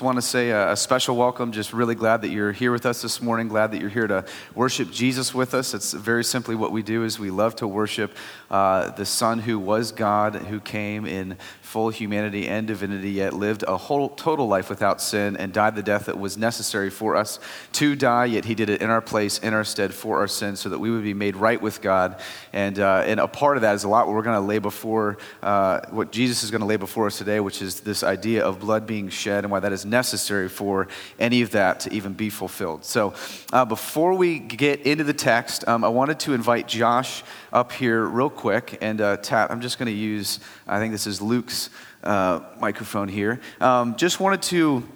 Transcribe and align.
just 0.00 0.06
want 0.06 0.16
to 0.16 0.22
say 0.22 0.48
a, 0.48 0.72
a, 0.72 0.76
special 0.78 1.14
welcome. 1.14 1.52
Just 1.52 1.74
really 1.74 1.94
glad 1.94 2.22
that 2.22 2.30
you're 2.30 2.52
here 2.52 2.72
with 2.72 2.86
us 2.86 3.02
this 3.02 3.20
morning. 3.20 3.48
Glad 3.48 3.70
that 3.72 3.82
you're 3.82 3.90
here 3.90 4.06
to 4.06 4.24
worship 4.54 4.90
Jesus 4.90 5.34
with 5.34 5.52
us. 5.52 5.74
It's 5.74 5.92
very 5.92 6.24
simply 6.24 6.54
what 6.54 6.72
we 6.72 6.82
do 6.82 7.04
is 7.04 7.18
we 7.18 7.30
love 7.30 7.54
to 7.56 7.68
worship 7.68 8.16
uh, 8.50 8.92
the 8.92 9.04
Son 9.04 9.40
who 9.40 9.58
was 9.58 9.92
God, 9.92 10.36
who 10.36 10.58
came 10.58 11.04
in 11.04 11.36
full 11.60 11.90
humanity 11.90 12.48
and 12.48 12.66
divinity, 12.66 13.10
yet 13.10 13.34
lived 13.34 13.62
a 13.68 13.76
whole 13.76 14.08
total 14.08 14.48
life 14.48 14.70
without 14.70 15.02
sin 15.02 15.36
and 15.36 15.52
died 15.52 15.76
the 15.76 15.82
death 15.82 16.06
that 16.06 16.18
was 16.18 16.38
necessary 16.38 16.88
for 16.88 17.14
us 17.14 17.38
to 17.72 17.94
die. 17.94 18.24
Yet 18.24 18.46
he 18.46 18.54
did 18.54 18.70
it 18.70 18.80
in 18.80 18.88
our 18.88 19.02
place, 19.02 19.38
in 19.38 19.52
our 19.52 19.64
stead, 19.64 19.92
for 19.92 20.18
our 20.18 20.26
sins, 20.28 20.60
so 20.60 20.70
that 20.70 20.78
we 20.78 20.90
would 20.90 21.04
be 21.04 21.12
made 21.12 21.36
right 21.36 21.60
with 21.60 21.82
God. 21.82 22.18
And 22.54 22.78
uh, 22.78 23.02
and 23.04 23.20
a 23.20 23.28
part 23.28 23.58
of 23.58 23.60
that 23.60 23.74
is 23.74 23.84
a 23.84 23.88
lot 23.88 24.06
what 24.06 24.16
we're 24.16 24.22
going 24.22 24.40
to 24.40 24.48
lay 24.48 24.60
before 24.60 25.18
uh, 25.42 25.80
what 25.90 26.10
Jesus 26.10 26.42
is 26.42 26.50
going 26.50 26.62
to 26.62 26.66
lay 26.66 26.78
before 26.78 27.06
us 27.06 27.18
today, 27.18 27.38
which 27.38 27.60
is 27.60 27.80
this 27.80 28.02
idea 28.02 28.46
of 28.46 28.60
blood 28.60 28.86
being 28.86 29.10
shed 29.10 29.44
and 29.44 29.52
why 29.52 29.60
that 29.60 29.72
is 29.72 29.84
necessary 29.90 30.48
for 30.48 30.88
any 31.18 31.42
of 31.42 31.50
that 31.50 31.80
to 31.80 31.92
even 31.92 32.12
be 32.12 32.30
fulfilled. 32.30 32.84
So 32.84 33.14
uh, 33.52 33.64
before 33.64 34.14
we 34.14 34.38
get 34.38 34.80
into 34.86 35.04
the 35.04 35.12
text, 35.12 35.66
um, 35.68 35.84
I 35.84 35.88
wanted 35.88 36.20
to 36.20 36.32
invite 36.32 36.68
Josh 36.68 37.22
up 37.52 37.72
here 37.72 38.04
real 38.04 38.30
quick 38.30 38.78
and 38.80 39.00
uh, 39.00 39.16
tap. 39.18 39.50
I'm 39.50 39.60
just 39.60 39.78
going 39.78 39.86
to 39.86 39.92
use. 39.92 40.40
I 40.66 40.78
think 40.78 40.92
this 40.92 41.06
is 41.06 41.20
Luke's 41.20 41.70
uh, 42.02 42.40
microphone 42.60 43.08
here. 43.08 43.40
Um, 43.60 43.96
just 43.96 44.20
wanted 44.20 44.42
to 44.42 44.86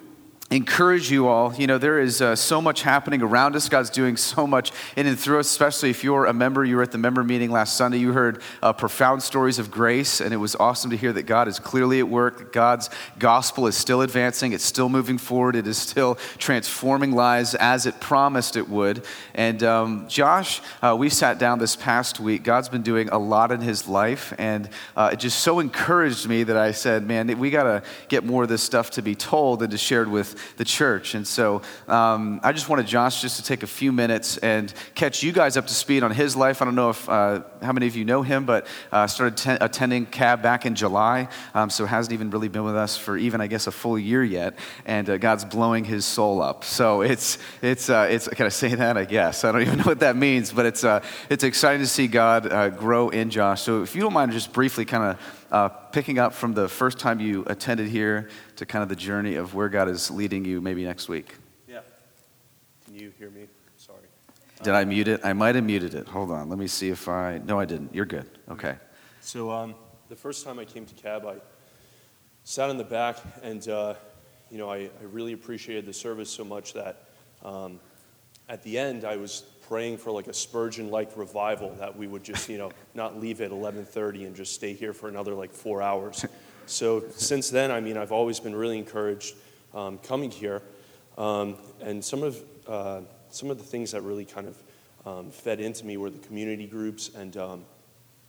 encourage 0.51 1.09
you 1.09 1.27
all. 1.27 1.53
You 1.55 1.65
know, 1.65 1.79
there 1.79 1.99
is 1.99 2.21
uh, 2.21 2.35
so 2.35 2.61
much 2.61 2.83
happening 2.83 3.23
around 3.23 3.55
us. 3.55 3.67
God's 3.67 3.89
doing 3.89 4.15
so 4.15 4.45
much 4.45 4.71
in 4.95 5.07
and 5.07 5.19
through 5.19 5.39
us, 5.39 5.49
especially 5.49 5.89
if 5.89 6.03
you're 6.03 6.25
a 6.25 6.33
member. 6.33 6.63
You 6.63 6.75
were 6.75 6.83
at 6.83 6.91
the 6.91 6.99
member 6.99 7.23
meeting 7.23 7.49
last 7.49 7.75
Sunday. 7.75 7.97
You 7.97 8.13
heard 8.13 8.43
uh, 8.61 8.71
profound 8.71 9.23
stories 9.23 9.57
of 9.57 9.71
grace, 9.71 10.21
and 10.21 10.33
it 10.33 10.37
was 10.37 10.55
awesome 10.55 10.91
to 10.91 10.97
hear 10.97 11.11
that 11.13 11.23
God 11.23 11.47
is 11.47 11.57
clearly 11.57 11.99
at 11.99 12.07
work, 12.07 12.53
God's 12.53 12.91
gospel 13.17 13.65
is 13.65 13.75
still 13.75 14.01
advancing, 14.01 14.53
it's 14.53 14.63
still 14.63 14.87
moving 14.87 15.17
forward, 15.17 15.55
it 15.55 15.65
is 15.65 15.79
still 15.79 16.15
transforming 16.37 17.11
lives 17.11 17.55
as 17.55 17.87
it 17.87 17.99
promised 17.99 18.55
it 18.55 18.69
would. 18.69 19.03
And 19.33 19.63
um, 19.63 20.07
Josh, 20.07 20.61
uh, 20.83 20.95
we 20.97 21.09
sat 21.09 21.39
down 21.39 21.57
this 21.57 21.75
past 21.75 22.19
week. 22.19 22.43
God's 22.43 22.69
been 22.69 22.83
doing 22.83 23.09
a 23.09 23.17
lot 23.17 23.51
in 23.51 23.61
his 23.61 23.87
life, 23.87 24.31
and 24.37 24.69
uh, 24.95 25.09
it 25.13 25.17
just 25.17 25.39
so 25.39 25.59
encouraged 25.59 26.29
me 26.29 26.43
that 26.43 26.55
I 26.55 26.71
said, 26.71 27.07
man, 27.07 27.35
we 27.39 27.49
got 27.49 27.63
to 27.63 27.83
get 28.09 28.23
more 28.23 28.43
of 28.43 28.49
this 28.49 28.61
stuff 28.61 28.91
to 28.91 29.01
be 29.01 29.15
told 29.15 29.63
and 29.63 29.71
to 29.71 29.77
shared 29.77 30.07
with 30.07 30.34
the 30.57 30.65
church. 30.65 31.15
And 31.15 31.27
so 31.27 31.61
um, 31.87 32.39
I 32.43 32.51
just 32.51 32.69
wanted 32.69 32.87
Josh 32.87 33.21
just 33.21 33.37
to 33.37 33.43
take 33.43 33.63
a 33.63 33.67
few 33.67 33.91
minutes 33.91 34.37
and 34.37 34.73
catch 34.93 35.23
you 35.23 35.31
guys 35.31 35.57
up 35.57 35.67
to 35.67 35.73
speed 35.73 36.03
on 36.03 36.11
his 36.11 36.35
life. 36.35 36.61
I 36.61 36.65
don't 36.65 36.75
know 36.75 36.89
if 36.89 37.07
uh, 37.09 37.41
how 37.61 37.73
many 37.73 37.87
of 37.87 37.95
you 37.95 38.05
know 38.05 38.21
him, 38.21 38.45
but 38.45 38.67
uh, 38.91 39.07
started 39.07 39.37
ten- 39.37 39.57
attending 39.61 40.05
CAB 40.05 40.41
back 40.41 40.65
in 40.65 40.75
July, 40.75 41.27
um, 41.53 41.69
so 41.69 41.85
hasn't 41.85 42.13
even 42.13 42.29
really 42.29 42.47
been 42.47 42.63
with 42.63 42.75
us 42.75 42.97
for 42.97 43.17
even 43.17 43.41
I 43.41 43.47
guess 43.47 43.67
a 43.67 43.71
full 43.71 43.97
year 43.97 44.23
yet. 44.23 44.57
And 44.85 45.09
uh, 45.09 45.17
God's 45.17 45.45
blowing 45.45 45.85
his 45.85 46.05
soul 46.05 46.41
up. 46.41 46.63
So 46.63 47.01
it's 47.01 47.37
it's 47.61 47.89
uh, 47.89 48.07
it's 48.09 48.27
can 48.27 48.45
I 48.45 48.49
say 48.49 48.75
that? 48.75 48.97
I 48.97 49.05
guess 49.05 49.43
I 49.43 49.51
don't 49.51 49.61
even 49.61 49.77
know 49.79 49.85
what 49.85 49.99
that 49.99 50.15
means, 50.15 50.51
but 50.51 50.65
it's 50.65 50.83
uh, 50.83 51.03
it's 51.29 51.43
exciting 51.43 51.81
to 51.81 51.87
see 51.87 52.07
God 52.07 52.51
uh, 52.51 52.69
grow 52.69 53.09
in 53.09 53.29
Josh. 53.29 53.61
So 53.61 53.81
if 53.81 53.95
you 53.95 54.01
don't 54.01 54.13
mind, 54.13 54.31
just 54.31 54.53
briefly 54.53 54.85
kind 54.85 55.03
of 55.03 55.34
uh, 55.51 55.69
picking 55.69 56.19
up 56.19 56.33
from 56.33 56.53
the 56.53 56.67
first 56.67 56.99
time 56.99 57.19
you 57.19 57.43
attended 57.47 57.87
here 57.87 58.29
to 58.55 58.65
kind 58.65 58.83
of 58.83 58.89
the 58.89 58.95
journey 58.95 59.35
of 59.35 59.53
where 59.53 59.69
God 59.69 59.89
is 59.89 60.09
leading 60.09 60.45
you 60.45 60.61
maybe 60.61 60.83
next 60.83 61.09
week. 61.09 61.35
Yeah. 61.67 61.81
Can 62.85 62.95
you 62.95 63.11
hear 63.17 63.29
me? 63.29 63.47
Sorry. 63.77 63.99
Did 64.63 64.73
I 64.73 64.85
mute 64.85 65.07
it? 65.07 65.21
I 65.23 65.33
might 65.33 65.55
have 65.55 65.63
muted 65.63 65.93
it. 65.93 66.07
Hold 66.07 66.31
on. 66.31 66.49
Let 66.49 66.57
me 66.57 66.67
see 66.67 66.89
if 66.89 67.07
I. 67.07 67.39
No, 67.39 67.59
I 67.59 67.65
didn't. 67.65 67.93
You're 67.93 68.05
good. 68.05 68.29
Okay. 68.49 68.75
So 69.21 69.51
um, 69.51 69.75
the 70.09 70.15
first 70.15 70.45
time 70.45 70.59
I 70.59 70.65
came 70.65 70.85
to 70.85 70.93
Cab, 70.95 71.25
I 71.25 71.35
sat 72.43 72.69
in 72.69 72.77
the 72.77 72.83
back, 72.83 73.17
and 73.41 73.67
uh, 73.67 73.95
you 74.49 74.57
know, 74.57 74.69
I, 74.69 74.77
I, 74.77 75.03
really 75.11 75.33
appreciated 75.33 75.85
the 75.85 75.93
service 75.93 76.29
so 76.29 76.43
much 76.43 76.73
that 76.73 77.05
um, 77.43 77.79
at 78.47 78.61
the 78.63 78.77
end 78.77 79.03
I 79.03 79.15
was 79.15 79.43
praying 79.67 79.97
for 79.97 80.11
like 80.11 80.27
a 80.27 80.33
Spurgeon-like 80.33 81.17
revival 81.17 81.73
that 81.79 81.95
we 81.95 82.07
would 82.07 82.23
just, 82.23 82.49
you 82.49 82.57
know, 82.57 82.71
not 82.93 83.19
leave 83.19 83.41
at 83.41 83.51
11:30 83.51 84.27
and 84.27 84.35
just 84.35 84.53
stay 84.53 84.73
here 84.73 84.93
for 84.93 85.09
another 85.09 85.33
like 85.33 85.51
four 85.51 85.81
hours. 85.81 86.25
So 86.65 87.03
since 87.11 87.49
then, 87.49 87.71
I 87.71 87.79
mean, 87.79 87.97
I've 87.97 88.11
always 88.11 88.39
been 88.39 88.55
really 88.55 88.77
encouraged 88.77 89.35
um, 89.73 89.97
coming 89.99 90.31
here, 90.31 90.61
um, 91.17 91.55
and 91.81 92.03
some 92.03 92.23
of 92.23 92.41
uh, 92.67 93.01
some 93.29 93.51
of 93.51 93.57
the 93.57 93.63
things 93.63 93.91
that 93.91 94.01
really 94.01 94.25
kind 94.25 94.47
of 94.47 94.63
um, 95.05 95.31
fed 95.31 95.59
into 95.59 95.85
me 95.85 95.97
were 95.97 96.09
the 96.09 96.25
community 96.27 96.65
groups 96.65 97.11
and 97.15 97.37
um, 97.37 97.65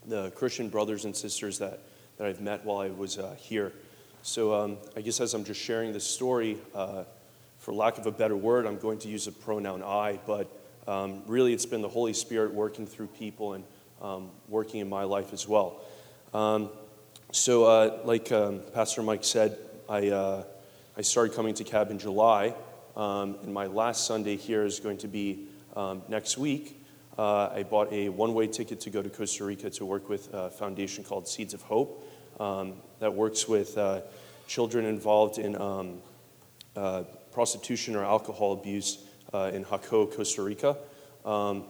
the 0.07 0.31
Christian 0.33 0.69
brothers 0.69 1.05
and 1.05 1.15
sisters 1.15 1.59
that 1.59 1.81
that 2.19 2.27
I've 2.27 2.41
met 2.41 2.65
while 2.65 2.79
I 2.79 2.89
was 2.89 3.19
uh, 3.19 3.35
here. 3.39 3.73
So 4.23 4.55
um, 4.55 4.79
I 4.97 5.03
guess 5.03 5.21
as 5.21 5.35
I'm 5.35 5.45
just 5.45 5.61
sharing 5.61 5.93
this 5.93 6.07
story, 6.07 6.59
uh, 6.75 7.05
for 7.59 7.73
lack 7.73 7.99
of 7.99 8.07
a 8.07 8.11
better 8.11 8.37
word, 8.37 8.67
I'm 8.67 8.79
going 8.79 8.99
to 9.01 9.09
use 9.09 9.27
a 9.27 9.33
pronoun 9.33 9.83
I, 9.83 10.19
but 10.27 10.49
um, 10.87 11.23
really, 11.27 11.53
it's 11.53 11.67
been 11.67 11.83
the 11.83 11.89
Holy 11.89 12.13
Spirit 12.13 12.55
working 12.55 12.87
through 12.87 13.09
people 13.09 13.55
and 13.55 13.65
um, 14.01 14.31
working 14.49 14.81
in 14.81 14.89
my 14.89 15.03
life 15.03 15.33
as 15.33 15.49
well. 15.49 15.81
Um, 16.33 16.71
so, 17.33 17.65
uh, 17.65 18.01
like 18.05 18.31
um, 18.31 18.61
Pastor 18.73 19.03
Mike 19.03 19.25
said, 19.25 19.59
I, 19.89 20.09
uh, 20.09 20.45
I 20.97 21.03
started 21.03 21.35
coming 21.35 21.55
to 21.55 21.65
Cab 21.65 21.91
in 21.91 21.99
July, 21.99 22.55
um, 22.97 23.37
and 23.43 23.53
my 23.53 23.67
last 23.67 24.07
Sunday 24.07 24.37
here 24.37 24.65
is 24.65 24.79
going 24.79 24.99
to 24.99 25.09
be 25.09 25.47
um, 25.75 26.03
next 26.09 26.39
week. 26.39 26.83
Uh, 27.19 27.49
I 27.49 27.63
bought 27.63 27.93
a 27.93 28.09
one 28.11 28.35
way 28.35 28.47
ticket 28.47 28.81
to 28.81 28.91
go 28.91 29.03
to 29.03 29.09
Costa 29.09 29.45
Rica 29.45 29.71
to 29.71 29.85
work 29.85 30.09
with 30.09 30.33
a 30.33 30.51
foundation 30.51 31.03
called 31.03 31.27
Seeds 31.27 31.55
of 31.55 31.63
Hope 31.63 32.07
that 32.39 33.13
works 33.13 33.49
with 33.49 33.77
uh, 33.77 34.03
children 34.47 34.85
involved 34.85 35.39
in 35.39 35.57
uh, 35.57 37.03
prostitution 37.33 37.97
or 37.97 38.05
alcohol 38.05 38.53
abuse 38.53 39.06
uh, 39.37 39.51
in 39.53 39.65
Jaco, 39.65 40.11
Costa 40.11 40.43
Rica. 40.43 40.79
Um, 41.25 41.65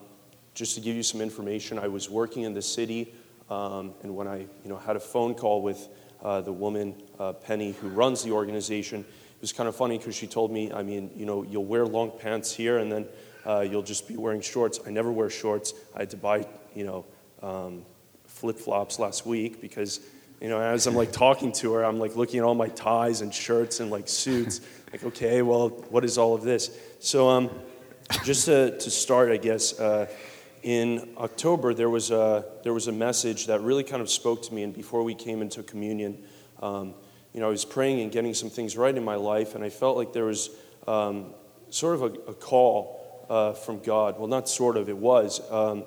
just 0.54 0.74
to 0.76 0.80
give 0.80 0.94
you 0.94 1.02
some 1.02 1.20
information, 1.20 1.78
I 1.78 1.88
was 1.88 2.08
working 2.08 2.44
in 2.44 2.54
the 2.54 2.62
city, 2.62 3.12
um, 3.50 3.92
and 4.02 4.14
when 4.14 4.28
I 4.28 4.38
you 4.38 4.68
know, 4.68 4.76
had 4.76 4.96
a 4.96 5.00
phone 5.00 5.34
call 5.34 5.62
with 5.62 5.88
uh, 6.22 6.40
the 6.40 6.52
woman, 6.52 6.94
uh, 7.18 7.32
Penny, 7.32 7.72
who 7.72 7.88
runs 7.88 8.22
the 8.22 8.30
organization, 8.30 9.00
it 9.00 9.40
was 9.40 9.52
kind 9.52 9.68
of 9.68 9.76
funny 9.76 9.98
because 9.98 10.14
she 10.14 10.26
told 10.26 10.50
me, 10.50 10.72
I 10.72 10.82
mean, 10.82 11.10
you 11.14 11.26
know, 11.26 11.42
you'll 11.42 11.64
wear 11.64 11.84
long 11.84 12.12
pants 12.18 12.54
here 12.54 12.78
and 12.78 12.90
then 12.90 13.06
uh, 13.44 13.60
you'll 13.60 13.82
just 13.82 14.08
be 14.08 14.16
wearing 14.16 14.40
shorts. 14.40 14.80
I 14.86 14.90
never 14.90 15.12
wear 15.12 15.28
shorts. 15.28 15.74
I 15.94 16.00
had 16.00 16.10
to 16.10 16.16
buy, 16.16 16.46
you 16.74 16.84
know, 16.84 17.04
um, 17.42 17.84
flip 18.26 18.58
flops 18.58 18.98
last 18.98 19.26
week 19.26 19.60
because, 19.60 20.00
you 20.40 20.48
know, 20.48 20.60
as 20.60 20.86
I'm 20.86 20.94
like 20.94 21.12
talking 21.12 21.52
to 21.52 21.74
her, 21.74 21.84
I'm 21.84 21.98
like 21.98 22.16
looking 22.16 22.38
at 22.38 22.44
all 22.44 22.54
my 22.54 22.68
ties 22.68 23.20
and 23.20 23.32
shirts 23.32 23.80
and 23.80 23.90
like 23.90 24.08
suits. 24.08 24.62
like, 24.92 25.04
okay, 25.04 25.42
well, 25.42 25.68
what 25.90 26.04
is 26.04 26.16
all 26.16 26.34
of 26.34 26.42
this? 26.42 26.70
So, 26.98 27.28
um, 27.28 27.50
just 28.24 28.46
to, 28.46 28.78
to 28.78 28.90
start, 28.90 29.30
I 29.30 29.36
guess, 29.36 29.78
uh, 29.78 30.06
in 30.62 31.10
October, 31.18 31.74
there 31.74 31.90
was, 31.90 32.10
a, 32.10 32.46
there 32.64 32.72
was 32.72 32.88
a 32.88 32.92
message 32.92 33.46
that 33.48 33.60
really 33.60 33.84
kind 33.84 34.00
of 34.00 34.08
spoke 34.08 34.42
to 34.44 34.54
me. 34.54 34.62
And 34.62 34.72
before 34.72 35.02
we 35.02 35.14
came 35.14 35.42
into 35.42 35.62
communion, 35.62 36.24
um, 36.62 36.94
you 37.34 37.40
know, 37.40 37.48
I 37.48 37.50
was 37.50 37.66
praying 37.66 38.00
and 38.00 38.10
getting 38.10 38.32
some 38.32 38.48
things 38.48 38.78
right 38.78 38.96
in 38.96 39.04
my 39.04 39.16
life, 39.16 39.54
and 39.54 39.62
I 39.62 39.68
felt 39.68 39.98
like 39.98 40.14
there 40.14 40.24
was 40.24 40.48
um, 40.88 41.34
sort 41.68 41.96
of 41.96 42.02
a, 42.02 42.30
a 42.30 42.34
call 42.34 43.26
uh, 43.28 43.52
from 43.52 43.80
God. 43.80 44.18
Well, 44.18 44.28
not 44.28 44.48
sort 44.48 44.78
of, 44.78 44.88
it 44.88 44.96
was 44.96 45.42
um, 45.52 45.84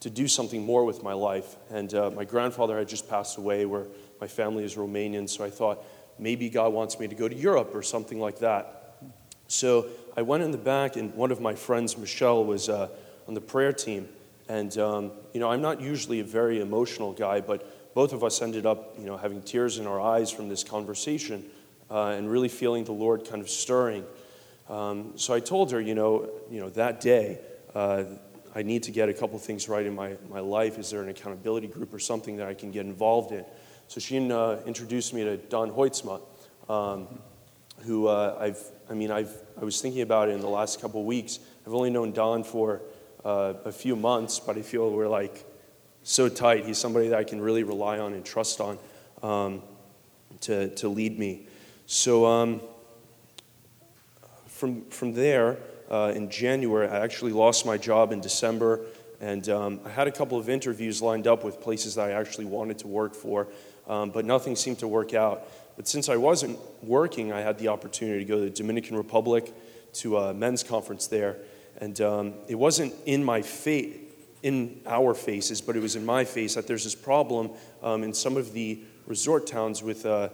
to 0.00 0.10
do 0.10 0.26
something 0.26 0.64
more 0.64 0.84
with 0.84 1.04
my 1.04 1.12
life. 1.12 1.54
And 1.70 1.94
uh, 1.94 2.10
my 2.10 2.24
grandfather 2.24 2.76
had 2.78 2.88
just 2.88 3.08
passed 3.08 3.38
away, 3.38 3.64
where 3.64 3.86
my 4.20 4.26
family 4.26 4.64
is 4.64 4.74
Romanian, 4.74 5.28
so 5.28 5.44
I 5.44 5.50
thought 5.50 5.84
maybe 6.18 6.50
God 6.50 6.72
wants 6.72 6.98
me 6.98 7.06
to 7.06 7.14
go 7.14 7.28
to 7.28 7.36
Europe 7.36 7.70
or 7.74 7.82
something 7.84 8.18
like 8.18 8.40
that. 8.40 8.77
So 9.48 9.86
I 10.16 10.22
went 10.22 10.42
in 10.42 10.50
the 10.50 10.58
back, 10.58 10.96
and 10.96 11.12
one 11.14 11.32
of 11.32 11.40
my 11.40 11.54
friends, 11.54 11.98
Michelle, 11.98 12.44
was 12.44 12.68
uh, 12.68 12.88
on 13.26 13.34
the 13.34 13.40
prayer 13.40 13.72
team. 13.72 14.08
And, 14.48 14.76
um, 14.78 15.12
you 15.32 15.40
know, 15.40 15.50
I'm 15.50 15.60
not 15.60 15.80
usually 15.80 16.20
a 16.20 16.24
very 16.24 16.60
emotional 16.60 17.12
guy, 17.12 17.40
but 17.40 17.94
both 17.94 18.12
of 18.12 18.22
us 18.22 18.40
ended 18.40 18.66
up, 18.66 18.94
you 18.98 19.06
know, 19.06 19.16
having 19.16 19.42
tears 19.42 19.78
in 19.78 19.86
our 19.86 20.00
eyes 20.00 20.30
from 20.30 20.48
this 20.48 20.62
conversation 20.64 21.44
uh, 21.90 22.14
and 22.16 22.30
really 22.30 22.48
feeling 22.48 22.84
the 22.84 22.92
Lord 22.92 23.28
kind 23.28 23.42
of 23.42 23.50
stirring. 23.50 24.04
Um, 24.68 25.12
so 25.16 25.34
I 25.34 25.40
told 25.40 25.72
her, 25.72 25.80
you 25.80 25.94
know, 25.94 26.28
you 26.50 26.60
know 26.60 26.68
that 26.70 27.00
day, 27.00 27.38
uh, 27.74 28.04
I 28.54 28.62
need 28.62 28.82
to 28.84 28.90
get 28.90 29.08
a 29.08 29.14
couple 29.14 29.38
things 29.38 29.68
right 29.68 29.84
in 29.84 29.94
my, 29.94 30.16
my 30.30 30.40
life. 30.40 30.78
Is 30.78 30.90
there 30.90 31.02
an 31.02 31.08
accountability 31.08 31.68
group 31.68 31.92
or 31.94 31.98
something 31.98 32.36
that 32.36 32.48
I 32.48 32.54
can 32.54 32.70
get 32.70 32.86
involved 32.86 33.32
in? 33.32 33.44
So 33.88 34.00
she 34.00 34.18
uh, 34.30 34.56
introduced 34.66 35.14
me 35.14 35.24
to 35.24 35.36
Don 35.36 35.70
Hoitzma, 35.70 36.20
um, 36.68 37.20
who 37.84 38.06
uh, 38.06 38.36
I've 38.40 38.62
I 38.90 38.94
mean, 38.94 39.10
I've, 39.10 39.34
I 39.60 39.64
was 39.64 39.80
thinking 39.82 40.00
about 40.00 40.30
it 40.30 40.32
in 40.32 40.40
the 40.40 40.48
last 40.48 40.80
couple 40.80 41.04
weeks. 41.04 41.40
I've 41.66 41.74
only 41.74 41.90
known 41.90 42.12
Don 42.12 42.42
for 42.42 42.80
uh, 43.22 43.54
a 43.66 43.72
few 43.72 43.96
months, 43.96 44.40
but 44.40 44.56
I 44.56 44.62
feel 44.62 44.90
we're 44.90 45.08
like 45.08 45.44
so 46.02 46.28
tight. 46.28 46.64
He's 46.64 46.78
somebody 46.78 47.08
that 47.08 47.18
I 47.18 47.24
can 47.24 47.40
really 47.40 47.64
rely 47.64 47.98
on 47.98 48.14
and 48.14 48.24
trust 48.24 48.60
on 48.62 48.78
um, 49.22 49.62
to, 50.42 50.74
to 50.76 50.88
lead 50.88 51.18
me. 51.18 51.46
So 51.84 52.24
um, 52.24 52.62
from, 54.46 54.86
from 54.86 55.12
there, 55.12 55.58
uh, 55.90 56.12
in 56.14 56.30
January, 56.30 56.88
I 56.88 57.00
actually 57.00 57.32
lost 57.32 57.66
my 57.66 57.76
job 57.76 58.12
in 58.12 58.20
December, 58.20 58.80
and 59.20 59.48
um, 59.50 59.80
I 59.84 59.90
had 59.90 60.06
a 60.06 60.12
couple 60.12 60.38
of 60.38 60.48
interviews 60.48 61.02
lined 61.02 61.26
up 61.26 61.44
with 61.44 61.60
places 61.60 61.94
that 61.96 62.08
I 62.08 62.12
actually 62.12 62.44
wanted 62.46 62.78
to 62.78 62.88
work 62.88 63.14
for, 63.14 63.48
um, 63.86 64.10
but 64.10 64.24
nothing 64.24 64.56
seemed 64.56 64.78
to 64.78 64.88
work 64.88 65.12
out. 65.12 65.46
But 65.78 65.86
since 65.86 66.08
I 66.08 66.16
wasn't 66.16 66.58
working, 66.82 67.32
I 67.32 67.40
had 67.40 67.56
the 67.60 67.68
opportunity 67.68 68.18
to 68.18 68.24
go 68.24 68.34
to 68.34 68.46
the 68.46 68.50
Dominican 68.50 68.96
Republic 68.96 69.54
to 69.92 70.16
a 70.18 70.34
men's 70.34 70.64
conference 70.64 71.06
there. 71.06 71.36
And 71.80 72.00
um, 72.00 72.34
it 72.48 72.56
wasn't 72.56 72.94
in 73.06 73.22
my 73.22 73.42
face, 73.42 73.96
in 74.42 74.80
our 74.86 75.14
faces, 75.14 75.60
but 75.60 75.76
it 75.76 75.80
was 75.80 75.94
in 75.94 76.04
my 76.04 76.24
face 76.24 76.56
that 76.56 76.66
there's 76.66 76.82
this 76.82 76.96
problem 76.96 77.52
um, 77.80 78.02
in 78.02 78.12
some 78.12 78.36
of 78.36 78.52
the 78.52 78.80
resort 79.06 79.46
towns 79.46 79.80
with 79.80 80.04
uh, 80.04 80.30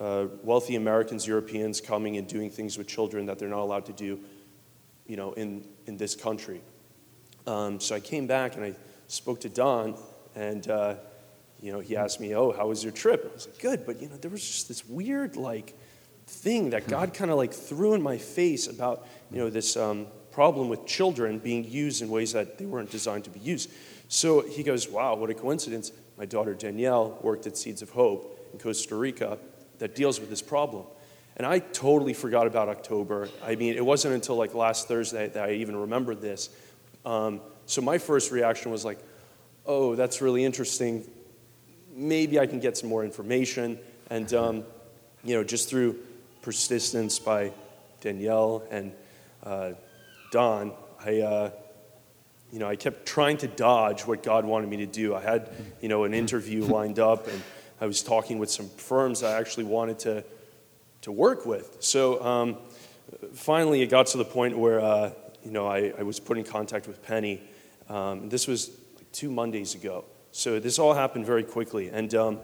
uh, 0.00 0.28
wealthy 0.42 0.76
Americans, 0.76 1.26
Europeans 1.26 1.78
coming 1.78 2.16
and 2.16 2.26
doing 2.26 2.48
things 2.48 2.78
with 2.78 2.86
children 2.86 3.26
that 3.26 3.38
they're 3.38 3.50
not 3.50 3.60
allowed 3.60 3.84
to 3.84 3.92
do, 3.92 4.18
you 5.06 5.18
know, 5.18 5.34
in, 5.34 5.62
in 5.84 5.98
this 5.98 6.14
country. 6.14 6.62
Um, 7.46 7.80
so 7.80 7.94
I 7.94 8.00
came 8.00 8.26
back 8.26 8.56
and 8.56 8.64
I 8.64 8.74
spoke 9.08 9.40
to 9.42 9.50
Don, 9.50 9.94
and 10.34 10.66
uh, 10.70 10.94
you 11.60 11.72
know, 11.72 11.80
he 11.80 11.96
asked 11.96 12.20
me, 12.20 12.34
"Oh, 12.34 12.52
how 12.52 12.68
was 12.68 12.82
your 12.82 12.92
trip?" 12.92 13.28
I 13.30 13.34
was 13.34 13.46
like, 13.46 13.58
"Good," 13.58 13.86
but 13.86 14.00
you 14.00 14.08
know, 14.08 14.16
there 14.16 14.30
was 14.30 14.44
just 14.44 14.68
this 14.68 14.86
weird 14.86 15.36
like 15.36 15.74
thing 16.26 16.70
that 16.70 16.88
God 16.88 17.14
kind 17.14 17.30
of 17.30 17.36
like 17.36 17.52
threw 17.52 17.94
in 17.94 18.02
my 18.02 18.18
face 18.18 18.66
about 18.66 19.06
you 19.30 19.38
know 19.38 19.50
this 19.50 19.76
um, 19.76 20.06
problem 20.30 20.68
with 20.68 20.86
children 20.86 21.38
being 21.38 21.64
used 21.64 22.02
in 22.02 22.08
ways 22.08 22.32
that 22.32 22.58
they 22.58 22.66
weren't 22.66 22.90
designed 22.90 23.24
to 23.24 23.30
be 23.30 23.40
used. 23.40 23.70
So 24.08 24.40
he 24.40 24.62
goes, 24.62 24.88
"Wow, 24.88 25.16
what 25.16 25.30
a 25.30 25.34
coincidence! 25.34 25.92
My 26.18 26.26
daughter 26.26 26.54
Danielle 26.54 27.18
worked 27.22 27.46
at 27.46 27.56
Seeds 27.56 27.82
of 27.82 27.90
Hope 27.90 28.48
in 28.52 28.58
Costa 28.58 28.94
Rica 28.94 29.38
that 29.78 29.94
deals 29.94 30.20
with 30.20 30.30
this 30.30 30.42
problem." 30.42 30.86
And 31.38 31.46
I 31.46 31.58
totally 31.58 32.14
forgot 32.14 32.46
about 32.46 32.70
October. 32.70 33.28
I 33.44 33.56
mean, 33.56 33.74
it 33.76 33.84
wasn't 33.84 34.14
until 34.14 34.36
like 34.36 34.54
last 34.54 34.88
Thursday 34.88 35.28
that 35.28 35.44
I 35.48 35.52
even 35.52 35.76
remembered 35.76 36.22
this. 36.22 36.48
Um, 37.04 37.40
so 37.66 37.82
my 37.82 37.98
first 37.98 38.32
reaction 38.32 38.70
was 38.70 38.84
like, 38.84 38.98
oh, 39.66 39.94
that's 39.94 40.22
really 40.22 40.44
interesting. 40.44 41.04
Maybe 41.96 42.38
I 42.38 42.46
can 42.46 42.60
get 42.60 42.76
some 42.76 42.90
more 42.90 43.04
information. 43.04 43.78
And, 44.10 44.32
um, 44.34 44.64
you 45.24 45.34
know, 45.34 45.42
just 45.42 45.68
through 45.68 45.98
persistence 46.42 47.18
by 47.18 47.52
Danielle 48.00 48.62
and 48.70 48.92
uh, 49.42 49.72
Don, 50.30 50.72
I, 51.04 51.20
uh, 51.20 51.50
you 52.52 52.58
know, 52.58 52.68
I 52.68 52.76
kept 52.76 53.06
trying 53.06 53.38
to 53.38 53.48
dodge 53.48 54.06
what 54.06 54.22
God 54.22 54.44
wanted 54.44 54.68
me 54.68 54.76
to 54.78 54.86
do. 54.86 55.14
I 55.14 55.22
had, 55.22 55.50
you 55.80 55.88
know, 55.88 56.04
an 56.04 56.14
interview 56.14 56.64
lined 56.66 56.98
up, 56.98 57.26
and 57.26 57.42
I 57.80 57.86
was 57.86 58.02
talking 58.02 58.38
with 58.38 58.50
some 58.50 58.68
firms 58.68 59.22
I 59.22 59.38
actually 59.38 59.64
wanted 59.64 59.98
to, 60.00 60.24
to 61.02 61.12
work 61.12 61.46
with. 61.46 61.78
So 61.80 62.22
um, 62.24 62.58
finally, 63.34 63.82
it 63.82 63.86
got 63.86 64.06
to 64.08 64.18
the 64.18 64.24
point 64.24 64.56
where, 64.58 64.80
uh, 64.80 65.12
you 65.44 65.50
know, 65.50 65.66
I, 65.66 65.92
I, 65.98 66.02
was 66.02 66.20
put 66.20 66.38
in 66.38 66.44
contact 66.44 66.86
with 66.86 67.02
Penny. 67.02 67.40
Um, 67.88 68.28
this 68.28 68.46
was 68.46 68.70
like 68.96 69.10
two 69.12 69.30
Mondays 69.30 69.74
ago. 69.74 70.04
So 70.36 70.60
this 70.60 70.78
all 70.78 70.92
happened 70.92 71.24
very 71.24 71.42
quickly. 71.42 71.88
And, 71.88 72.14
um, 72.14 72.40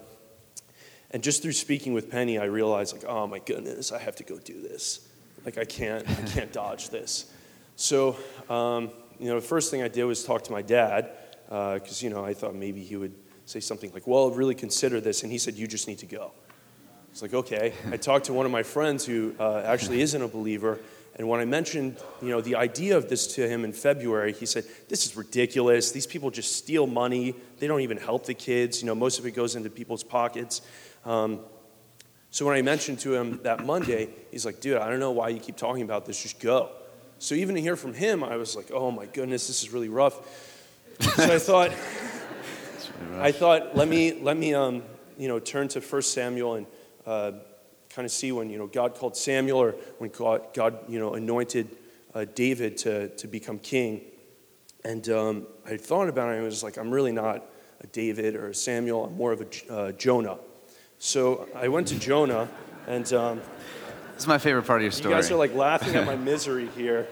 and 1.11 1.23
just 1.23 1.43
through 1.43 1.53
speaking 1.53 1.93
with 1.93 2.11
Penny, 2.11 2.39
I 2.39 2.45
realized, 2.45 2.95
like, 2.95 3.05
oh 3.05 3.27
my 3.27 3.39
goodness, 3.39 3.93
I 3.93 3.99
have 3.99 4.17
to 4.17 4.25
go 4.25 4.39
do 4.39 4.63
this. 4.63 5.07
Like, 5.45 5.59
I 5.59 5.67
can't, 5.67 6.09
I 6.09 6.23
can't 6.23 6.51
dodge 6.55 6.89
this. 6.89 7.31
So, 7.77 8.17
um, 8.49 8.93
you 9.21 9.29
know, 9.29 9.35
the 9.35 9.47
first 9.47 9.71
thing 9.71 9.83
I 9.83 9.89
did 9.89 10.05
was 10.05 10.25
talk 10.25 10.43
to 10.45 10.53
my 10.53 10.63
dad, 10.63 11.11
because, 11.45 12.03
uh, 12.03 12.07
you 12.07 12.09
know, 12.09 12.25
I 12.25 12.33
thought 12.33 12.55
maybe 12.55 12.83
he 12.83 12.97
would 12.97 13.13
say 13.45 13.61
something 13.61 13.93
like, 13.93 14.07
well, 14.07 14.31
really 14.31 14.55
consider 14.55 14.99
this. 14.99 15.23
And 15.23 15.31
he 15.31 15.37
said, 15.37 15.57
you 15.57 15.67
just 15.67 15.87
need 15.87 15.99
to 15.99 16.07
go. 16.07 16.33
It's 17.11 17.21
like, 17.21 17.35
okay. 17.35 17.75
I 17.91 17.99
talked 17.99 18.25
to 18.25 18.33
one 18.33 18.47
of 18.47 18.53
my 18.53 18.63
friends 18.63 19.05
who 19.05 19.35
uh, 19.39 19.65
actually 19.67 20.01
isn't 20.01 20.23
a 20.23 20.29
believer, 20.29 20.79
and 21.17 21.29
when 21.29 21.41
I 21.41 21.45
mentioned, 21.45 21.99
you 22.23 22.31
know, 22.31 22.41
the 22.41 22.57
idea 22.57 22.97
of 22.97 23.09
this 23.09 23.27
to 23.35 23.47
him 23.47 23.65
in 23.65 23.73
February, 23.73 24.33
he 24.33 24.47
said, 24.47 24.65
"This 24.89 25.05
is 25.05 25.15
ridiculous. 25.15 25.93
These 25.93 26.07
people 26.07 26.31
just 26.31 26.57
steal 26.57 26.87
money. 26.87 27.35
They 27.59 27.67
don't 27.67 27.83
even 27.83 27.99
help 27.99 28.25
the 28.25 28.35
kids. 28.35 28.81
You 28.81 28.87
know, 28.87 28.95
most 28.95 29.19
of 29.19 29.27
it 29.27 29.33
goes 29.33 29.55
into 29.55 29.69
people's 29.69 30.03
pockets." 30.03 30.63
Um, 31.05 31.41
so 32.31 32.47
when 32.47 32.57
I 32.57 32.63
mentioned 32.63 33.01
to 33.01 33.15
him 33.15 33.41
that 33.43 33.67
Monday, 33.67 34.09
he's 34.31 34.47
like, 34.47 34.61
"Dude, 34.61 34.79
I 34.79 34.89
don't 34.89 35.01
know 35.01 35.11
why 35.11 35.29
you 35.29 35.39
keep 35.39 35.57
talking 35.57 35.83
about 35.83 36.07
this. 36.07 36.23
Just 36.23 36.41
go." 36.41 36.71
So 37.19 37.35
even 37.35 37.57
to 37.57 37.61
hear 37.61 37.77
from 37.77 37.93
him, 37.93 38.25
I 38.25 38.37
was 38.37 38.57
like, 38.57 38.71
"Oh 38.73 38.91
my 38.91 39.05
goodness, 39.05 39.47
this 39.49 39.63
is 39.63 39.71
really 39.71 39.91
rough." 39.91 40.19
So 40.99 41.35
I 41.35 41.39
thought, 41.39 41.73
really 43.11 43.21
I 43.21 43.33
thought, 43.33 43.77
let 43.77 43.87
me 43.87 44.15
let 44.15 44.39
me 44.39 44.55
um, 44.55 44.83
you 45.19 45.29
know 45.29 45.39
turn 45.39 45.69
to 45.69 45.83
First 45.83 46.15
Samuel 46.15 46.55
and. 46.55 46.67
Uh, 47.05 47.33
kind 47.95 48.07
of 48.07 48.13
see 48.13 48.33
when 48.33 48.51
you 48.51 48.59
know 48.59 48.67
God 48.67 48.95
called 48.95 49.17
Samuel 49.17 49.59
or 49.59 49.73
when 49.99 50.11
God, 50.11 50.55
God 50.55 50.79
you 50.89 50.99
know 50.99 51.15
anointed 51.15 51.69
uh, 52.15 52.25
David 52.35 52.77
to, 52.79 53.09
to 53.09 53.27
become 53.27 53.59
king. 53.59 54.03
And 54.85 55.09
um, 55.11 55.47
I 55.65 55.77
thought 55.77 56.09
about 56.09 56.31
it 56.31 56.33
and 56.33 56.43
I 56.43 56.45
was 56.45 56.63
like, 56.63 56.77
I'm 56.77 56.91
really 56.91 57.13
not 57.13 57.45
a 57.81 57.87
David 57.89 58.35
or 58.35 58.49
a 58.49 58.55
Samuel. 58.55 59.05
I'm 59.05 59.17
more 59.17 59.33
of 59.33 59.41
a 59.41 59.73
uh, 59.73 59.93
Jonah. 59.93 60.39
So 60.99 61.49
I 61.55 61.69
went 61.69 61.89
to 61.89 61.99
Jonah 61.99 62.49
and. 62.87 63.11
Um, 63.13 63.41
this 64.15 64.25
is 64.25 64.29
my 64.29 64.39
favorite 64.39 64.65
part 64.65 64.81
of 64.81 64.83
your 64.83 64.93
story. 64.93 65.15
You 65.15 65.21
guys 65.21 65.31
are 65.31 65.37
like 65.37 65.55
laughing 65.55 65.95
at 65.97 66.07
my 66.07 66.17
misery 66.31 66.69
here. 66.77 67.09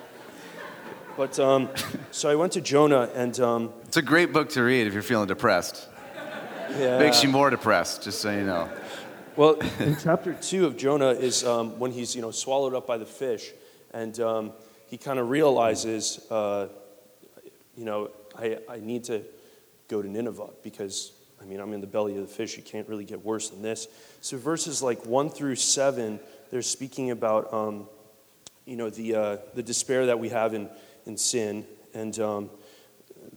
But 1.17 1.39
um, 1.41 1.69
so 2.11 2.29
I 2.29 2.35
went 2.35 2.53
to 2.53 2.61
Jonah 2.61 3.09
and. 3.15 3.39
Um, 3.41 3.73
it's 3.85 3.97
a 3.97 4.03
great 4.03 4.33
book 4.33 4.51
to 4.51 4.63
read 4.63 4.87
if 4.87 4.93
you're 4.93 5.03
feeling 5.03 5.27
depressed. 5.27 5.89
Yeah. 6.79 6.99
Makes 6.99 7.25
you 7.25 7.29
more 7.29 7.51
depressed, 7.51 8.03
just 8.03 8.21
so 8.21 8.31
you 8.31 8.45
know. 8.45 8.69
Well, 9.41 9.55
in 9.79 9.97
chapter 9.97 10.35
two 10.35 10.67
of 10.67 10.77
Jonah 10.77 11.13
is 11.13 11.45
um, 11.45 11.79
when 11.79 11.93
he's 11.93 12.15
you 12.15 12.21
know 12.21 12.31
swallowed 12.31 12.75
up 12.75 12.87
by 12.87 12.99
the 12.99 13.07
fish, 13.07 13.53
and 13.95 14.21
um, 14.21 14.53
he 14.87 14.99
kind 14.99 15.19
of 15.19 15.31
realizes, 15.31 16.31
uh, 16.31 16.69
you 17.75 17.87
know, 17.87 18.11
I, 18.39 18.59
I 18.69 18.81
need 18.81 19.05
to 19.05 19.23
go 19.89 20.03
to 20.03 20.09
Nineveh 20.11 20.51
because 20.63 21.13
I 21.41 21.47
mean 21.47 21.59
I'm 21.59 21.73
in 21.73 21.81
the 21.81 21.87
belly 21.87 22.17
of 22.17 22.21
the 22.21 22.35
fish. 22.35 22.59
You 22.59 22.63
can't 22.63 22.87
really 22.87 23.07
get 23.07 23.25
worse 23.25 23.49
than 23.49 23.63
this. 23.63 23.89
So 24.21 24.37
verses 24.37 24.83
like 24.83 25.07
one 25.07 25.31
through 25.31 25.57
seven, 25.57 26.21
they're 26.51 26.61
speaking 26.61 27.11
about 27.11 27.51
um, 27.51 27.89
you 28.67 28.77
know 28.77 28.91
the 28.91 29.15
uh, 29.15 29.37
the 29.55 29.63
despair 29.63 30.05
that 30.05 30.19
we 30.19 30.29
have 30.29 30.53
in 30.53 30.69
in 31.07 31.17
sin 31.17 31.65
and 31.95 32.19
um, 32.21 32.51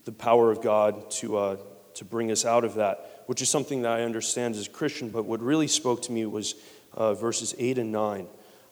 the 0.03 0.11
power 0.11 0.51
of 0.51 0.61
God 0.61 1.09
to 1.11 1.37
uh, 1.37 1.57
to 1.95 2.05
bring 2.05 2.31
us 2.31 2.45
out 2.45 2.63
of 2.63 2.75
that 2.75 3.13
which 3.25 3.41
is 3.41 3.49
something 3.49 3.83
that 3.83 3.91
I 3.91 4.03
understand 4.03 4.55
as 4.55 4.67
a 4.67 4.69
Christian, 4.69 5.09
but 5.09 5.25
what 5.25 5.41
really 5.41 5.67
spoke 5.67 6.01
to 6.03 6.11
me 6.11 6.25
was 6.25 6.55
uh, 6.93 7.13
verses 7.13 7.55
8 7.57 7.77
and 7.77 7.91
9. 7.91 8.27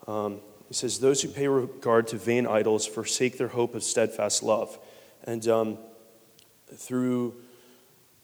Um, 0.08 0.40
it 0.70 0.76
says, 0.76 1.00
Those 1.00 1.22
who 1.22 1.30
pay 1.30 1.48
regard 1.48 2.08
to 2.08 2.18
vain 2.18 2.46
idols 2.46 2.86
forsake 2.86 3.38
their 3.38 3.48
hope 3.48 3.76
of 3.76 3.84
steadfast 3.84 4.44
love. 4.44 4.78
And 5.24 5.48
um, 5.48 5.78
through, 6.74 7.36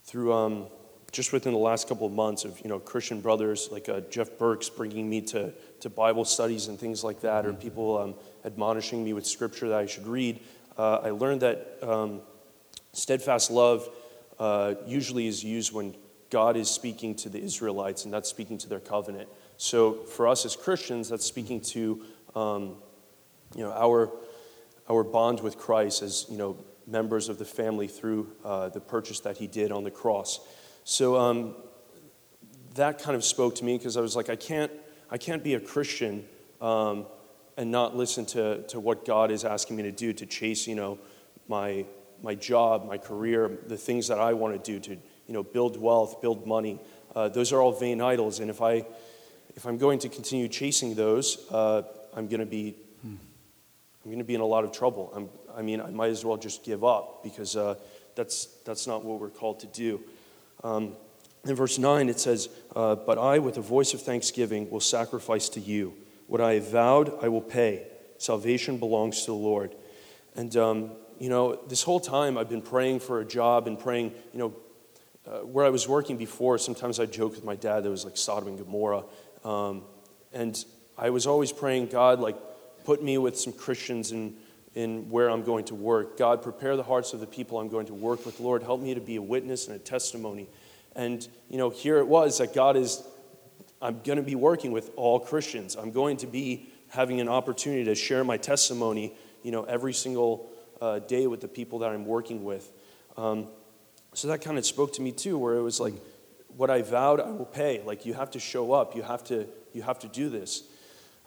through 0.05 0.33
um, 0.33 0.65
just 1.11 1.31
within 1.31 1.53
the 1.53 1.59
last 1.59 1.87
couple 1.87 2.07
of 2.07 2.13
months 2.13 2.43
of 2.43 2.59
you 2.61 2.69
know 2.69 2.79
Christian 2.79 3.21
brothers 3.21 3.69
like 3.71 3.87
uh, 3.87 4.01
Jeff 4.09 4.37
Burks 4.37 4.69
bringing 4.69 5.09
me 5.09 5.21
to, 5.21 5.53
to 5.81 5.89
Bible 5.89 6.25
studies 6.25 6.67
and 6.67 6.79
things 6.79 7.03
like 7.03 7.21
that, 7.21 7.45
or 7.45 7.53
people 7.53 7.97
um, 7.97 8.15
admonishing 8.43 9.03
me 9.03 9.13
with 9.13 9.25
scripture 9.25 9.69
that 9.69 9.79
I 9.79 9.85
should 9.85 10.07
read, 10.07 10.39
uh, 10.77 10.99
I 11.03 11.11
learned 11.11 11.41
that 11.41 11.77
um, 11.81 12.21
steadfast 12.93 13.51
love 13.51 13.87
uh, 14.39 14.75
usually 14.85 15.27
is 15.27 15.43
used 15.43 15.73
when 15.73 15.95
God 16.29 16.57
is 16.57 16.69
speaking 16.69 17.15
to 17.15 17.29
the 17.29 17.41
Israelites, 17.41 18.05
and 18.05 18.13
that's 18.13 18.29
speaking 18.29 18.57
to 18.59 18.69
their 18.69 18.79
covenant. 18.79 19.29
So 19.57 19.93
for 19.93 20.27
us 20.27 20.45
as 20.45 20.55
Christians, 20.55 21.09
that's 21.09 21.25
speaking 21.25 21.61
to 21.61 22.03
um, 22.35 22.75
you 23.55 23.63
know 23.63 23.71
our 23.71 24.11
our 24.89 25.03
bond 25.03 25.39
with 25.39 25.57
Christ 25.57 26.01
as 26.01 26.25
you 26.29 26.37
know 26.37 26.57
members 26.85 27.29
of 27.29 27.37
the 27.37 27.45
family 27.45 27.87
through 27.87 28.31
uh, 28.43 28.69
the 28.69 28.79
purchase 28.79 29.19
that 29.21 29.37
He 29.37 29.47
did 29.47 29.71
on 29.71 29.83
the 29.83 29.91
cross. 29.91 30.39
So 30.83 31.17
um, 31.17 31.55
that 32.75 32.99
kind 32.99 33.15
of 33.15 33.23
spoke 33.23 33.55
to 33.55 33.65
me 33.65 33.77
because 33.77 33.97
I 33.97 34.01
was 34.01 34.15
like, 34.15 34.29
I 34.29 34.35
can't 34.35 34.71
I 35.09 35.17
can't 35.17 35.43
be 35.43 35.53
a 35.53 35.59
Christian 35.59 36.25
um, 36.61 37.05
and 37.55 37.71
not 37.71 37.95
listen 37.95 38.25
to 38.27 38.63
to 38.67 38.79
what 38.79 39.05
God 39.05 39.31
is 39.31 39.43
asking 39.45 39.77
me 39.77 39.83
to 39.83 39.91
do 39.91 40.13
to 40.13 40.25
chase 40.25 40.67
you 40.67 40.75
know 40.75 40.99
my 41.47 41.85
my 42.21 42.35
job, 42.35 42.85
my 42.87 42.97
career, 42.97 43.57
the 43.67 43.77
things 43.77 44.07
that 44.07 44.19
I 44.19 44.33
want 44.33 44.63
to 44.63 44.71
do 44.71 44.79
to 44.79 44.91
you 45.27 45.33
know, 45.33 45.43
build 45.43 45.79
wealth, 45.79 46.21
build 46.21 46.47
money. 46.47 46.79
Uh, 47.15 47.29
those 47.29 47.51
are 47.51 47.61
all 47.61 47.71
vain 47.71 48.01
idols. 48.01 48.39
And 48.39 48.49
if, 48.49 48.61
I, 48.61 48.85
if 49.55 49.65
I'm 49.65 49.77
going 49.77 49.99
to 49.99 50.09
continue 50.09 50.47
chasing 50.47 50.95
those, 50.95 51.45
uh, 51.51 51.83
I'm 52.15 52.27
going 52.27 52.39
to 52.39 52.45
be 52.45 52.75
I'm 54.07 54.11
going 54.11 54.19
to 54.19 54.23
be 54.23 54.35
in 54.35 54.41
a 54.41 54.45
lot 54.45 54.63
of 54.63 54.71
trouble. 54.71 55.11
I'm, 55.13 55.27
i 55.53 55.61
mean, 55.61 55.81
I 55.81 55.89
might 55.89 56.11
as 56.11 56.23
well 56.23 56.37
just 56.37 56.63
give 56.63 56.81
up 56.81 57.25
because 57.25 57.57
uh, 57.57 57.75
that's, 58.15 58.45
that's 58.63 58.87
not 58.87 59.03
what 59.03 59.19
we're 59.19 59.27
called 59.27 59.59
to 59.59 59.67
do. 59.67 59.99
Um, 60.63 60.93
in 61.43 61.55
verse 61.55 61.77
9, 61.77 62.07
it 62.07 62.17
says, 62.17 62.47
uh, 62.73 62.95
But 62.95 63.17
I, 63.17 63.39
with 63.39 63.57
a 63.57 63.61
voice 63.61 63.93
of 63.93 64.01
thanksgiving, 64.01 64.69
will 64.69 64.79
sacrifice 64.79 65.49
to 65.49 65.59
you. 65.59 65.93
What 66.27 66.39
I 66.39 66.53
have 66.53 66.71
vowed, 66.71 67.21
I 67.21 67.27
will 67.27 67.41
pay. 67.41 67.85
Salvation 68.17 68.77
belongs 68.77 69.19
to 69.25 69.31
the 69.31 69.33
Lord. 69.33 69.75
And, 70.37 70.55
um, 70.55 70.91
you 71.19 71.29
know, 71.29 71.55
this 71.67 71.83
whole 71.83 71.99
time 71.99 72.37
I've 72.37 72.49
been 72.49 72.61
praying 72.61 72.99
for 72.99 73.19
a 73.19 73.25
job 73.25 73.67
and 73.67 73.79
praying, 73.79 74.13
you 74.33 74.39
know, 74.39 74.53
uh, 75.25 75.39
where 75.39 75.65
I 75.65 75.69
was 75.69 75.87
working 75.87 76.17
before, 76.17 76.57
sometimes 76.57 76.99
I 76.99 77.05
joke 77.05 77.35
with 77.35 77.43
my 77.43 77.55
dad 77.55 77.83
that 77.83 77.87
it 77.87 77.91
was 77.91 78.05
like 78.05 78.17
Sodom 78.17 78.49
and 78.49 78.57
Gomorrah. 78.57 79.03
Um, 79.43 79.83
and 80.31 80.63
I 80.97 81.09
was 81.09 81.27
always 81.27 81.51
praying, 81.51 81.87
God, 81.87 82.19
like, 82.19 82.37
put 82.85 83.03
me 83.03 83.17
with 83.17 83.37
some 83.37 83.51
Christians 83.51 84.11
in, 84.11 84.35
in 84.73 85.09
where 85.09 85.29
I'm 85.29 85.43
going 85.43 85.65
to 85.65 85.75
work. 85.75 86.17
God, 86.17 86.41
prepare 86.41 86.77
the 86.77 86.83
hearts 86.83 87.13
of 87.13 87.19
the 87.19 87.27
people 87.27 87.59
I'm 87.59 87.67
going 87.67 87.87
to 87.87 87.93
work 87.93 88.25
with. 88.25 88.39
Lord, 88.39 88.63
help 88.63 88.79
me 88.79 88.93
to 88.93 89.01
be 89.01 89.17
a 89.17 89.21
witness 89.21 89.67
and 89.67 89.75
a 89.75 89.79
testimony. 89.79 90.47
And, 90.95 91.27
you 91.49 91.57
know, 91.57 91.69
here 91.69 91.97
it 91.97 92.07
was 92.07 92.37
that 92.37 92.53
God 92.53 92.77
is 92.77 93.03
I'm 93.81 94.01
going 94.01 94.17
to 94.17 94.23
be 94.23 94.35
working 94.35 94.71
with 94.71 94.91
all 94.95 95.19
Christians. 95.19 95.75
I'm 95.75 95.91
going 95.91 96.17
to 96.17 96.27
be 96.27 96.67
having 96.89 97.21
an 97.21 97.29
opportunity 97.29 97.83
to 97.85 97.95
share 97.95 98.23
my 98.23 98.37
testimony, 98.37 99.13
you 99.43 99.51
know, 99.51 99.63
every 99.63 99.93
single 99.93 100.49
uh, 100.81 100.99
day 100.99 101.27
with 101.27 101.41
the 101.41 101.47
people 101.47 101.79
that 101.79 101.89
I'm 101.89 102.05
working 102.05 102.43
with. 102.43 102.71
Um, 103.17 103.47
so 104.13 104.27
that 104.29 104.41
kind 104.41 104.57
of 104.57 104.65
spoke 104.65 104.93
to 104.93 105.01
me 105.01 105.11
too, 105.11 105.37
where 105.37 105.55
it 105.55 105.61
was 105.61 105.79
like, 105.79 105.93
what 106.55 106.69
I 106.69 106.81
vowed, 106.81 107.19
I 107.19 107.29
will 107.29 107.45
pay. 107.45 107.81
Like 107.85 108.05
you 108.05 108.13
have 108.13 108.31
to 108.31 108.39
show 108.39 108.73
up. 108.73 108.95
You 108.95 109.03
have 109.03 109.23
to. 109.25 109.47
You 109.73 109.83
have 109.83 109.99
to 109.99 110.07
do 110.07 110.29
this. 110.29 110.63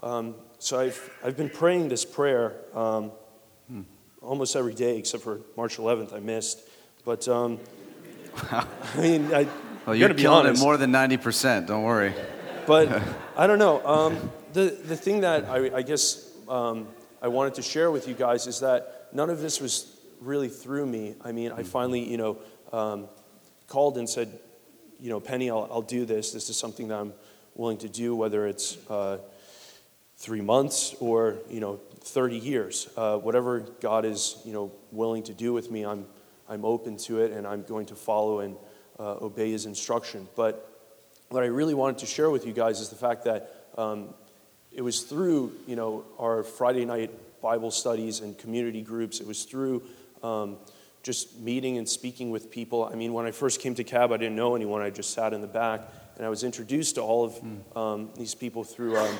Um, 0.02 0.34
so 0.58 0.80
I've 0.80 1.10
I've 1.24 1.36
been 1.36 1.50
praying 1.50 1.88
this 1.88 2.04
prayer 2.04 2.56
um, 2.74 3.12
hmm. 3.68 3.82
almost 4.20 4.56
every 4.56 4.74
day, 4.74 4.98
except 4.98 5.22
for 5.22 5.40
March 5.56 5.76
11th. 5.76 6.12
I 6.12 6.18
missed, 6.18 6.60
but 7.04 7.28
um, 7.28 7.60
I 8.50 8.66
mean, 8.98 9.32
I. 9.32 9.46
Well, 9.86 9.94
you're 9.94 10.12
killing 10.14 10.46
it 10.46 10.58
more 10.58 10.76
than 10.76 10.92
90%. 10.92 11.66
Don't 11.66 11.84
worry. 11.84 12.12
But 12.66 13.02
I 13.36 13.46
don't 13.46 13.58
know. 13.58 13.84
Um, 13.86 14.30
the, 14.52 14.76
the 14.84 14.96
thing 14.96 15.22
that 15.22 15.46
I, 15.46 15.76
I 15.76 15.82
guess 15.82 16.30
um, 16.48 16.88
I 17.22 17.28
wanted 17.28 17.54
to 17.54 17.62
share 17.62 17.90
with 17.90 18.06
you 18.06 18.14
guys 18.14 18.46
is 18.46 18.60
that 18.60 18.99
none 19.12 19.30
of 19.30 19.40
this 19.40 19.60
was 19.60 19.96
really 20.20 20.48
through 20.48 20.86
me. 20.86 21.14
I 21.22 21.32
mean, 21.32 21.52
I 21.52 21.62
finally, 21.62 22.00
you 22.00 22.16
know, 22.16 22.38
um, 22.72 23.08
called 23.66 23.98
and 23.98 24.08
said, 24.08 24.38
you 25.00 25.08
know, 25.08 25.20
Penny, 25.20 25.50
I'll, 25.50 25.68
I'll 25.70 25.82
do 25.82 26.04
this. 26.04 26.32
This 26.32 26.50
is 26.50 26.56
something 26.56 26.88
that 26.88 26.98
I'm 26.98 27.12
willing 27.54 27.78
to 27.78 27.88
do, 27.88 28.14
whether 28.14 28.46
it's 28.46 28.76
uh, 28.90 29.18
three 30.16 30.40
months 30.40 30.94
or, 31.00 31.38
you 31.48 31.60
know, 31.60 31.80
30 32.00 32.36
years. 32.36 32.88
Uh, 32.96 33.16
whatever 33.18 33.60
God 33.80 34.04
is, 34.04 34.36
you 34.44 34.52
know, 34.52 34.72
willing 34.92 35.22
to 35.24 35.34
do 35.34 35.52
with 35.52 35.70
me, 35.70 35.84
I'm, 35.84 36.06
I'm 36.48 36.64
open 36.64 36.96
to 36.98 37.20
it 37.20 37.32
and 37.32 37.46
I'm 37.46 37.62
going 37.62 37.86
to 37.86 37.94
follow 37.94 38.40
and 38.40 38.56
uh, 38.98 39.16
obey 39.22 39.50
his 39.50 39.66
instruction. 39.66 40.28
But 40.36 40.66
what 41.30 41.42
I 41.42 41.46
really 41.46 41.74
wanted 41.74 41.98
to 41.98 42.06
share 42.06 42.28
with 42.28 42.46
you 42.46 42.52
guys 42.52 42.80
is 42.80 42.90
the 42.90 42.96
fact 42.96 43.24
that 43.24 43.54
um, 43.78 44.12
it 44.72 44.82
was 44.82 45.02
through, 45.02 45.52
you 45.66 45.76
know, 45.76 46.04
our 46.18 46.42
Friday 46.42 46.84
night 46.84 47.10
Bible 47.42 47.70
studies 47.70 48.20
and 48.20 48.36
community 48.36 48.82
groups. 48.82 49.20
It 49.20 49.26
was 49.26 49.44
through 49.44 49.82
um, 50.22 50.58
just 51.02 51.38
meeting 51.38 51.78
and 51.78 51.88
speaking 51.88 52.30
with 52.30 52.50
people. 52.50 52.84
I 52.84 52.94
mean, 52.94 53.12
when 53.12 53.26
I 53.26 53.30
first 53.30 53.60
came 53.60 53.74
to 53.76 53.84
CAB, 53.84 54.12
I 54.12 54.16
didn't 54.16 54.36
know 54.36 54.54
anyone. 54.54 54.82
I 54.82 54.90
just 54.90 55.12
sat 55.12 55.32
in 55.32 55.40
the 55.40 55.46
back, 55.46 55.88
and 56.16 56.26
I 56.26 56.28
was 56.28 56.44
introduced 56.44 56.96
to 56.96 57.02
all 57.02 57.24
of 57.24 57.76
um, 57.76 58.10
these 58.16 58.34
people 58.34 58.64
through 58.64 58.98
um, 58.98 59.16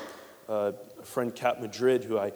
uh, 0.49 0.73
a 0.99 1.05
friend, 1.05 1.35
Cap 1.35 1.61
Madrid, 1.61 2.05
who 2.05 2.19
I, 2.19 2.33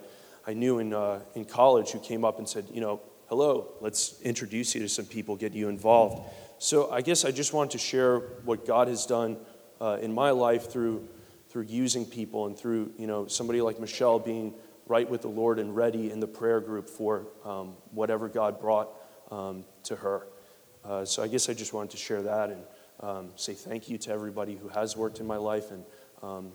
I 0.47 0.53
knew 0.53 0.79
in, 0.79 0.93
uh, 0.93 1.19
in 1.35 1.45
college, 1.45 1.91
who 1.91 1.99
came 1.99 2.25
up 2.25 2.39
and 2.39 2.49
said, 2.49 2.65
you 2.71 2.81
know, 2.81 3.01
hello, 3.27 3.73
let's 3.81 4.21
introduce 4.21 4.75
you 4.75 4.81
to 4.81 4.89
some 4.89 5.05
people, 5.05 5.35
get 5.35 5.53
you 5.53 5.69
involved. 5.69 6.27
So 6.57 6.91
I 6.91 7.01
guess 7.01 7.25
I 7.25 7.31
just 7.31 7.53
wanted 7.53 7.71
to 7.71 7.77
share 7.79 8.19
what 8.45 8.65
God 8.65 8.87
has 8.87 9.05
done 9.05 9.37
uh, 9.81 9.97
in 10.01 10.13
my 10.13 10.31
life 10.31 10.71
through, 10.71 11.07
through 11.49 11.63
using 11.63 12.05
people 12.05 12.45
and 12.47 12.57
through, 12.57 12.93
you 12.97 13.07
know, 13.07 13.27
somebody 13.27 13.61
like 13.61 13.79
Michelle 13.79 14.19
being 14.19 14.53
right 14.87 15.09
with 15.09 15.21
the 15.21 15.27
Lord 15.27 15.59
and 15.59 15.75
ready 15.75 16.11
in 16.11 16.19
the 16.19 16.27
prayer 16.27 16.59
group 16.59 16.89
for 16.89 17.27
um, 17.43 17.75
whatever 17.91 18.27
God 18.29 18.59
brought 18.59 18.89
um, 19.31 19.65
to 19.83 19.95
her. 19.95 20.27
Uh, 20.83 21.05
so 21.05 21.23
I 21.23 21.27
guess 21.27 21.49
I 21.49 21.53
just 21.53 21.73
wanted 21.73 21.91
to 21.91 21.97
share 21.97 22.21
that 22.21 22.51
and 22.51 22.63
um, 22.99 23.29
say 23.35 23.53
thank 23.53 23.89
you 23.89 23.97
to 23.99 24.11
everybody 24.11 24.55
who 24.55 24.67
has 24.69 24.95
worked 24.95 25.19
in 25.19 25.25
my 25.25 25.37
life 25.37 25.71
and 25.71 25.83
um, 26.21 26.51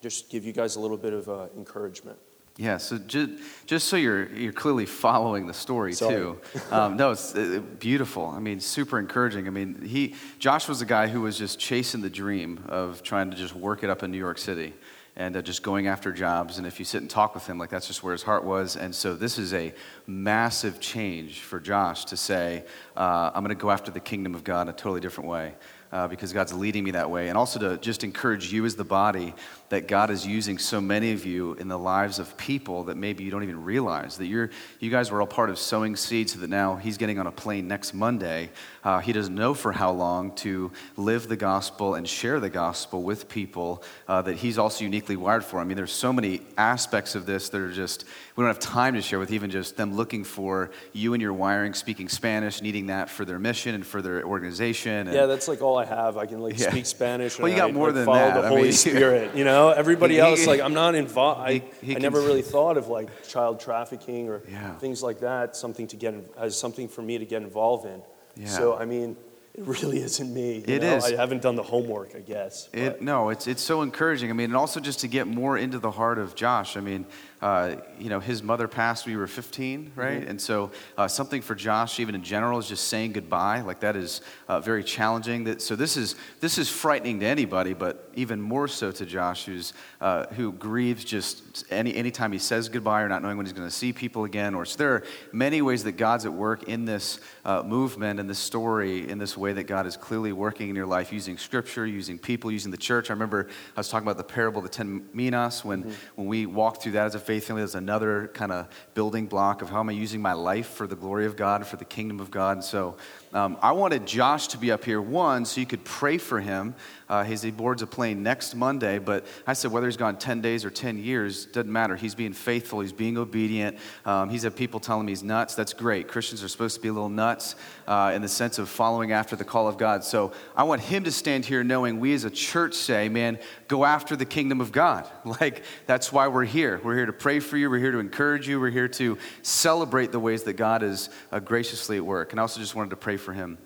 just 0.00 0.30
give 0.30 0.44
you 0.44 0.52
guys 0.52 0.76
a 0.76 0.80
little 0.80 0.96
bit 0.96 1.12
of 1.12 1.28
uh, 1.28 1.46
encouragement. 1.56 2.18
Yeah, 2.56 2.78
so 2.78 2.98
just, 2.98 3.30
just 3.66 3.88
so 3.88 3.96
you're, 3.96 4.26
you're 4.34 4.52
clearly 4.52 4.84
following 4.84 5.46
the 5.46 5.54
story 5.54 5.92
Sorry. 5.92 6.14
too. 6.16 6.40
Um, 6.72 6.96
no, 6.96 7.12
it's 7.12 7.32
uh, 7.32 7.62
beautiful. 7.78 8.26
I 8.26 8.40
mean, 8.40 8.58
super 8.58 8.98
encouraging. 8.98 9.46
I 9.46 9.50
mean, 9.50 9.80
he, 9.82 10.16
Josh 10.40 10.66
was 10.66 10.82
a 10.82 10.86
guy 10.86 11.06
who 11.06 11.20
was 11.20 11.38
just 11.38 11.60
chasing 11.60 12.00
the 12.00 12.10
dream 12.10 12.64
of 12.68 13.04
trying 13.04 13.30
to 13.30 13.36
just 13.36 13.54
work 13.54 13.84
it 13.84 13.90
up 13.90 14.02
in 14.02 14.10
New 14.10 14.18
York 14.18 14.38
City 14.38 14.74
and 15.18 15.36
uh, 15.36 15.42
just 15.42 15.62
going 15.62 15.88
after 15.88 16.12
jobs. 16.12 16.56
And 16.56 16.66
if 16.66 16.78
you 16.78 16.86
sit 16.86 17.02
and 17.02 17.10
talk 17.10 17.34
with 17.34 17.46
him, 17.46 17.58
like 17.58 17.68
that's 17.68 17.88
just 17.88 18.02
where 18.02 18.12
his 18.12 18.22
heart 18.22 18.44
was. 18.44 18.76
And 18.76 18.94
so 18.94 19.14
this 19.14 19.36
is 19.36 19.52
a 19.52 19.74
massive 20.06 20.80
change 20.80 21.40
for 21.40 21.60
Josh 21.60 22.06
to 22.06 22.16
say, 22.16 22.64
uh, 22.96 23.32
I'm 23.34 23.42
going 23.44 23.54
to 23.54 23.60
go 23.60 23.70
after 23.70 23.90
the 23.90 24.00
kingdom 24.00 24.34
of 24.34 24.44
God 24.44 24.62
in 24.62 24.68
a 24.68 24.72
totally 24.72 25.00
different 25.00 25.28
way 25.28 25.54
uh, 25.92 26.08
because 26.08 26.32
God's 26.32 26.52
leading 26.52 26.84
me 26.84 26.92
that 26.92 27.10
way. 27.10 27.28
And 27.28 27.38
also 27.38 27.58
to 27.60 27.78
just 27.78 28.04
encourage 28.04 28.52
you 28.52 28.64
as 28.64 28.76
the 28.76 28.84
body 28.84 29.34
that 29.70 29.86
God 29.86 30.10
is 30.10 30.26
using 30.26 30.58
so 30.58 30.80
many 30.80 31.12
of 31.12 31.26
you 31.26 31.54
in 31.54 31.68
the 31.68 31.78
lives 31.78 32.18
of 32.18 32.36
people 32.36 32.84
that 32.84 32.96
maybe 32.96 33.24
you 33.24 33.30
don't 33.30 33.42
even 33.42 33.64
realize 33.64 34.16
that 34.18 34.26
you're, 34.26 34.50
you 34.80 34.90
guys 34.90 35.10
were 35.10 35.20
all 35.20 35.26
part 35.26 35.50
of 35.50 35.58
sowing 35.58 35.96
seeds 35.96 36.32
so 36.32 36.40
that 36.40 36.50
now 36.50 36.76
he's 36.76 36.96
getting 36.96 37.18
on 37.18 37.26
a 37.26 37.32
plane 37.32 37.68
next 37.68 37.94
Monday. 37.94 38.50
Uh, 38.84 38.98
he 38.98 39.12
doesn't 39.12 39.34
know 39.34 39.54
for 39.54 39.72
how 39.72 39.90
long 39.90 40.34
to 40.36 40.70
live 40.96 41.28
the 41.28 41.36
gospel 41.36 41.94
and 41.94 42.08
share 42.08 42.40
the 42.40 42.50
gospel 42.50 43.02
with 43.02 43.28
people 43.28 43.82
uh, 44.08 44.22
that 44.22 44.36
he's 44.36 44.58
also 44.58 44.84
uniquely 44.84 45.16
wired 45.16 45.44
for. 45.44 45.60
I 45.60 45.64
mean, 45.64 45.76
there's 45.76 45.92
so 45.92 46.12
many 46.12 46.40
aspects 46.56 47.14
of 47.14 47.26
this 47.26 47.48
that 47.50 47.60
are 47.60 47.72
just, 47.72 48.04
we 48.38 48.44
don't 48.44 48.54
have 48.54 48.60
time 48.60 48.94
to 48.94 49.02
share 49.02 49.18
with 49.18 49.32
even 49.32 49.50
just 49.50 49.76
them 49.76 49.96
looking 49.96 50.22
for 50.22 50.70
you 50.92 51.12
and 51.12 51.20
your 51.20 51.32
wiring, 51.32 51.74
speaking 51.74 52.08
Spanish, 52.08 52.62
needing 52.62 52.86
that 52.86 53.10
for 53.10 53.24
their 53.24 53.40
mission 53.40 53.74
and 53.74 53.84
for 53.84 54.00
their 54.00 54.24
organization. 54.24 55.08
And, 55.08 55.12
yeah, 55.12 55.26
that's 55.26 55.48
like 55.48 55.60
all 55.60 55.76
I 55.76 55.84
have. 55.84 56.16
I 56.16 56.24
can 56.26 56.38
like 56.38 56.56
yeah. 56.56 56.70
speak 56.70 56.86
Spanish. 56.86 57.36
Well, 57.36 57.48
you 57.48 57.56
got 57.56 57.70
I, 57.70 57.72
more 57.72 57.88
like, 57.88 57.96
than 57.96 58.04
follow 58.04 58.18
that. 58.18 58.42
the 58.42 58.48
Holy 58.48 58.60
I 58.60 58.62
mean, 58.62 58.72
Spirit, 58.74 59.34
you 59.34 59.42
know? 59.42 59.70
Everybody 59.70 60.14
he, 60.14 60.20
else, 60.20 60.46
like, 60.46 60.60
I'm 60.60 60.72
not 60.72 60.94
involved. 60.94 61.40
I, 61.40 61.48
I 61.48 61.62
can, 61.84 62.00
never 62.00 62.20
really 62.20 62.42
thought 62.42 62.76
of 62.76 62.86
like 62.86 63.24
child 63.26 63.58
trafficking 63.58 64.28
or 64.28 64.44
yeah. 64.48 64.76
things 64.76 65.02
like 65.02 65.18
that, 65.18 65.56
something 65.56 65.88
to 65.88 65.96
get, 65.96 66.14
as 66.38 66.56
something 66.56 66.86
for 66.86 67.02
me 67.02 67.18
to 67.18 67.26
get 67.26 67.42
involved 67.42 67.86
in. 67.86 68.00
Yeah. 68.36 68.46
So, 68.46 68.78
I 68.78 68.84
mean, 68.84 69.16
it 69.58 69.66
really 69.66 69.98
isn't 70.02 70.32
me. 70.32 70.62
It 70.66 70.82
know? 70.82 70.96
is. 70.96 71.04
I 71.04 71.16
haven't 71.16 71.42
done 71.42 71.56
the 71.56 71.62
homework, 71.62 72.14
I 72.14 72.20
guess. 72.20 72.68
It, 72.72 73.02
no, 73.02 73.30
it's, 73.30 73.46
it's 73.46 73.62
so 73.62 73.82
encouraging. 73.82 74.30
I 74.30 74.32
mean, 74.32 74.50
and 74.50 74.56
also 74.56 74.78
just 74.78 75.00
to 75.00 75.08
get 75.08 75.26
more 75.26 75.58
into 75.58 75.78
the 75.78 75.90
heart 75.90 76.18
of 76.18 76.34
Josh. 76.34 76.76
I 76.76 76.80
mean, 76.80 77.06
uh, 77.40 77.76
you 78.00 78.08
know, 78.08 78.18
his 78.18 78.42
mother 78.42 78.66
passed 78.66 79.06
when 79.06 79.14
we 79.14 79.20
were 79.20 79.28
15, 79.28 79.92
right? 79.94 80.20
Mm-hmm. 80.20 80.30
And 80.30 80.40
so 80.40 80.72
uh, 80.96 81.06
something 81.06 81.40
for 81.40 81.54
Josh, 81.54 82.00
even 82.00 82.16
in 82.16 82.22
general, 82.22 82.58
is 82.58 82.68
just 82.68 82.88
saying 82.88 83.12
goodbye. 83.12 83.60
Like 83.60 83.80
that 83.80 83.94
is 83.94 84.22
uh, 84.48 84.60
very 84.60 84.82
challenging. 84.82 85.44
That, 85.44 85.62
so 85.62 85.76
this 85.76 85.96
is 85.96 86.16
this 86.40 86.58
is 86.58 86.68
frightening 86.68 87.20
to 87.20 87.26
anybody, 87.26 87.74
but 87.74 88.10
even 88.14 88.40
more 88.40 88.66
so 88.66 88.90
to 88.90 89.06
Josh, 89.06 89.44
who's 89.44 89.72
uh, 90.00 90.26
who 90.34 90.52
grieves 90.52 91.04
just 91.04 91.64
any 91.70 91.94
anytime 91.94 92.32
he 92.32 92.40
says 92.40 92.68
goodbye 92.68 93.02
or 93.02 93.08
not 93.08 93.22
knowing 93.22 93.36
when 93.36 93.46
he's 93.46 93.52
going 93.52 93.68
to 93.68 93.74
see 93.74 93.92
people 93.92 94.24
again. 94.24 94.54
Or 94.56 94.64
so 94.64 94.76
there 94.76 94.92
are 94.94 95.04
many 95.32 95.62
ways 95.62 95.84
that 95.84 95.92
God's 95.92 96.26
at 96.26 96.32
work 96.32 96.64
in 96.64 96.86
this 96.86 97.20
uh, 97.44 97.62
movement 97.62 98.18
and 98.18 98.28
this 98.28 98.40
story 98.40 99.08
in 99.08 99.18
this 99.18 99.36
way 99.36 99.52
that 99.52 99.64
God 99.64 99.86
is 99.86 99.96
clearly 99.96 100.32
working 100.32 100.70
in 100.70 100.74
your 100.74 100.86
life, 100.86 101.12
using 101.12 101.38
Scripture, 101.38 101.86
using 101.86 102.18
people, 102.18 102.50
using 102.50 102.72
the 102.72 102.76
church. 102.76 103.10
I 103.10 103.12
remember 103.12 103.48
I 103.76 103.80
was 103.80 103.88
talking 103.88 104.06
about 104.06 104.16
the 104.16 104.24
parable 104.24 104.58
of 104.58 104.64
the 104.64 104.70
ten 104.70 105.06
minas 105.12 105.64
when 105.64 105.84
mm-hmm. 105.84 105.92
when 106.16 106.26
we 106.26 106.46
walked 106.46 106.82
through 106.82 106.92
that 106.92 107.06
as 107.06 107.14
a 107.14 107.27
faith 107.28 107.50
is 107.50 107.74
another 107.74 108.30
kind 108.32 108.50
of 108.50 108.66
building 108.94 109.26
block 109.26 109.60
of 109.60 109.68
how 109.68 109.80
am 109.80 109.90
I 109.90 109.92
using 109.92 110.22
my 110.22 110.32
life 110.32 110.68
for 110.68 110.86
the 110.86 110.96
glory 110.96 111.26
of 111.26 111.36
God, 111.36 111.66
for 111.66 111.76
the 111.76 111.84
kingdom 111.84 112.20
of 112.20 112.30
God. 112.30 112.56
And 112.56 112.64
so 112.64 112.96
um, 113.32 113.58
I 113.60 113.72
wanted 113.72 114.06
Josh 114.06 114.48
to 114.48 114.58
be 114.58 114.72
up 114.72 114.84
here, 114.84 115.02
one, 115.02 115.44
so 115.44 115.60
you 115.60 115.66
could 115.66 115.84
pray 115.84 116.18
for 116.18 116.40
him. 116.40 116.74
Uh, 117.08 117.24
he 117.24 117.50
boards 117.50 117.80
a 117.80 117.86
plane 117.86 118.22
next 118.22 118.54
Monday, 118.54 118.98
but 118.98 119.26
I 119.46 119.54
said 119.54 119.72
whether 119.72 119.86
he's 119.86 119.96
gone 119.96 120.18
10 120.18 120.42
days 120.42 120.64
or 120.64 120.70
10 120.70 120.98
years, 120.98 121.46
doesn't 121.46 121.72
matter. 121.72 121.96
He's 121.96 122.14
being 122.14 122.34
faithful, 122.34 122.80
he's 122.80 122.92
being 122.92 123.16
obedient. 123.16 123.78
Um, 124.04 124.28
he's 124.28 124.42
had 124.42 124.54
people 124.56 124.78
telling 124.78 125.06
me 125.06 125.12
he's 125.12 125.22
nuts. 125.22 125.54
That's 125.54 125.72
great. 125.72 126.08
Christians 126.08 126.44
are 126.44 126.48
supposed 126.48 126.74
to 126.76 126.82
be 126.82 126.88
a 126.88 126.92
little 126.92 127.08
nuts 127.08 127.54
uh, 127.86 128.12
in 128.14 128.20
the 128.20 128.28
sense 128.28 128.58
of 128.58 128.68
following 128.68 129.12
after 129.12 129.36
the 129.36 129.44
call 129.44 129.68
of 129.68 129.78
God. 129.78 130.04
So 130.04 130.32
I 130.54 130.64
want 130.64 130.82
him 130.82 131.04
to 131.04 131.12
stand 131.12 131.46
here 131.46 131.64
knowing 131.64 131.98
we 131.98 132.12
as 132.12 132.24
a 132.24 132.30
church 132.30 132.74
say, 132.74 133.08
man, 133.08 133.38
go 133.68 133.84
after 133.84 134.14
the 134.16 134.26
kingdom 134.26 134.60
of 134.60 134.72
God. 134.72 135.08
Like, 135.40 135.62
that's 135.86 136.10
why 136.10 136.26
we're 136.26 136.46
here. 136.46 136.80
We're 136.82 136.96
here 136.96 137.04
to 137.04 137.12
pray 137.12 137.38
for 137.38 137.58
you, 137.58 137.68
we're 137.68 137.78
here 137.78 137.92
to 137.92 137.98
encourage 137.98 138.48
you, 138.48 138.58
we're 138.58 138.70
here 138.70 138.88
to 138.88 139.18
celebrate 139.42 140.10
the 140.10 140.18
ways 140.18 140.44
that 140.44 140.54
God 140.54 140.82
is 140.82 141.10
uh, 141.30 141.38
graciously 141.38 141.98
at 141.98 142.04
work. 142.04 142.32
And 142.32 142.40
I 142.40 142.42
also 142.42 142.60
just 142.60 142.74
wanted 142.74 142.90
to 142.90 142.96
pray 142.96 143.17
for 143.18 143.32
him 143.32 143.58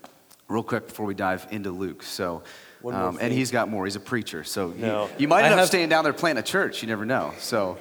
real 0.47 0.63
quick 0.63 0.87
before 0.87 1.05
we 1.05 1.13
dive 1.13 1.47
into 1.51 1.71
Luke. 1.71 2.03
So, 2.03 2.43
um, 2.85 3.17
and 3.21 3.33
he's 3.33 3.51
got 3.51 3.69
more. 3.69 3.85
He's 3.85 3.95
a 3.95 4.01
preacher. 4.01 4.43
So 4.43 4.69
no. 4.71 5.05
you, 5.05 5.11
you 5.19 5.27
might 5.27 5.45
end 5.45 5.59
up 5.59 5.67
staying 5.67 5.89
down 5.89 6.03
there 6.03 6.13
planting 6.13 6.43
a 6.43 6.45
church. 6.45 6.81
You 6.81 6.87
never 6.87 7.05
know. 7.05 7.33
So. 7.39 7.77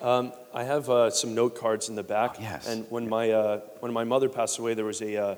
Um, 0.00 0.32
I 0.52 0.64
have 0.64 0.88
uh, 0.88 1.10
some 1.10 1.34
note 1.34 1.54
cards 1.56 1.88
in 1.88 1.94
the 1.94 2.02
back. 2.02 2.36
Oh, 2.38 2.42
yes. 2.42 2.68
And 2.68 2.86
when 2.90 3.08
my, 3.08 3.30
uh, 3.30 3.60
when 3.80 3.92
my 3.92 4.04
mother 4.04 4.28
passed 4.28 4.58
away, 4.58 4.74
there 4.74 4.84
was 4.84 5.02
a 5.02 5.16
uh, 5.16 5.36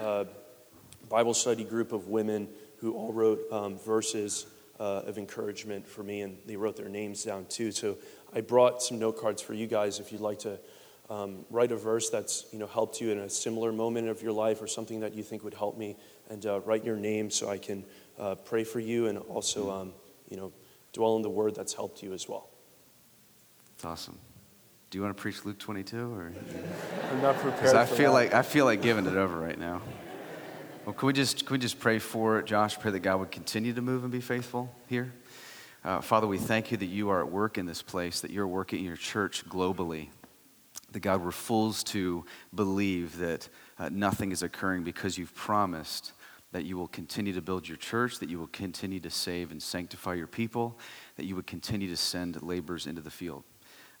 uh 0.00 0.24
Bible 1.08 1.32
study 1.32 1.64
group 1.64 1.92
of 1.92 2.08
women 2.08 2.48
who 2.80 2.92
all 2.92 3.12
wrote 3.12 3.40
um, 3.50 3.78
verses 3.78 4.46
uh, 4.78 5.02
of 5.06 5.18
encouragement 5.18 5.86
for 5.86 6.02
me, 6.02 6.20
and 6.20 6.38
they 6.46 6.56
wrote 6.56 6.76
their 6.76 6.88
names 6.88 7.24
down 7.24 7.46
too. 7.46 7.72
So 7.72 7.96
I 8.34 8.40
brought 8.40 8.82
some 8.82 8.98
note 8.98 9.18
cards 9.18 9.42
for 9.42 9.54
you 9.54 9.66
guys 9.66 10.00
if 10.00 10.12
you'd 10.12 10.20
like 10.20 10.40
to 10.40 10.58
um, 11.10 11.44
write 11.50 11.72
a 11.72 11.76
verse 11.76 12.10
that's 12.10 12.46
you 12.52 12.58
know 12.58 12.66
helped 12.66 13.00
you 13.00 13.10
in 13.10 13.18
a 13.18 13.30
similar 13.30 13.72
moment 13.72 14.08
of 14.08 14.22
your 14.22 14.32
life 14.32 14.60
or 14.60 14.66
something 14.66 15.00
that 15.00 15.14
you 15.14 15.22
think 15.22 15.42
would 15.44 15.54
help 15.54 15.78
me, 15.78 15.96
and 16.28 16.44
uh, 16.44 16.60
write 16.60 16.84
your 16.84 16.96
name 16.96 17.30
so 17.30 17.48
I 17.48 17.58
can 17.58 17.84
uh, 18.18 18.34
pray 18.34 18.64
for 18.64 18.80
you 18.80 19.06
and 19.06 19.18
also 19.18 19.70
um, 19.70 19.92
you 20.28 20.36
know 20.36 20.52
dwell 20.92 21.16
in 21.16 21.22
the 21.22 21.30
word 21.30 21.54
that's 21.54 21.74
helped 21.74 22.02
you 22.02 22.12
as 22.12 22.28
well. 22.28 22.48
That's 23.76 23.84
awesome. 23.84 24.18
Do 24.90 24.98
you 24.98 25.02
want 25.02 25.16
to 25.16 25.20
preach 25.20 25.44
Luke 25.44 25.58
22 25.58 26.14
or? 26.14 26.32
I'm 27.10 27.22
not 27.22 27.36
prepared. 27.36 27.76
I 27.76 27.84
feel 27.84 28.12
that. 28.12 28.32
like 28.32 28.34
I 28.34 28.42
feel 28.42 28.64
like 28.64 28.82
giving 28.82 29.06
it 29.06 29.16
over 29.16 29.38
right 29.38 29.58
now. 29.58 29.82
Well, 30.84 30.94
can 30.94 31.06
we 31.06 31.12
just 31.12 31.46
can 31.46 31.54
we 31.54 31.58
just 31.58 31.78
pray 31.78 31.98
for 31.98 32.42
Josh? 32.42 32.78
Pray 32.78 32.90
that 32.90 33.00
God 33.00 33.20
would 33.20 33.30
continue 33.30 33.72
to 33.74 33.82
move 33.82 34.02
and 34.02 34.12
be 34.12 34.20
faithful 34.20 34.74
here. 34.88 35.12
Uh, 35.84 36.00
Father, 36.00 36.26
we 36.26 36.38
thank 36.38 36.70
you 36.70 36.76
that 36.76 36.86
you 36.86 37.08
are 37.10 37.20
at 37.20 37.30
work 37.30 37.56
in 37.56 37.64
this 37.64 37.82
place, 37.82 38.20
that 38.20 38.30
you're 38.30 38.48
working 38.48 38.80
in 38.80 38.84
your 38.84 38.96
church 38.96 39.48
globally. 39.48 40.08
That 40.92 41.00
God, 41.00 41.22
we're 41.22 41.30
fools 41.30 41.84
to 41.84 42.24
believe 42.54 43.18
that 43.18 43.48
uh, 43.78 43.90
nothing 43.90 44.32
is 44.32 44.42
occurring 44.42 44.84
because 44.84 45.18
you've 45.18 45.34
promised 45.34 46.12
that 46.52 46.64
you 46.64 46.78
will 46.78 46.88
continue 46.88 47.32
to 47.34 47.42
build 47.42 47.68
your 47.68 47.76
church, 47.76 48.18
that 48.20 48.28
you 48.28 48.38
will 48.38 48.46
continue 48.48 49.00
to 49.00 49.10
save 49.10 49.50
and 49.50 49.62
sanctify 49.62 50.14
your 50.14 50.26
people, 50.26 50.78
that 51.16 51.26
you 51.26 51.36
would 51.36 51.46
continue 51.46 51.88
to 51.88 51.96
send 51.96 52.42
laborers 52.42 52.86
into 52.86 53.02
the 53.02 53.10
field. 53.10 53.44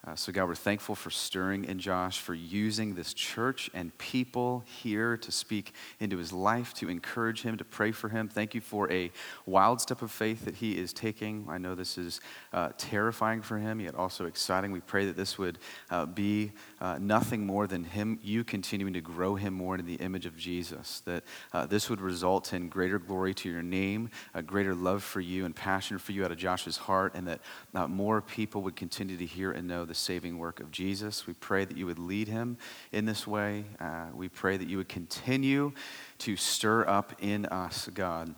Uh, 0.06 0.14
so, 0.14 0.30
God, 0.30 0.46
we're 0.46 0.54
thankful 0.54 0.94
for 0.94 1.10
stirring 1.10 1.64
in 1.64 1.80
Josh, 1.80 2.20
for 2.20 2.32
using 2.32 2.94
this 2.94 3.12
church 3.12 3.68
and 3.74 3.96
people 3.98 4.62
here 4.64 5.16
to 5.16 5.32
speak 5.32 5.72
into 5.98 6.16
his 6.16 6.32
life, 6.32 6.72
to 6.74 6.88
encourage 6.88 7.42
him, 7.42 7.56
to 7.58 7.64
pray 7.64 7.90
for 7.90 8.08
him. 8.08 8.28
Thank 8.28 8.54
you 8.54 8.60
for 8.60 8.90
a 8.92 9.10
wild 9.44 9.80
step 9.80 10.00
of 10.00 10.12
faith 10.12 10.44
that 10.44 10.54
he 10.54 10.78
is 10.78 10.92
taking. 10.92 11.46
I 11.50 11.58
know 11.58 11.74
this 11.74 11.98
is 11.98 12.20
uh, 12.52 12.70
terrifying 12.78 13.42
for 13.42 13.58
him, 13.58 13.80
yet 13.80 13.96
also 13.96 14.26
exciting. 14.26 14.70
We 14.70 14.80
pray 14.80 15.04
that 15.06 15.16
this 15.16 15.36
would 15.36 15.58
uh, 15.90 16.06
be 16.06 16.52
uh, 16.80 16.98
nothing 17.00 17.44
more 17.44 17.66
than 17.66 17.84
him, 17.84 18.18
you 18.22 18.44
continuing 18.44 18.92
to 18.92 19.00
grow 19.00 19.34
him 19.34 19.54
more 19.54 19.74
into 19.74 19.86
the 19.86 19.96
image 19.96 20.26
of 20.26 20.36
Jesus, 20.36 21.00
that 21.00 21.24
uh, 21.52 21.66
this 21.66 21.90
would 21.90 22.00
result 22.00 22.52
in 22.52 22.68
greater 22.68 22.98
glory 22.98 23.34
to 23.34 23.48
your 23.48 23.62
name, 23.62 24.10
a 24.34 24.42
greater 24.42 24.74
love 24.74 25.02
for 25.02 25.20
you 25.20 25.44
and 25.44 25.54
passion 25.54 25.98
for 25.98 26.12
you 26.12 26.24
out 26.24 26.30
of 26.30 26.38
Joshua's 26.38 26.76
heart, 26.76 27.14
and 27.14 27.26
that 27.26 27.40
uh, 27.74 27.88
more 27.88 28.20
people 28.20 28.62
would 28.62 28.76
continue 28.76 29.16
to 29.16 29.26
hear 29.26 29.50
and 29.52 29.66
know 29.66 29.84
the 29.84 29.94
saving 29.94 30.38
work 30.38 30.60
of 30.60 30.70
Jesus. 30.70 31.26
We 31.26 31.34
pray 31.34 31.64
that 31.64 31.76
you 31.76 31.86
would 31.86 31.98
lead 31.98 32.28
him 32.28 32.58
in 32.92 33.04
this 33.04 33.26
way. 33.26 33.64
Uh, 33.80 34.06
we 34.14 34.28
pray 34.28 34.56
that 34.56 34.68
you 34.68 34.76
would 34.76 34.88
continue 34.88 35.72
to 36.18 36.36
stir 36.36 36.86
up 36.86 37.12
in 37.20 37.46
us, 37.46 37.88
God, 37.92 38.34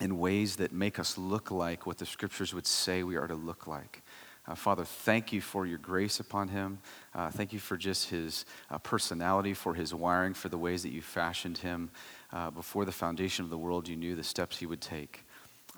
in 0.00 0.18
ways 0.18 0.56
that 0.56 0.72
make 0.72 0.98
us 0.98 1.16
look 1.16 1.50
like 1.50 1.86
what 1.86 1.98
the 1.98 2.06
scriptures 2.06 2.52
would 2.52 2.66
say 2.66 3.02
we 3.02 3.16
are 3.16 3.28
to 3.28 3.34
look 3.34 3.66
like. 3.66 4.02
Uh, 4.48 4.54
Father, 4.54 4.84
thank 4.84 5.32
you 5.32 5.40
for 5.40 5.66
your 5.66 5.78
grace 5.78 6.20
upon 6.20 6.48
him. 6.48 6.78
Uh, 7.16 7.30
thank 7.30 7.50
you 7.50 7.58
for 7.58 7.78
just 7.78 8.10
his 8.10 8.44
uh, 8.70 8.76
personality, 8.76 9.54
for 9.54 9.72
his 9.72 9.94
wiring, 9.94 10.34
for 10.34 10.50
the 10.50 10.58
ways 10.58 10.82
that 10.82 10.92
you 10.92 11.00
fashioned 11.00 11.56
him. 11.56 11.90
Uh, 12.30 12.50
before 12.50 12.84
the 12.84 12.92
foundation 12.92 13.42
of 13.42 13.50
the 13.50 13.56
world, 13.56 13.88
you 13.88 13.96
knew 13.96 14.14
the 14.14 14.22
steps 14.22 14.58
he 14.58 14.66
would 14.66 14.82
take. 14.82 15.24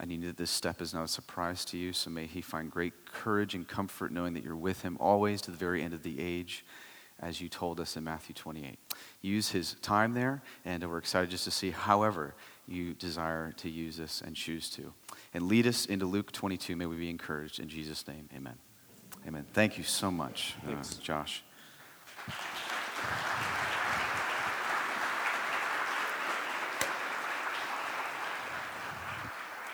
And 0.00 0.10
you 0.10 0.18
knew 0.18 0.26
that 0.26 0.36
this 0.36 0.50
step 0.50 0.82
is 0.82 0.92
not 0.92 1.04
a 1.04 1.08
surprise 1.08 1.64
to 1.66 1.78
you, 1.78 1.92
so 1.92 2.10
may 2.10 2.26
he 2.26 2.40
find 2.40 2.70
great 2.70 3.06
courage 3.06 3.54
and 3.54 3.66
comfort 3.66 4.10
knowing 4.10 4.34
that 4.34 4.42
you're 4.42 4.56
with 4.56 4.82
him 4.82 4.96
always 4.98 5.40
to 5.42 5.52
the 5.52 5.56
very 5.56 5.80
end 5.80 5.94
of 5.94 6.02
the 6.02 6.20
age, 6.20 6.64
as 7.20 7.40
you 7.40 7.48
told 7.48 7.78
us 7.78 7.96
in 7.96 8.02
Matthew 8.02 8.34
28. 8.34 8.76
Use 9.22 9.50
his 9.50 9.74
time 9.80 10.14
there, 10.14 10.42
and 10.64 10.88
we're 10.88 10.98
excited 10.98 11.30
just 11.30 11.44
to 11.44 11.50
see 11.52 11.70
however 11.70 12.34
you 12.66 12.94
desire 12.94 13.52
to 13.52 13.68
use 13.68 13.96
this 13.96 14.22
and 14.24 14.34
choose 14.34 14.70
to. 14.70 14.92
And 15.32 15.46
lead 15.46 15.68
us 15.68 15.86
into 15.86 16.04
Luke 16.04 16.32
22. 16.32 16.74
May 16.74 16.86
we 16.86 16.96
be 16.96 17.10
encouraged. 17.10 17.60
In 17.60 17.68
Jesus' 17.68 18.06
name, 18.06 18.28
amen. 18.36 18.58
Amen. 19.26 19.44
Thank 19.52 19.76
you 19.78 19.84
so 19.84 20.10
much, 20.10 20.54
uh, 20.66 20.82
Josh. 21.00 21.42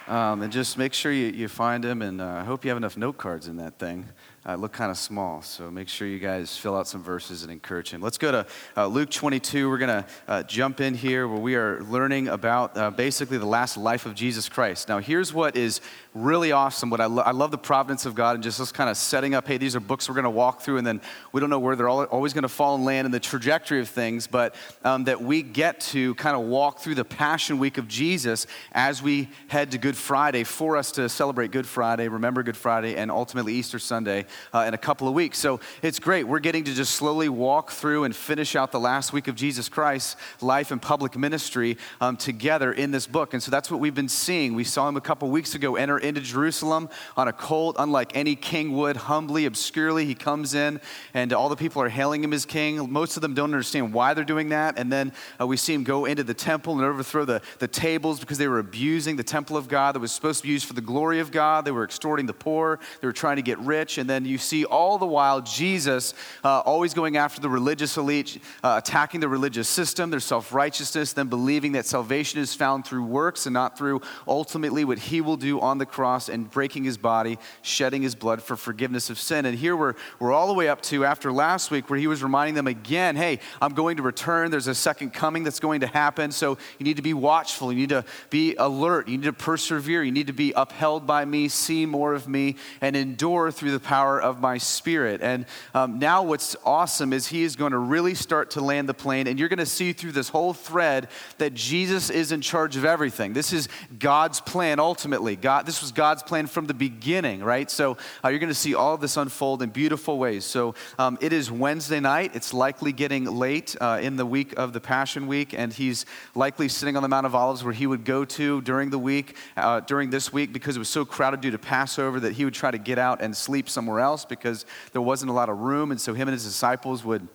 Um, 0.06 0.42
and 0.42 0.52
just 0.52 0.76
make 0.76 0.92
sure 0.92 1.12
you, 1.12 1.28
you 1.28 1.48
find 1.48 1.82
him, 1.82 2.02
and 2.02 2.20
uh, 2.20 2.26
I 2.26 2.44
hope 2.44 2.64
you 2.64 2.68
have 2.68 2.76
enough 2.76 2.96
note 2.96 3.16
cards 3.16 3.48
in 3.48 3.56
that 3.56 3.78
thing. 3.78 4.06
Uh, 4.46 4.56
look 4.56 4.72
kind 4.72 4.90
of 4.90 4.98
small, 4.98 5.40
so 5.40 5.70
make 5.70 5.88
sure 5.88 6.06
you 6.06 6.18
guys 6.18 6.54
fill 6.54 6.76
out 6.76 6.86
some 6.86 7.02
verses 7.02 7.44
and 7.44 7.50
encourage 7.50 7.88
him. 7.88 8.02
Let's 8.02 8.18
go 8.18 8.30
to 8.30 8.46
uh, 8.76 8.86
Luke 8.86 9.08
22. 9.08 9.70
We're 9.70 9.78
going 9.78 10.02
to 10.02 10.06
uh, 10.28 10.42
jump 10.42 10.82
in 10.82 10.92
here 10.92 11.26
where 11.26 11.40
we 11.40 11.54
are 11.54 11.82
learning 11.84 12.28
about 12.28 12.76
uh, 12.76 12.90
basically 12.90 13.38
the 13.38 13.46
last 13.46 13.78
life 13.78 14.04
of 14.04 14.14
Jesus 14.14 14.50
Christ. 14.50 14.86
Now, 14.86 14.98
here's 14.98 15.32
what 15.32 15.56
is 15.56 15.80
really 16.12 16.52
awesome. 16.52 16.90
What 16.90 17.00
I, 17.00 17.06
lo- 17.06 17.22
I 17.22 17.30
love 17.30 17.52
the 17.52 17.58
providence 17.58 18.04
of 18.04 18.14
God 18.14 18.34
and 18.34 18.44
just 18.44 18.58
this 18.58 18.70
kind 18.70 18.90
of 18.90 18.98
setting 18.98 19.34
up. 19.34 19.48
Hey, 19.48 19.56
these 19.56 19.74
are 19.76 19.80
books 19.80 20.10
we're 20.10 20.14
going 20.14 20.24
to 20.24 20.30
walk 20.30 20.60
through, 20.60 20.76
and 20.76 20.86
then 20.86 21.00
we 21.32 21.40
don't 21.40 21.48
know 21.48 21.58
where 21.58 21.74
they're 21.74 21.88
all, 21.88 22.04
always 22.04 22.34
going 22.34 22.42
to 22.42 22.48
fall 22.50 22.74
and 22.74 22.84
land 22.84 23.06
in 23.06 23.12
the 23.12 23.20
trajectory 23.20 23.80
of 23.80 23.88
things, 23.88 24.26
but 24.26 24.54
um, 24.84 25.04
that 25.04 25.22
we 25.22 25.40
get 25.40 25.80
to 25.80 26.14
kind 26.16 26.37
of 26.37 26.42
walk 26.42 26.80
through 26.80 26.96
the 26.96 27.04
Passion 27.04 27.59
Week 27.59 27.78
of 27.78 27.88
Jesus 27.88 28.46
as 28.72 29.02
we 29.02 29.30
head 29.48 29.70
to 29.70 29.78
Good 29.78 29.96
Friday 29.96 30.44
for 30.44 30.76
us 30.76 30.92
to 30.92 31.09
celebrate 31.09 31.50
Good 31.50 31.66
Friday, 31.66 32.09
remember 32.09 32.42
Good 32.42 32.59
Friday, 32.59 32.94
and 32.96 33.11
ultimately 33.11 33.54
Easter 33.54 33.78
Sunday 33.78 34.26
uh, 34.53 34.64
in 34.66 34.75
a 34.75 34.79
couple 34.79 35.09
of 35.09 35.14
weeks. 35.14 35.38
So 35.38 35.61
it's 35.83 35.99
great. 35.99 36.25
We're 36.25 36.38
getting 36.38 36.64
to 36.64 36.75
just 36.75 36.94
slowly 36.94 37.29
walk 37.29 37.70
through 37.70 38.05
and 38.05 38.14
finish 38.14 38.57
out 38.57 38.73
the 38.73 38.81
last 38.81 39.12
week 39.12 39.29
of 39.29 39.35
Jesus 39.35 39.68
Christ's 39.68 40.16
life 40.40 40.70
and 40.70 40.81
public 40.81 41.16
ministry 41.16 41.77
um, 42.01 42.16
together 42.16 42.73
in 42.73 42.90
this 42.90 43.07
book. 43.07 43.35
And 43.35 43.42
so 43.42 43.51
that's 43.51 43.70
what 43.70 43.81
we've 43.81 43.94
been 43.94 44.09
seeing. 44.09 44.55
We 44.55 44.64
saw 44.64 44.88
him 44.88 44.97
a 44.97 45.01
couple 45.01 45.31
weeks 45.31 45.55
ago 45.55 45.77
enter 45.77 45.99
into 45.99 46.20
Jerusalem 46.20 46.88
on 47.16 47.29
a 47.29 47.33
colt, 47.33 47.77
unlike 47.79 48.16
any 48.16 48.37
king 48.37 48.73
would, 48.77 48.97
humbly, 48.97 49.47
obscurely. 49.47 50.05
He 50.05 50.14
comes 50.14 50.55
in, 50.55 50.81
and 51.12 51.33
all 51.33 51.49
the 51.49 51.57
people 51.57 51.83
are 51.83 51.88
hailing 51.88 52.23
him 52.25 52.33
as 52.33 52.44
king. 52.44 52.90
Most 52.90 53.16
of 53.16 53.23
them 53.23 53.35
don't 53.35 53.53
understand 53.53 53.92
why 53.92 54.14
they're 54.14 54.25
doing 54.25 54.51
that. 54.51 54.79
And 54.79 54.92
then 54.92 55.12
uh, 55.40 55.47
we 55.47 55.57
see 55.57 55.75
him 55.75 55.85
go 55.85 56.05
into 56.05 56.25
the 56.25 56.35
temple 56.35 56.75
and 56.75 56.85
overthrow 56.85 57.25
the, 57.25 57.42
the 57.59 57.68
tables 57.68 58.20
because 58.20 58.38
they 58.38 58.49
were 58.49 58.59
abusing 58.59 59.16
the 59.16 59.25
temple 59.25 59.57
of 59.57 59.68
God 59.68 59.94
that 59.94 60.01
was 60.01 60.12
supposed 60.12 60.40
to 60.40 60.47
be 60.47 60.53
used 60.53 60.66
for 60.66 60.75
the 60.75 60.81
glory 60.81 61.20
of 61.20 61.31
God. 61.31 61.64
They 61.64 61.70
were 61.70 61.85
extorting 61.85 62.27
the 62.27 62.35
poor, 62.35 62.79
they 63.01 63.07
were 63.07 63.12
trying 63.12 63.37
to 63.37 63.42
get 63.42 63.59
rich. 63.59 63.99
And 63.99 64.09
then 64.09 64.23
you 64.26 64.38
see 64.38 64.64
all 64.64 64.98
the 64.98 65.06
while 65.06 65.40
Jesus 65.40 66.14
uh, 66.42 66.60
always 66.60 66.94
going 66.94 67.16
after 67.16 67.40
the 67.40 67.48
religious 67.48 67.96
elite, 67.96 68.38
uh, 68.62 68.80
attacking 68.82 69.20
the 69.20 69.28
religious 69.28 69.68
system, 69.68 70.10
their 70.10 70.20
self 70.20 70.52
righteousness, 70.52 71.12
then 71.12 71.28
believing 71.28 71.72
that 71.72 71.87
salvation 71.87 72.40
is 72.40 72.54
found 72.54 72.87
through 72.87 73.04
works 73.04 73.46
and 73.46 73.54
not 73.54 73.76
through 73.76 74.00
ultimately 74.26 74.84
what 74.84 74.98
he 74.98 75.20
will 75.20 75.37
do 75.37 75.60
on 75.60 75.78
the 75.78 75.87
cross 75.87 76.28
and 76.28 76.50
breaking 76.50 76.84
his 76.84 76.96
body, 76.96 77.38
shedding 77.62 78.02
his 78.02 78.14
blood 78.14 78.42
for 78.42 78.56
forgiveness 78.56 79.10
of 79.10 79.18
sin. 79.18 79.46
And 79.46 79.56
here 79.56 79.76
we're, 79.76 79.94
we're 80.18 80.32
all 80.32 80.46
the 80.46 80.54
way 80.54 80.68
up 80.68 80.82
to 80.82 81.04
after 81.04 81.32
last 81.32 81.70
week 81.70 81.90
where 81.90 81.98
he 81.98 82.06
was 82.06 82.22
reminding 82.22 82.54
them 82.54 82.66
again 82.66 83.16
hey, 83.16 83.40
I'm 83.60 83.74
going 83.74 83.96
to 83.96 84.02
return. 84.02 84.50
There's 84.50 84.68
a 84.68 84.74
second 84.74 85.12
coming 85.12 85.44
that's 85.44 85.60
going 85.60 85.80
to 85.80 85.87
happen. 85.87 86.32
So 86.32 86.58
you 86.78 86.84
need 86.84 86.96
to 86.96 87.02
be 87.02 87.14
watchful. 87.14 87.72
You 87.72 87.78
need 87.78 87.88
to 87.90 88.04
be 88.30 88.54
alert. 88.56 89.08
You 89.08 89.18
need 89.18 89.24
to 89.24 89.32
persevere. 89.32 90.02
You 90.02 90.12
need 90.12 90.26
to 90.26 90.32
be 90.32 90.52
upheld 90.56 91.06
by 91.06 91.24
me, 91.24 91.48
see 91.48 91.87
more 91.87 92.14
of 92.14 92.28
me, 92.28 92.56
and 92.80 92.96
endure 92.96 93.50
through 93.50 93.72
the 93.72 93.80
power 93.80 94.13
of 94.20 94.40
my 94.40 94.59
spirit. 94.59 95.20
And 95.22 95.46
um, 95.74 95.98
now, 95.98 96.22
what's 96.22 96.57
awesome 96.64 97.12
is 97.12 97.27
he 97.27 97.42
is 97.42 97.57
going 97.57 97.72
to 97.72 97.79
really 97.79 98.14
start 98.14 98.50
to 98.53 98.61
land 98.61 98.88
the 98.88 98.94
plane, 98.94 99.27
and 99.27 99.38
you're 99.38 99.48
going 99.48 99.59
to 99.59 99.66
see 99.66 99.92
through 99.92 100.12
this 100.12 100.29
whole 100.29 100.53
thread 100.53 101.09
that 101.38 101.55
Jesus 101.55 102.11
is 102.11 102.33
in 102.33 102.40
charge 102.40 102.77
of 102.77 102.85
everything. 102.85 103.33
This 103.33 103.53
is 103.53 103.68
God's 103.98 104.40
plan 104.40 104.81
ultimately. 104.81 105.37
God, 105.37 105.66
this 105.66 105.81
was 105.81 105.92
God's 105.92 106.22
plan 106.22 106.46
from 106.46 106.66
the 106.66 106.74
beginning, 106.74 107.42
right? 107.42 107.70
So 107.70 107.96
uh, 108.24 108.29
you're 108.29 108.38
going 108.38 108.48
to 108.48 108.55
see 108.55 108.74
all 108.74 108.96
this 108.96 109.16
unfold 109.16 109.62
in 109.62 109.70
beautiful 109.70 110.18
ways. 110.18 110.44
So 110.44 110.74
um, 110.98 111.18
it 111.20 111.33
is 111.33 111.50
Wednesday 111.50 112.00
night. 112.00 112.33
It's 112.35 112.53
likely 112.55 112.92
getting 112.92 113.24
late 113.24 113.77
uh, 113.81 113.98
in 114.03 114.16
the 114.16 114.27
week 114.27 114.55
of 114.57 114.72
the 114.72 114.81
Passion 114.81 115.27
Week, 115.27 115.55
and 115.55 115.72
he's 115.72 116.07
likely 116.35 116.68
sitting 116.68 116.96
on 116.96 117.03
the 117.03 117.09
Mount 117.09 117.27
of 117.27 117.35
Olives 117.35 117.64
where 117.64 117.72
he 117.72 117.87
would 117.87 118.05
go 118.05 118.24
to 118.24 118.61
during 118.62 118.90
the 118.90 118.98
week, 118.98 119.37
uh, 119.57 119.81
during 119.81 120.11
this 120.11 120.33
week, 120.33 120.53
because 120.53 120.77
it 120.77 120.79
was 120.79 120.88
so 120.88 121.05
crowded 121.05 121.40
due 121.40 121.50
to 121.50 121.59
Passover 121.59 122.20
that 122.20 122.35
he 122.35 122.44
would 122.44 122.55
try 122.55 122.70
to 122.70 122.79
get 122.79 122.98
out 122.98 123.20
and 123.20 123.37
sleep 123.37 123.68
somewhere 123.68 124.00
else 124.00 124.04
because 124.29 124.67
there 124.93 125.03
wasn't 125.03 125.31
a 125.31 125.35
lot 125.35 125.49
of 125.49 125.59
room. 125.59 125.90
And 125.90 126.01
so 126.01 126.14
him 126.14 126.29
and 126.29 126.33
his 126.33 126.45
disciples 126.45 127.05
would 127.05 127.27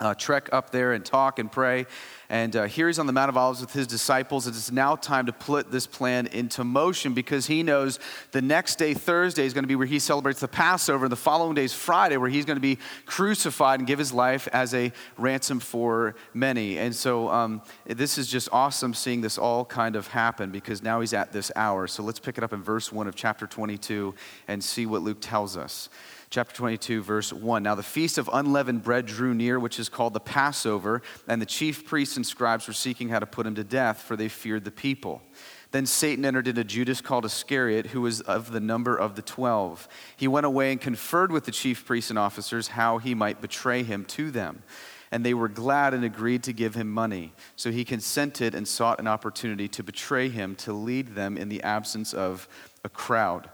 uh, 0.00 0.14
trek 0.14 0.48
up 0.52 0.70
there 0.70 0.92
and 0.92 1.04
talk 1.04 1.38
and 1.38 1.50
pray. 1.50 1.86
And 2.30 2.54
uh, 2.54 2.64
here 2.64 2.88
he's 2.88 2.98
on 2.98 3.06
the 3.06 3.12
Mount 3.12 3.30
of 3.30 3.36
Olives 3.36 3.60
with 3.62 3.72
his 3.72 3.86
disciples. 3.86 4.46
It's 4.46 4.70
now 4.70 4.96
time 4.96 5.26
to 5.26 5.32
put 5.32 5.70
this 5.70 5.86
plan 5.86 6.26
into 6.26 6.62
motion 6.62 7.14
because 7.14 7.46
he 7.46 7.62
knows 7.62 7.98
the 8.32 8.42
next 8.42 8.76
day, 8.76 8.92
Thursday, 8.92 9.46
is 9.46 9.54
going 9.54 9.64
to 9.64 9.68
be 9.68 9.76
where 9.76 9.86
he 9.86 9.98
celebrates 9.98 10.40
the 10.40 10.48
Passover, 10.48 11.06
and 11.06 11.12
the 11.12 11.16
following 11.16 11.54
day 11.54 11.64
is 11.64 11.72
Friday, 11.72 12.18
where 12.18 12.28
he's 12.28 12.44
going 12.44 12.56
to 12.56 12.60
be 12.60 12.78
crucified 13.06 13.80
and 13.80 13.86
give 13.86 13.98
his 13.98 14.12
life 14.12 14.46
as 14.52 14.74
a 14.74 14.92
ransom 15.16 15.58
for 15.58 16.14
many. 16.34 16.78
And 16.78 16.94
so 16.94 17.30
um, 17.30 17.62
this 17.86 18.18
is 18.18 18.28
just 18.28 18.50
awesome 18.52 18.92
seeing 18.92 19.22
this 19.22 19.38
all 19.38 19.64
kind 19.64 19.96
of 19.96 20.08
happen 20.08 20.50
because 20.50 20.82
now 20.82 21.00
he's 21.00 21.14
at 21.14 21.32
this 21.32 21.50
hour. 21.56 21.86
So 21.86 22.02
let's 22.02 22.20
pick 22.20 22.36
it 22.36 22.44
up 22.44 22.52
in 22.52 22.62
verse 22.62 22.92
1 22.92 23.08
of 23.08 23.14
chapter 23.14 23.46
22 23.46 24.14
and 24.48 24.62
see 24.62 24.84
what 24.84 25.00
Luke 25.00 25.18
tells 25.20 25.56
us 25.56 25.88
chapter 26.30 26.54
22, 26.54 27.02
verse 27.02 27.32
1. 27.32 27.62
Now 27.62 27.74
the 27.74 27.82
feast 27.82 28.18
of 28.18 28.28
unleavened 28.32 28.82
bread 28.82 29.06
drew 29.06 29.34
near, 29.34 29.58
which 29.58 29.78
is 29.78 29.88
called 29.88 30.12
the 30.12 30.20
Passover, 30.20 31.02
and 31.26 31.40
the 31.40 31.46
chief 31.46 31.86
priests 31.86 32.16
and 32.16 32.26
scribes 32.26 32.66
were 32.66 32.74
seeking 32.74 33.08
how 33.08 33.18
to 33.18 33.26
put 33.26 33.46
him 33.46 33.54
to 33.54 33.64
death, 33.64 34.02
for 34.02 34.16
they 34.16 34.28
feared 34.28 34.64
the 34.64 34.70
people. 34.70 35.22
Then 35.70 35.86
Satan 35.86 36.24
entered 36.24 36.48
into 36.48 36.64
Judas 36.64 37.00
called 37.00 37.24
Iscariot, 37.24 37.88
who 37.88 38.00
was 38.00 38.20
of 38.22 38.52
the 38.52 38.60
number 38.60 38.96
of 38.96 39.16
the 39.16 39.22
twelve. 39.22 39.88
He 40.16 40.28
went 40.28 40.46
away 40.46 40.72
and 40.72 40.80
conferred 40.80 41.30
with 41.30 41.44
the 41.44 41.52
chief 41.52 41.84
priests 41.84 42.10
and 42.10 42.18
officers 42.18 42.68
how 42.68 42.98
he 42.98 43.14
might 43.14 43.40
betray 43.40 43.82
him 43.82 44.04
to 44.06 44.30
them. 44.30 44.62
And 45.10 45.24
they 45.24 45.34
were 45.34 45.48
glad 45.48 45.94
and 45.94 46.04
agreed 46.04 46.42
to 46.44 46.52
give 46.52 46.74
him 46.74 46.90
money. 46.90 47.32
So 47.56 47.70
he 47.70 47.84
consented 47.84 48.54
and 48.54 48.68
sought 48.68 49.00
an 49.00 49.06
opportunity 49.06 49.68
to 49.68 49.82
betray 49.82 50.28
him 50.28 50.54
to 50.56 50.72
lead 50.72 51.14
them 51.14 51.38
in 51.38 51.48
the 51.48 51.62
absence 51.62 52.12
of 52.12 52.46
a 52.84 52.90
crowd. 52.90 53.48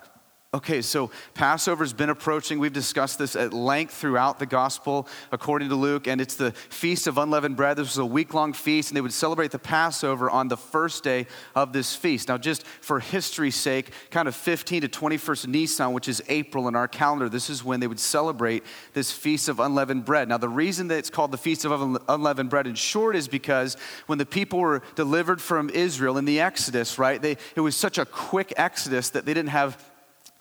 Okay, 0.54 0.82
so 0.82 1.10
Passover's 1.34 1.92
been 1.92 2.10
approaching. 2.10 2.60
We've 2.60 2.72
discussed 2.72 3.18
this 3.18 3.34
at 3.34 3.52
length 3.52 3.92
throughout 3.92 4.38
the 4.38 4.46
gospel, 4.46 5.08
according 5.32 5.68
to 5.70 5.74
Luke, 5.74 6.06
and 6.06 6.20
it's 6.20 6.36
the 6.36 6.52
Feast 6.52 7.08
of 7.08 7.18
Unleavened 7.18 7.56
Bread. 7.56 7.76
This 7.76 7.88
was 7.88 7.98
a 7.98 8.06
week 8.06 8.34
long 8.34 8.52
feast, 8.52 8.88
and 8.88 8.96
they 8.96 9.00
would 9.00 9.12
celebrate 9.12 9.50
the 9.50 9.58
Passover 9.58 10.30
on 10.30 10.46
the 10.46 10.56
first 10.56 11.02
day 11.02 11.26
of 11.56 11.72
this 11.72 11.96
feast. 11.96 12.28
Now, 12.28 12.38
just 12.38 12.64
for 12.64 13.00
history's 13.00 13.56
sake, 13.56 13.90
kind 14.12 14.28
of 14.28 14.36
15 14.36 14.82
to 14.82 14.88
21st 14.88 15.48
Nisan, 15.48 15.92
which 15.92 16.06
is 16.06 16.22
April 16.28 16.68
in 16.68 16.76
our 16.76 16.86
calendar, 16.86 17.28
this 17.28 17.50
is 17.50 17.64
when 17.64 17.80
they 17.80 17.88
would 17.88 17.98
celebrate 17.98 18.62
this 18.92 19.10
Feast 19.10 19.48
of 19.48 19.58
Unleavened 19.58 20.04
Bread. 20.04 20.28
Now, 20.28 20.38
the 20.38 20.48
reason 20.48 20.86
that 20.86 20.98
it's 20.98 21.10
called 21.10 21.32
the 21.32 21.36
Feast 21.36 21.64
of 21.64 22.00
Unleavened 22.08 22.50
Bread 22.50 22.68
in 22.68 22.76
short 22.76 23.16
is 23.16 23.26
because 23.26 23.76
when 24.06 24.18
the 24.18 24.26
people 24.26 24.60
were 24.60 24.82
delivered 24.94 25.40
from 25.40 25.68
Israel 25.70 26.16
in 26.16 26.26
the 26.26 26.38
Exodus, 26.38 26.96
right, 26.96 27.20
they, 27.20 27.38
it 27.56 27.60
was 27.60 27.74
such 27.74 27.98
a 27.98 28.06
quick 28.06 28.52
Exodus 28.56 29.10
that 29.10 29.26
they 29.26 29.34
didn't 29.34 29.50
have 29.50 29.84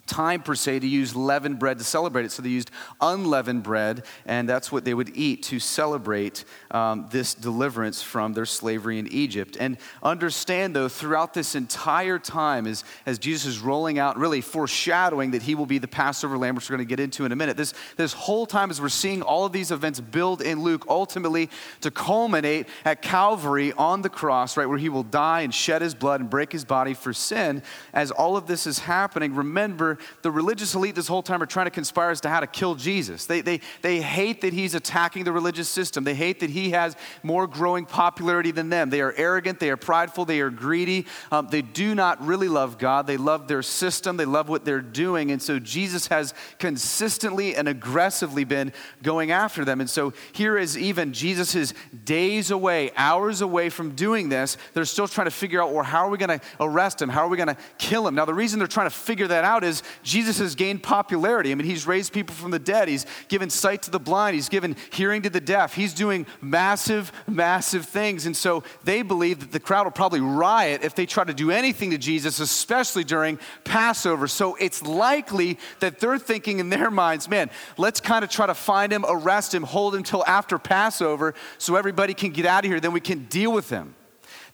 time 0.05 0.41
per 0.41 0.53
se 0.53 0.79
to 0.79 0.87
use 0.87 1.15
leavened 1.15 1.59
bread 1.59 1.77
to 1.77 1.83
celebrate 1.83 2.25
it. 2.25 2.31
So 2.31 2.41
they 2.41 2.49
used 2.49 2.71
unleavened 2.99 3.63
bread, 3.63 4.03
and 4.25 4.47
that's 4.49 4.71
what 4.71 4.83
they 4.83 4.93
would 4.93 5.15
eat 5.15 5.43
to 5.43 5.59
celebrate 5.59 6.43
um, 6.71 7.07
this 7.09 7.33
deliverance 7.33 8.01
from 8.01 8.33
their 8.33 8.45
slavery 8.45 8.99
in 8.99 9.07
Egypt. 9.07 9.55
And 9.59 9.77
understand, 10.01 10.75
though, 10.75 10.89
throughout 10.89 11.33
this 11.33 11.55
entire 11.55 12.19
time, 12.19 12.67
as, 12.67 12.83
as 13.05 13.17
Jesus 13.17 13.45
is 13.45 13.59
rolling 13.59 13.97
out, 13.97 14.17
really 14.17 14.41
foreshadowing 14.41 15.31
that 15.31 15.43
he 15.43 15.55
will 15.55 15.65
be 15.65 15.77
the 15.77 15.87
Passover 15.87 16.37
lamb, 16.37 16.55
which 16.55 16.69
we're 16.69 16.75
going 16.75 16.87
to 16.87 16.89
get 16.89 16.99
into 16.99 17.23
in 17.25 17.31
a 17.31 17.35
minute, 17.35 17.55
this, 17.55 17.73
this 17.95 18.13
whole 18.13 18.45
time 18.45 18.69
as 18.69 18.81
we're 18.81 18.89
seeing 18.89 19.21
all 19.21 19.45
of 19.45 19.53
these 19.53 19.71
events 19.71 20.01
build 20.01 20.41
in 20.41 20.61
Luke, 20.63 20.85
ultimately 20.89 21.49
to 21.81 21.91
culminate 21.91 22.67
at 22.83 23.01
Calvary 23.01 23.71
on 23.73 24.01
the 24.01 24.09
cross, 24.09 24.57
right, 24.57 24.65
where 24.67 24.77
he 24.77 24.89
will 24.89 25.03
die 25.03 25.41
and 25.41 25.53
shed 25.53 25.81
his 25.81 25.95
blood 25.95 26.19
and 26.19 26.29
break 26.29 26.51
his 26.51 26.65
body 26.65 26.93
for 26.93 27.13
sin, 27.13 27.63
as 27.93 28.11
all 28.11 28.35
of 28.35 28.47
this 28.47 28.67
is 28.67 28.79
happening, 28.79 29.33
remember 29.33 29.92
the 30.21 30.31
religious 30.31 30.75
elite 30.75 30.95
this 30.95 31.07
whole 31.07 31.23
time 31.23 31.41
are 31.41 31.45
trying 31.45 31.65
to 31.65 31.71
conspire 31.71 32.09
as 32.09 32.21
to 32.21 32.29
how 32.29 32.39
to 32.39 32.47
kill 32.47 32.75
Jesus. 32.75 33.25
They, 33.25 33.41
they, 33.41 33.61
they 33.81 34.01
hate 34.01 34.41
that 34.41 34.53
he's 34.53 34.75
attacking 34.75 35.23
the 35.23 35.31
religious 35.31 35.69
system. 35.69 36.03
They 36.03 36.15
hate 36.15 36.39
that 36.39 36.49
he 36.49 36.71
has 36.71 36.95
more 37.21 37.47
growing 37.47 37.85
popularity 37.85 38.51
than 38.51 38.69
them. 38.69 38.89
They 38.89 39.01
are 39.01 39.13
arrogant, 39.15 39.59
they 39.59 39.69
are 39.69 39.77
prideful, 39.77 40.25
they 40.25 40.41
are 40.41 40.49
greedy. 40.49 41.05
Um, 41.31 41.47
they 41.49 41.61
do 41.61 41.95
not 41.95 42.25
really 42.25 42.49
love 42.49 42.77
God. 42.77 43.07
They 43.07 43.17
love 43.17 43.47
their 43.47 43.61
system, 43.61 44.17
they 44.17 44.25
love 44.25 44.49
what 44.49 44.65
they're 44.65 44.81
doing. 44.81 45.31
And 45.31 45.41
so 45.41 45.59
Jesus 45.59 46.07
has 46.07 46.33
consistently 46.59 47.55
and 47.55 47.67
aggressively 47.67 48.43
been 48.43 48.73
going 49.01 49.31
after 49.31 49.65
them. 49.65 49.81
And 49.81 49.89
so 49.89 50.13
here 50.31 50.57
is 50.57 50.77
even 50.77 51.13
Jesus 51.13 51.55
is 51.55 51.73
days 52.05 52.51
away, 52.51 52.91
hours 52.95 53.41
away 53.41 53.69
from 53.69 53.91
doing 53.91 54.29
this. 54.29 54.57
They're 54.73 54.85
still 54.85 55.07
trying 55.07 55.25
to 55.25 55.31
figure 55.31 55.61
out, 55.61 55.71
well, 55.71 55.83
how 55.83 56.05
are 56.05 56.09
we 56.09 56.17
going 56.17 56.39
to 56.39 56.45
arrest 56.59 57.01
him? 57.01 57.09
How 57.09 57.25
are 57.25 57.29
we 57.29 57.37
going 57.37 57.47
to 57.47 57.57
kill 57.77 58.07
him? 58.07 58.15
Now, 58.15 58.25
the 58.25 58.33
reason 58.33 58.59
they're 58.59 58.67
trying 58.67 58.89
to 58.89 58.95
figure 58.95 59.27
that 59.27 59.43
out 59.43 59.63
is 59.63 59.82
Jesus 60.03 60.39
has 60.39 60.55
gained 60.55 60.83
popularity. 60.83 61.51
I 61.51 61.55
mean, 61.55 61.67
he's 61.67 61.87
raised 61.87 62.13
people 62.13 62.35
from 62.35 62.51
the 62.51 62.59
dead, 62.59 62.87
he's 62.87 63.05
given 63.27 63.49
sight 63.49 63.83
to 63.83 63.91
the 63.91 63.99
blind, 63.99 64.35
he's 64.35 64.49
given 64.49 64.75
hearing 64.91 65.21
to 65.23 65.29
the 65.29 65.41
deaf, 65.41 65.73
he's 65.73 65.93
doing 65.93 66.25
massive, 66.41 67.11
massive 67.27 67.85
things. 67.85 68.25
And 68.25 68.35
so 68.35 68.63
they 68.83 69.01
believe 69.01 69.39
that 69.39 69.51
the 69.51 69.59
crowd 69.59 69.85
will 69.85 69.91
probably 69.91 70.21
riot 70.21 70.83
if 70.83 70.95
they 70.95 71.05
try 71.05 71.23
to 71.23 71.33
do 71.33 71.51
anything 71.51 71.91
to 71.91 71.97
Jesus, 71.97 72.39
especially 72.39 73.03
during 73.03 73.39
Passover. 73.63 74.27
So 74.27 74.55
it's 74.55 74.81
likely 74.81 75.57
that 75.79 75.99
they're 75.99 76.17
thinking 76.17 76.59
in 76.59 76.69
their 76.69 76.91
minds, 76.91 77.29
man, 77.29 77.49
let's 77.77 77.99
kind 77.99 78.23
of 78.23 78.29
try 78.29 78.47
to 78.47 78.55
find 78.55 78.91
him, 78.91 79.05
arrest 79.07 79.53
him, 79.53 79.63
hold 79.63 79.95
him 79.95 80.03
till 80.03 80.23
after 80.25 80.57
Passover 80.57 81.33
so 81.57 81.75
everybody 81.75 82.13
can 82.13 82.31
get 82.31 82.45
out 82.45 82.65
of 82.65 82.71
here, 82.71 82.79
then 82.79 82.93
we 82.93 82.99
can 82.99 83.25
deal 83.25 83.51
with 83.51 83.69
him. 83.69 83.95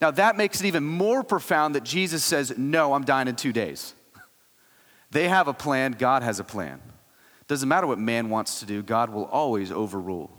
Now, 0.01 0.11
that 0.11 0.37
makes 0.37 0.61
it 0.61 0.65
even 0.65 0.83
more 0.83 1.23
profound 1.23 1.75
that 1.75 1.83
Jesus 1.83 2.23
says, 2.23 2.57
No, 2.57 2.93
I'm 2.93 3.03
dying 3.03 3.27
in 3.27 3.35
two 3.35 3.51
days. 3.51 3.93
They 5.11 5.27
have 5.27 5.47
a 5.47 5.53
plan, 5.53 5.93
God 5.93 6.23
has 6.23 6.39
a 6.39 6.43
plan. 6.43 6.81
Doesn't 7.47 7.67
matter 7.67 7.87
what 7.87 7.97
man 7.97 8.29
wants 8.29 8.59
to 8.59 8.65
do, 8.65 8.83
God 8.83 9.09
will 9.09 9.25
always 9.25 9.71
overrule. 9.71 10.31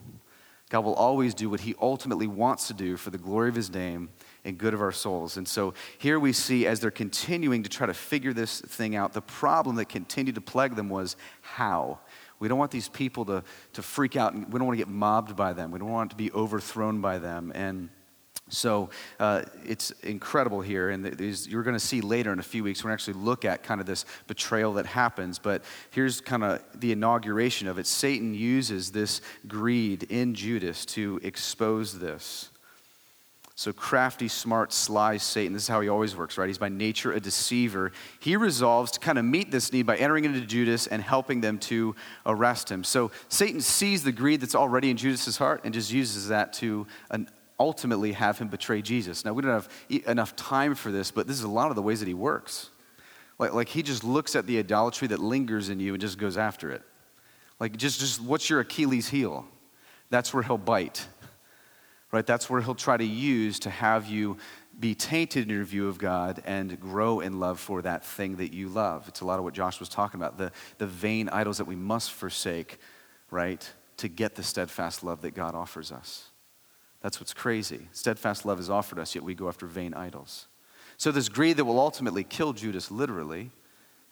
God 0.70 0.84
will 0.84 0.94
always 0.94 1.34
do 1.34 1.50
what 1.50 1.60
he 1.60 1.74
ultimately 1.82 2.28
wants 2.28 2.68
to 2.68 2.74
do 2.74 2.96
for 2.96 3.10
the 3.10 3.18
glory 3.18 3.48
of 3.48 3.56
his 3.56 3.70
name 3.70 4.08
and 4.44 4.56
good 4.56 4.72
of 4.72 4.80
our 4.80 4.92
souls. 4.92 5.36
And 5.36 5.46
so 5.46 5.74
here 5.98 6.20
we 6.20 6.32
see 6.32 6.64
as 6.66 6.78
they're 6.78 6.92
continuing 6.92 7.64
to 7.64 7.68
try 7.68 7.88
to 7.88 7.94
figure 7.94 8.32
this 8.32 8.60
thing 8.60 8.94
out, 8.94 9.12
the 9.12 9.20
problem 9.20 9.74
that 9.76 9.88
continued 9.88 10.36
to 10.36 10.40
plague 10.40 10.76
them 10.76 10.88
was 10.88 11.16
how. 11.42 11.98
We 12.38 12.46
don't 12.46 12.58
want 12.58 12.70
these 12.70 12.88
people 12.88 13.24
to, 13.26 13.42
to 13.72 13.82
freak 13.82 14.16
out, 14.16 14.32
and 14.32 14.50
we 14.50 14.58
don't 14.58 14.68
want 14.68 14.78
to 14.78 14.84
get 14.84 14.92
mobbed 14.92 15.34
by 15.34 15.52
them. 15.52 15.72
We 15.72 15.80
don't 15.80 15.90
want 15.90 16.10
to 16.10 16.16
be 16.16 16.30
overthrown 16.30 17.00
by 17.00 17.18
them. 17.18 17.50
And 17.54 17.90
so 18.50 18.90
uh, 19.18 19.42
it's 19.64 19.90
incredible 20.02 20.60
here, 20.60 20.90
and 20.90 21.18
you're 21.48 21.62
going 21.62 21.76
to 21.76 21.80
see 21.80 22.00
later 22.00 22.32
in 22.32 22.38
a 22.38 22.42
few 22.42 22.62
weeks, 22.64 22.82
we're 22.82 22.90
going 22.90 22.98
to 22.98 23.02
actually 23.02 23.24
look 23.24 23.44
at 23.44 23.62
kind 23.62 23.80
of 23.80 23.86
this 23.86 24.04
betrayal 24.26 24.74
that 24.74 24.86
happens. 24.86 25.38
But 25.38 25.62
here's 25.90 26.20
kind 26.20 26.44
of 26.44 26.62
the 26.74 26.92
inauguration 26.92 27.68
of 27.68 27.78
it. 27.78 27.86
Satan 27.86 28.34
uses 28.34 28.90
this 28.90 29.20
greed 29.46 30.04
in 30.04 30.34
Judas 30.34 30.84
to 30.86 31.20
expose 31.22 31.98
this. 31.98 32.50
So 33.60 33.74
crafty, 33.74 34.28
smart, 34.28 34.72
sly 34.72 35.18
Satan, 35.18 35.52
this 35.52 35.64
is 35.64 35.68
how 35.68 35.82
he 35.82 35.90
always 35.90 36.16
works, 36.16 36.38
right? 36.38 36.46
He's 36.46 36.56
by 36.56 36.70
nature 36.70 37.12
a 37.12 37.20
deceiver. 37.20 37.92
He 38.18 38.34
resolves 38.34 38.90
to 38.92 39.00
kind 39.00 39.18
of 39.18 39.26
meet 39.26 39.50
this 39.50 39.70
need 39.70 39.82
by 39.82 39.98
entering 39.98 40.24
into 40.24 40.40
Judas 40.40 40.86
and 40.86 41.02
helping 41.02 41.42
them 41.42 41.58
to 41.58 41.94
arrest 42.24 42.70
him. 42.70 42.84
So 42.84 43.10
Satan 43.28 43.60
sees 43.60 44.02
the 44.02 44.12
greed 44.12 44.40
that's 44.40 44.54
already 44.54 44.88
in 44.88 44.96
Judas's 44.96 45.36
heart 45.36 45.60
and 45.64 45.74
just 45.74 45.92
uses 45.92 46.28
that 46.28 46.54
to 46.54 46.86
ultimately 47.60 48.12
have 48.12 48.38
him 48.38 48.48
betray 48.48 48.82
Jesus. 48.82 49.24
Now, 49.24 49.34
we 49.34 49.42
don't 49.42 49.52
have 49.52 49.68
enough 50.06 50.34
time 50.34 50.74
for 50.74 50.90
this, 50.90 51.10
but 51.10 51.26
this 51.26 51.36
is 51.36 51.44
a 51.44 51.48
lot 51.48 51.70
of 51.70 51.76
the 51.76 51.82
ways 51.82 52.00
that 52.00 52.08
he 52.08 52.14
works. 52.14 52.70
Like, 53.38 53.52
like 53.52 53.68
he 53.68 53.82
just 53.82 54.02
looks 54.02 54.34
at 54.34 54.46
the 54.46 54.58
idolatry 54.58 55.06
that 55.08 55.20
lingers 55.20 55.68
in 55.68 55.78
you 55.78 55.92
and 55.92 56.00
just 56.00 56.18
goes 56.18 56.36
after 56.36 56.72
it. 56.72 56.82
Like, 57.60 57.76
just, 57.76 58.00
just 58.00 58.20
what's 58.20 58.48
your 58.48 58.60
Achilles 58.60 59.08
heel? 59.08 59.46
That's 60.08 60.34
where 60.34 60.42
he'll 60.42 60.58
bite, 60.58 61.06
right? 62.10 62.26
That's 62.26 62.50
where 62.50 62.62
he'll 62.62 62.74
try 62.74 62.96
to 62.96 63.04
use 63.04 63.60
to 63.60 63.70
have 63.70 64.08
you 64.08 64.38
be 64.78 64.94
tainted 64.94 65.44
in 65.44 65.54
your 65.54 65.64
view 65.64 65.88
of 65.88 65.98
God 65.98 66.42
and 66.46 66.80
grow 66.80 67.20
in 67.20 67.38
love 67.38 67.60
for 67.60 67.82
that 67.82 68.02
thing 68.02 68.36
that 68.36 68.54
you 68.54 68.68
love. 68.70 69.06
It's 69.08 69.20
a 69.20 69.26
lot 69.26 69.38
of 69.38 69.44
what 69.44 69.52
Josh 69.52 69.78
was 69.78 69.90
talking 69.90 70.18
about 70.18 70.38
the, 70.38 70.52
the 70.78 70.86
vain 70.86 71.28
idols 71.28 71.58
that 71.58 71.66
we 71.66 71.76
must 71.76 72.12
forsake, 72.12 72.78
right, 73.30 73.70
to 73.98 74.08
get 74.08 74.34
the 74.34 74.42
steadfast 74.42 75.04
love 75.04 75.20
that 75.20 75.34
God 75.34 75.54
offers 75.54 75.92
us. 75.92 76.29
That's 77.00 77.20
what's 77.20 77.32
crazy. 77.32 77.88
Steadfast 77.92 78.44
love 78.44 78.60
is 78.60 78.70
offered 78.70 78.98
us, 78.98 79.14
yet 79.14 79.24
we 79.24 79.34
go 79.34 79.48
after 79.48 79.66
vain 79.66 79.94
idols. 79.94 80.46
So, 80.96 81.10
this 81.10 81.28
greed 81.28 81.56
that 81.56 81.64
will 81.64 81.80
ultimately 81.80 82.24
kill 82.24 82.52
Judas 82.52 82.90
literally 82.90 83.50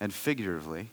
and 0.01 0.12
figuratively 0.12 0.90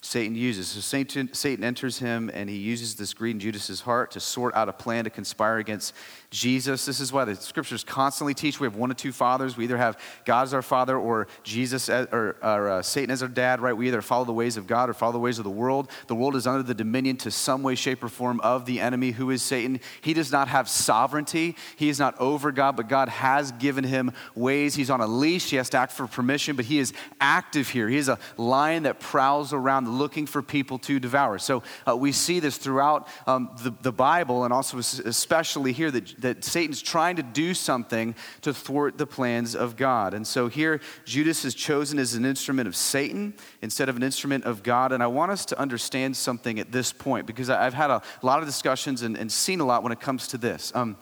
Satan 0.00 0.36
uses. 0.36 0.68
So 0.68 0.80
Satan, 0.80 1.34
Satan 1.34 1.64
enters 1.64 1.98
him 1.98 2.30
and 2.32 2.48
he 2.48 2.56
uses 2.56 2.94
this 2.94 3.12
greed 3.12 3.32
in 3.32 3.40
Judas's 3.40 3.80
heart 3.80 4.12
to 4.12 4.20
sort 4.20 4.54
out 4.54 4.68
a 4.68 4.72
plan 4.72 5.04
to 5.04 5.10
conspire 5.10 5.58
against 5.58 5.92
Jesus. 6.30 6.86
This 6.86 7.00
is 7.00 7.12
why 7.12 7.24
the 7.24 7.34
scriptures 7.34 7.82
constantly 7.82 8.32
teach 8.32 8.60
we 8.60 8.66
have 8.66 8.76
one 8.76 8.92
of 8.92 8.96
two 8.96 9.10
fathers. 9.10 9.56
We 9.56 9.64
either 9.64 9.76
have 9.76 9.98
God 10.24 10.42
as 10.42 10.54
our 10.54 10.62
father 10.62 10.96
or 10.96 11.26
Jesus 11.42 11.88
as, 11.88 12.06
or, 12.12 12.36
or 12.42 12.68
uh, 12.68 12.82
Satan 12.82 13.10
as 13.10 13.22
our 13.22 13.28
dad, 13.28 13.60
right? 13.60 13.76
We 13.76 13.88
either 13.88 14.00
follow 14.00 14.24
the 14.24 14.32
ways 14.32 14.56
of 14.56 14.68
God 14.68 14.88
or 14.88 14.94
follow 14.94 15.12
the 15.12 15.18
ways 15.18 15.38
of 15.38 15.44
the 15.44 15.50
world. 15.50 15.90
The 16.06 16.14
world 16.14 16.36
is 16.36 16.46
under 16.46 16.62
the 16.62 16.74
dominion 16.74 17.16
to 17.18 17.32
some 17.32 17.64
way, 17.64 17.74
shape, 17.74 18.04
or 18.04 18.08
form 18.08 18.40
of 18.40 18.66
the 18.66 18.78
enemy 18.78 19.10
who 19.10 19.30
is 19.30 19.42
Satan. 19.42 19.80
He 20.00 20.14
does 20.14 20.30
not 20.30 20.46
have 20.46 20.68
sovereignty. 20.68 21.56
He 21.74 21.88
is 21.88 21.98
not 21.98 22.18
over 22.20 22.52
God, 22.52 22.76
but 22.76 22.88
God 22.88 23.08
has 23.08 23.50
given 23.52 23.82
him 23.82 24.12
ways. 24.36 24.76
He's 24.76 24.90
on 24.90 25.00
a 25.00 25.08
leash. 25.08 25.50
He 25.50 25.56
has 25.56 25.70
to 25.70 25.78
act 25.78 25.92
for 25.92 26.06
permission, 26.06 26.54
but 26.54 26.66
he 26.66 26.78
is 26.78 26.92
active 27.20 27.68
here. 27.70 27.88
He 27.88 27.96
is 27.96 28.08
a 28.08 28.18
lion 28.36 28.84
that 28.84 29.00
prowls 29.00 29.52
around 29.52 29.87
looking 29.88 30.26
for 30.26 30.42
people 30.42 30.78
to 30.80 31.00
devour. 31.00 31.38
So 31.38 31.62
uh, 31.88 31.96
we 31.96 32.12
see 32.12 32.40
this 32.40 32.56
throughout 32.56 33.08
um, 33.26 33.50
the, 33.62 33.72
the 33.82 33.92
Bible 33.92 34.44
and 34.44 34.52
also 34.52 34.78
especially 34.78 35.72
here 35.72 35.90
that, 35.90 36.20
that 36.20 36.44
Satan's 36.44 36.82
trying 36.82 37.16
to 37.16 37.22
do 37.22 37.54
something 37.54 38.14
to 38.42 38.54
thwart 38.54 38.98
the 38.98 39.06
plans 39.06 39.56
of 39.56 39.76
God. 39.76 40.14
And 40.14 40.26
so 40.26 40.48
here, 40.48 40.80
Judas 41.04 41.44
is 41.44 41.54
chosen 41.54 41.98
as 41.98 42.14
an 42.14 42.24
instrument 42.24 42.68
of 42.68 42.76
Satan 42.76 43.34
instead 43.62 43.88
of 43.88 43.96
an 43.96 44.02
instrument 44.02 44.44
of 44.44 44.62
God. 44.62 44.92
And 44.92 45.02
I 45.02 45.06
want 45.08 45.32
us 45.32 45.44
to 45.46 45.58
understand 45.58 46.16
something 46.16 46.60
at 46.60 46.70
this 46.70 46.92
point 46.92 47.26
because 47.26 47.50
I've 47.50 47.74
had 47.74 47.90
a 47.90 48.02
lot 48.22 48.40
of 48.40 48.46
discussions 48.46 49.02
and, 49.02 49.16
and 49.16 49.30
seen 49.32 49.60
a 49.60 49.64
lot 49.64 49.82
when 49.82 49.92
it 49.92 50.00
comes 50.00 50.28
to 50.28 50.38
this. 50.38 50.72
Um, 50.74 50.96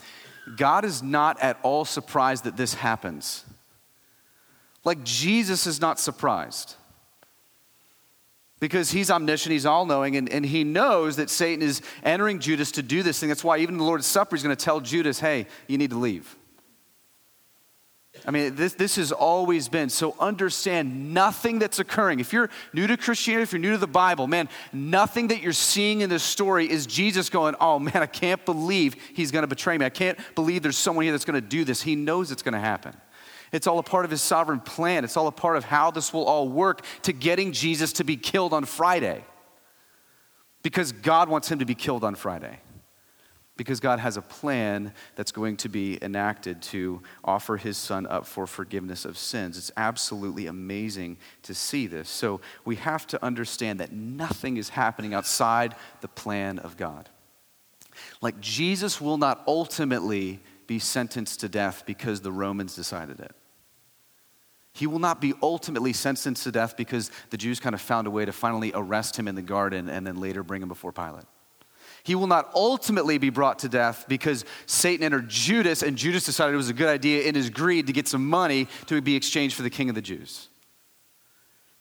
God 0.57 0.85
is 0.85 1.03
not 1.03 1.40
at 1.42 1.59
all 1.62 1.85
surprised 1.85 2.44
that 2.44 2.57
this 2.57 2.75
happens. 2.75 3.44
Like 4.85 5.03
Jesus 5.03 5.66
is 5.66 5.81
not 5.81 5.99
surprised 5.99 6.77
because 8.59 8.90
he's 8.90 9.11
omniscient, 9.11 9.53
he's 9.53 9.66
all 9.66 9.85
knowing, 9.85 10.16
and, 10.16 10.29
and 10.31 10.45
he 10.45 10.64
knows 10.64 11.16
that 11.16 11.29
Satan 11.29 11.62
is 11.62 11.83
entering 12.03 12.38
Judas 12.38 12.73
to 12.73 12.83
do 12.83 13.03
this 13.03 13.19
thing. 13.19 13.29
That's 13.29 13.45
why 13.45 13.59
even 13.59 13.77
the 13.77 13.85
Lord's 13.85 14.07
Supper, 14.07 14.35
he's 14.37 14.42
going 14.42 14.57
to 14.57 14.64
tell 14.64 14.81
Judas, 14.81 15.21
hey, 15.21 15.47
you 15.66 15.79
need 15.79 15.90
to 15.90 15.99
leave. 15.99 16.37
I 18.25 18.31
mean, 18.31 18.55
this, 18.55 18.75
this 18.75 18.97
has 18.97 19.12
always 19.12 19.69
been. 19.69 19.90
So 19.90 20.16
understand 20.19 21.12
nothing 21.12 21.59
that's 21.59 21.79
occurring. 21.79 22.21
If 22.21 22.33
you're 22.33 22.49
new 22.73 22.87
to 22.87 22.97
Christianity, 22.97 23.42
if 23.42 23.53
you're 23.53 23.61
new 23.61 23.73
to 23.73 23.79
the 23.79 23.87
Bible, 23.87 24.27
man, 24.27 24.49
nothing 24.73 25.29
that 25.29 25.42
you're 25.42 25.53
seeing 25.53 26.01
in 26.01 26.09
this 26.09 26.23
story 26.23 26.71
is 26.71 26.87
Jesus 26.87 27.29
going, 27.29 27.55
oh 27.61 27.79
man, 27.79 27.99
I 27.99 28.07
can't 28.07 28.42
believe 28.45 28.97
he's 29.14 29.31
going 29.31 29.42
to 29.42 29.49
betray 29.49 29.77
me. 29.77 29.85
I 29.85 29.90
can't 29.90 30.19
believe 30.35 30.62
there's 30.62 30.79
someone 30.79 31.05
here 31.05 31.12
that's 31.12 31.25
going 31.25 31.40
to 31.40 31.47
do 31.47 31.64
this. 31.64 31.83
He 31.83 31.95
knows 31.95 32.33
it's 32.33 32.42
going 32.42 32.55
to 32.55 32.61
happen. 32.61 32.95
It's 33.53 33.67
all 33.67 33.79
a 33.79 33.83
part 33.83 34.05
of 34.05 34.11
his 34.11 34.23
sovereign 34.23 34.61
plan. 34.61 35.05
It's 35.05 35.17
all 35.17 35.27
a 35.27 35.33
part 35.33 35.57
of 35.57 35.65
how 35.65 35.91
this 35.91 36.13
will 36.13 36.25
all 36.25 36.49
work 36.49 36.83
to 37.03 37.13
getting 37.13 37.53
Jesus 37.53 37.93
to 37.95 38.05
be 38.05 38.17
killed 38.17 38.53
on 38.53 38.65
Friday. 38.65 39.25
Because 40.63 40.93
God 40.93 41.29
wants 41.29 41.51
him 41.51 41.61
to 41.61 41.65
be 41.65 41.75
killed 41.75 42.03
on 42.03 42.17
Friday. 42.17 42.59
Because 43.57 43.81
God 43.81 44.01
has 44.01 44.17
a 44.17 44.23
plan 44.23 44.93
that's 45.15 45.33
going 45.33 45.57
to 45.59 45.69
be 45.69 45.99
enacted 46.03 46.61
to 46.63 47.01
offer 47.25 47.57
his 47.57 47.79
son 47.79 48.07
up 48.07 48.27
for 48.27 48.47
forgiveness 48.47 49.05
of 49.05 49.17
sins. 49.17 49.57
It's 49.57 49.71
absolutely 49.77 50.47
amazing 50.47 51.17
to 51.45 51.55
see 51.55 51.87
this. 51.87 52.09
So 52.09 52.41
we 52.65 52.77
have 52.77 53.07
to 53.07 53.25
understand 53.25 53.81
that 53.81 53.93
nothing 53.93 54.57
is 54.59 54.71
happening 54.71 55.15
outside 55.15 55.75
the 56.03 56.09
plan 56.09 56.59
of 56.59 56.77
God. 56.77 57.09
Like 58.21 58.41
Jesus 58.41 59.01
will 59.01 59.19
not 59.19 59.43
ultimately 59.47 60.41
be 60.67 60.79
sentenced 60.79 61.41
to 61.41 61.49
death 61.49 61.85
because 61.87 62.21
the 62.21 62.33
Romans 62.33 62.75
decided 62.75 63.21
it. 63.21 63.33
He 64.73 64.87
will 64.87 64.99
not 64.99 65.21
be 65.23 65.33
ultimately 65.43 65.95
sentenced 65.95 66.45
to 66.45 66.53
death 66.53 66.77
because 66.77 67.11
the 67.31 67.39
Jews 67.39 67.61
kind 67.61 67.75
of 67.75 67.81
found 67.81 68.07
a 68.07 68.11
way 68.11 68.27
to 68.27 68.33
finally 68.33 68.73
arrest 68.75 69.19
him 69.19 69.27
in 69.27 69.35
the 69.35 69.43
garden 69.43 69.89
and 69.89 70.07
then 70.07 70.17
later 70.17 70.43
bring 70.43 70.61
him 70.61 70.69
before 70.69 70.93
Pilate. 70.93 71.25
He 72.03 72.15
will 72.15 72.27
not 72.27 72.51
ultimately 72.55 73.19
be 73.19 73.31
brought 73.31 73.61
to 73.61 73.69
death 73.69 74.05
because 74.07 74.45
Satan 74.67 75.05
entered 75.05 75.29
Judas 75.29 75.83
and 75.83 75.97
Judas 75.97 76.25
decided 76.25 76.53
it 76.53 76.59
was 76.59 76.69
a 76.69 76.75
good 76.75 76.89
idea 76.89 77.23
in 77.23 77.35
his 77.35 77.51
greed 77.51 77.87
to 77.87 77.93
get 77.93 78.07
some 78.07 78.29
money 78.29 78.69
to 78.87 79.01
be 79.01 79.17
exchanged 79.17 79.57
for 79.57 79.63
the 79.63 79.71
king 79.71 79.89
of 79.89 79.95
the 79.95 80.03
Jews. 80.03 80.49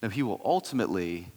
No, 0.02 0.10
he 0.10 0.24
will 0.24 0.42
ultimately 0.44 1.32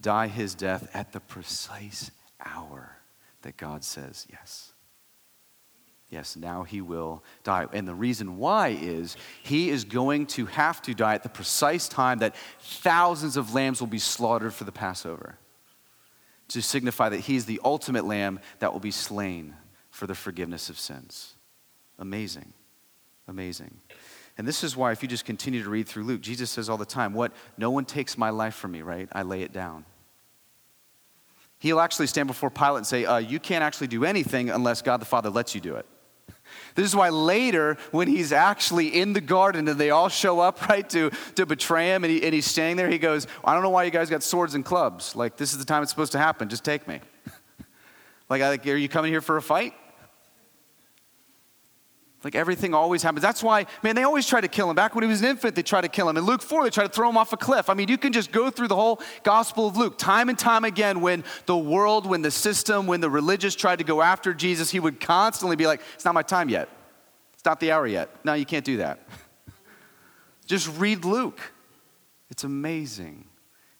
die 0.00 0.26
his 0.26 0.54
death 0.54 0.90
at 0.94 1.12
the 1.12 1.20
precise 1.20 2.10
hour 2.44 2.98
that 3.42 3.56
God 3.56 3.82
says 3.82 4.26
yes. 4.30 4.71
Yes, 6.12 6.36
now 6.36 6.62
he 6.62 6.82
will 6.82 7.24
die. 7.42 7.66
And 7.72 7.88
the 7.88 7.94
reason 7.94 8.36
why 8.36 8.76
is 8.78 9.16
he 9.42 9.70
is 9.70 9.84
going 9.84 10.26
to 10.26 10.44
have 10.44 10.82
to 10.82 10.92
die 10.92 11.14
at 11.14 11.22
the 11.22 11.30
precise 11.30 11.88
time 11.88 12.18
that 12.18 12.36
thousands 12.60 13.38
of 13.38 13.54
lambs 13.54 13.80
will 13.80 13.86
be 13.86 13.98
slaughtered 13.98 14.52
for 14.52 14.64
the 14.64 14.72
Passover 14.72 15.38
to 16.48 16.60
signify 16.60 17.08
that 17.08 17.20
he's 17.20 17.46
the 17.46 17.58
ultimate 17.64 18.04
lamb 18.04 18.40
that 18.58 18.74
will 18.74 18.80
be 18.80 18.90
slain 18.90 19.54
for 19.88 20.06
the 20.06 20.14
forgiveness 20.14 20.68
of 20.68 20.78
sins. 20.78 21.34
Amazing. 21.98 22.52
Amazing. 23.26 23.80
And 24.36 24.46
this 24.46 24.62
is 24.62 24.76
why, 24.76 24.92
if 24.92 25.02
you 25.02 25.08
just 25.08 25.24
continue 25.24 25.62
to 25.62 25.70
read 25.70 25.88
through 25.88 26.04
Luke, 26.04 26.20
Jesus 26.20 26.50
says 26.50 26.68
all 26.68 26.76
the 26.76 26.84
time, 26.84 27.14
What? 27.14 27.32
No 27.56 27.70
one 27.70 27.86
takes 27.86 28.18
my 28.18 28.28
life 28.28 28.54
from 28.54 28.72
me, 28.72 28.82
right? 28.82 29.08
I 29.12 29.22
lay 29.22 29.40
it 29.40 29.52
down. 29.54 29.86
He'll 31.58 31.80
actually 31.80 32.08
stand 32.08 32.26
before 32.26 32.50
Pilate 32.50 32.78
and 32.78 32.86
say, 32.86 33.06
uh, 33.06 33.16
You 33.16 33.40
can't 33.40 33.64
actually 33.64 33.86
do 33.86 34.04
anything 34.04 34.50
unless 34.50 34.82
God 34.82 35.00
the 35.00 35.06
Father 35.06 35.30
lets 35.30 35.54
you 35.54 35.62
do 35.62 35.76
it. 35.76 35.86
This 36.74 36.86
is 36.86 36.96
why 36.96 37.10
later, 37.10 37.76
when 37.90 38.08
he's 38.08 38.32
actually 38.32 38.88
in 38.88 39.12
the 39.12 39.20
garden 39.20 39.68
and 39.68 39.78
they 39.78 39.90
all 39.90 40.08
show 40.08 40.40
up, 40.40 40.68
right, 40.68 40.88
to, 40.90 41.10
to 41.36 41.46
betray 41.46 41.94
him, 41.94 42.04
and, 42.04 42.12
he, 42.12 42.22
and 42.22 42.34
he's 42.34 42.46
standing 42.46 42.76
there, 42.76 42.88
he 42.88 42.98
goes, 42.98 43.26
I 43.44 43.54
don't 43.54 43.62
know 43.62 43.70
why 43.70 43.84
you 43.84 43.90
guys 43.90 44.10
got 44.10 44.22
swords 44.22 44.54
and 44.54 44.64
clubs. 44.64 45.14
Like, 45.14 45.36
this 45.36 45.52
is 45.52 45.58
the 45.58 45.64
time 45.64 45.82
it's 45.82 45.90
supposed 45.90 46.12
to 46.12 46.18
happen. 46.18 46.48
Just 46.48 46.64
take 46.64 46.86
me. 46.88 47.00
like, 48.28 48.42
are 48.42 48.76
you 48.76 48.88
coming 48.88 49.12
here 49.12 49.20
for 49.20 49.36
a 49.36 49.42
fight? 49.42 49.74
Like 52.24 52.34
everything 52.34 52.72
always 52.72 53.02
happens. 53.02 53.22
That's 53.22 53.42
why, 53.42 53.66
man, 53.82 53.96
they 53.96 54.04
always 54.04 54.26
try 54.26 54.40
to 54.40 54.48
kill 54.48 54.70
him. 54.70 54.76
Back 54.76 54.94
when 54.94 55.02
he 55.02 55.08
was 55.08 55.20
an 55.22 55.28
infant, 55.28 55.56
they 55.56 55.62
tried 55.62 55.80
to 55.80 55.88
kill 55.88 56.08
him. 56.08 56.16
In 56.16 56.24
Luke 56.24 56.42
4, 56.42 56.64
they 56.64 56.70
tried 56.70 56.86
to 56.86 56.92
throw 56.92 57.08
him 57.08 57.16
off 57.16 57.32
a 57.32 57.36
cliff. 57.36 57.68
I 57.68 57.74
mean, 57.74 57.88
you 57.88 57.98
can 57.98 58.12
just 58.12 58.30
go 58.30 58.48
through 58.50 58.68
the 58.68 58.76
whole 58.76 59.00
Gospel 59.24 59.66
of 59.66 59.76
Luke 59.76 59.98
time 59.98 60.28
and 60.28 60.38
time 60.38 60.64
again 60.64 61.00
when 61.00 61.24
the 61.46 61.56
world, 61.56 62.06
when 62.06 62.22
the 62.22 62.30
system, 62.30 62.86
when 62.86 63.00
the 63.00 63.10
religious 63.10 63.56
tried 63.56 63.80
to 63.80 63.84
go 63.84 64.02
after 64.02 64.32
Jesus, 64.32 64.70
he 64.70 64.78
would 64.78 65.00
constantly 65.00 65.56
be 65.56 65.66
like, 65.66 65.80
It's 65.94 66.04
not 66.04 66.14
my 66.14 66.22
time 66.22 66.48
yet. 66.48 66.68
It's 67.34 67.44
not 67.44 67.58
the 67.58 67.72
hour 67.72 67.86
yet. 67.86 68.08
No, 68.24 68.34
you 68.34 68.46
can't 68.46 68.64
do 68.64 68.76
that. 68.76 69.00
just 70.46 70.68
read 70.78 71.04
Luke. 71.04 71.40
It's 72.30 72.44
amazing. 72.44 73.26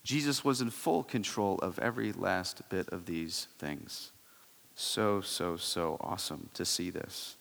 Jesus 0.03 0.45
was 0.45 0.61
in 0.61 0.71
full 0.71 1.05
control 1.05 1.59
of 1.59 1.79
every 1.79 2.13
last 2.13 2.69
bit 2.69 2.89
of 2.89 3.07
these 3.07 3.47
things. 3.59 4.11
So, 4.75 5.21
so, 5.21 5.57
so 5.57 5.97
awesome 6.01 6.49
to 6.55 6.65
see 6.65 6.91
this. 6.91 7.37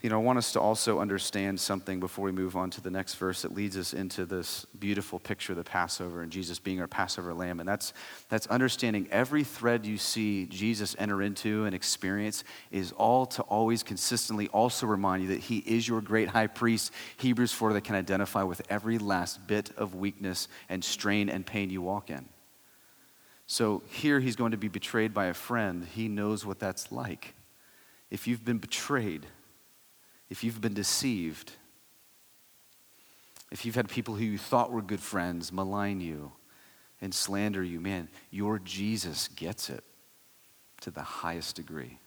You 0.00 0.10
know, 0.10 0.20
I 0.20 0.22
want 0.22 0.38
us 0.38 0.52
to 0.52 0.60
also 0.60 1.00
understand 1.00 1.58
something 1.58 1.98
before 1.98 2.24
we 2.24 2.30
move 2.30 2.54
on 2.54 2.70
to 2.70 2.80
the 2.80 2.90
next 2.90 3.14
verse 3.14 3.42
that 3.42 3.52
leads 3.52 3.76
us 3.76 3.94
into 3.94 4.26
this 4.26 4.64
beautiful 4.78 5.18
picture 5.18 5.52
of 5.52 5.58
the 5.58 5.64
Passover 5.64 6.22
and 6.22 6.30
Jesus 6.30 6.60
being 6.60 6.80
our 6.80 6.86
Passover 6.86 7.34
lamb. 7.34 7.58
And 7.58 7.68
that's, 7.68 7.92
that's 8.28 8.46
understanding 8.46 9.08
every 9.10 9.42
thread 9.42 9.84
you 9.84 9.98
see 9.98 10.46
Jesus 10.46 10.94
enter 11.00 11.20
into 11.20 11.64
and 11.64 11.74
experience 11.74 12.44
is 12.70 12.92
all 12.92 13.26
to 13.26 13.42
always 13.42 13.82
consistently 13.82 14.46
also 14.48 14.86
remind 14.86 15.24
you 15.24 15.30
that 15.30 15.40
he 15.40 15.58
is 15.58 15.88
your 15.88 16.00
great 16.00 16.28
high 16.28 16.46
priest, 16.46 16.92
Hebrews 17.16 17.52
4, 17.52 17.72
that 17.72 17.82
can 17.82 17.96
identify 17.96 18.44
with 18.44 18.62
every 18.70 18.98
last 18.98 19.48
bit 19.48 19.72
of 19.76 19.96
weakness 19.96 20.46
and 20.68 20.84
strain 20.84 21.28
and 21.28 21.44
pain 21.44 21.70
you 21.70 21.82
walk 21.82 22.08
in. 22.08 22.28
So 23.48 23.82
here 23.88 24.20
he's 24.20 24.36
going 24.36 24.52
to 24.52 24.58
be 24.58 24.68
betrayed 24.68 25.12
by 25.12 25.26
a 25.26 25.34
friend. 25.34 25.86
He 25.92 26.06
knows 26.06 26.46
what 26.46 26.60
that's 26.60 26.92
like. 26.92 27.34
If 28.10 28.28
you've 28.28 28.44
been 28.44 28.58
betrayed, 28.58 29.26
if 30.30 30.44
you've 30.44 30.60
been 30.60 30.74
deceived, 30.74 31.52
if 33.50 33.64
you've 33.64 33.74
had 33.74 33.88
people 33.88 34.14
who 34.14 34.24
you 34.24 34.38
thought 34.38 34.70
were 34.70 34.82
good 34.82 35.00
friends 35.00 35.52
malign 35.52 36.00
you 36.00 36.32
and 37.00 37.14
slander 37.14 37.62
you, 37.62 37.80
man, 37.80 38.08
your 38.30 38.58
Jesus 38.58 39.28
gets 39.28 39.70
it 39.70 39.84
to 40.80 40.90
the 40.90 41.02
highest 41.02 41.56
degree. 41.56 41.98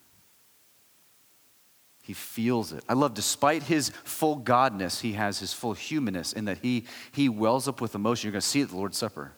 He 2.04 2.14
feels 2.14 2.74
it. 2.74 2.84
I 2.90 2.94
love, 2.94 3.14
despite 3.14 3.64
his 3.64 3.90
full 4.04 4.40
godness, 4.40 5.02
he 5.02 5.14
has 5.14 5.40
his 5.40 5.54
full 5.54 5.74
humanness 5.74 6.34
in 6.34 6.46
that 6.46 6.58
he, 6.60 6.86
he 7.12 7.30
wells 7.30 7.68
up 7.68 7.80
with 7.80 7.94
emotion. 7.96 8.28
You're 8.28 8.34
going 8.34 8.42
to 8.42 8.48
see 8.48 8.62
it 8.62 8.64
at 8.64 8.70
the 8.70 8.78
Lord's 8.78 8.98
Supper. 8.98 9.34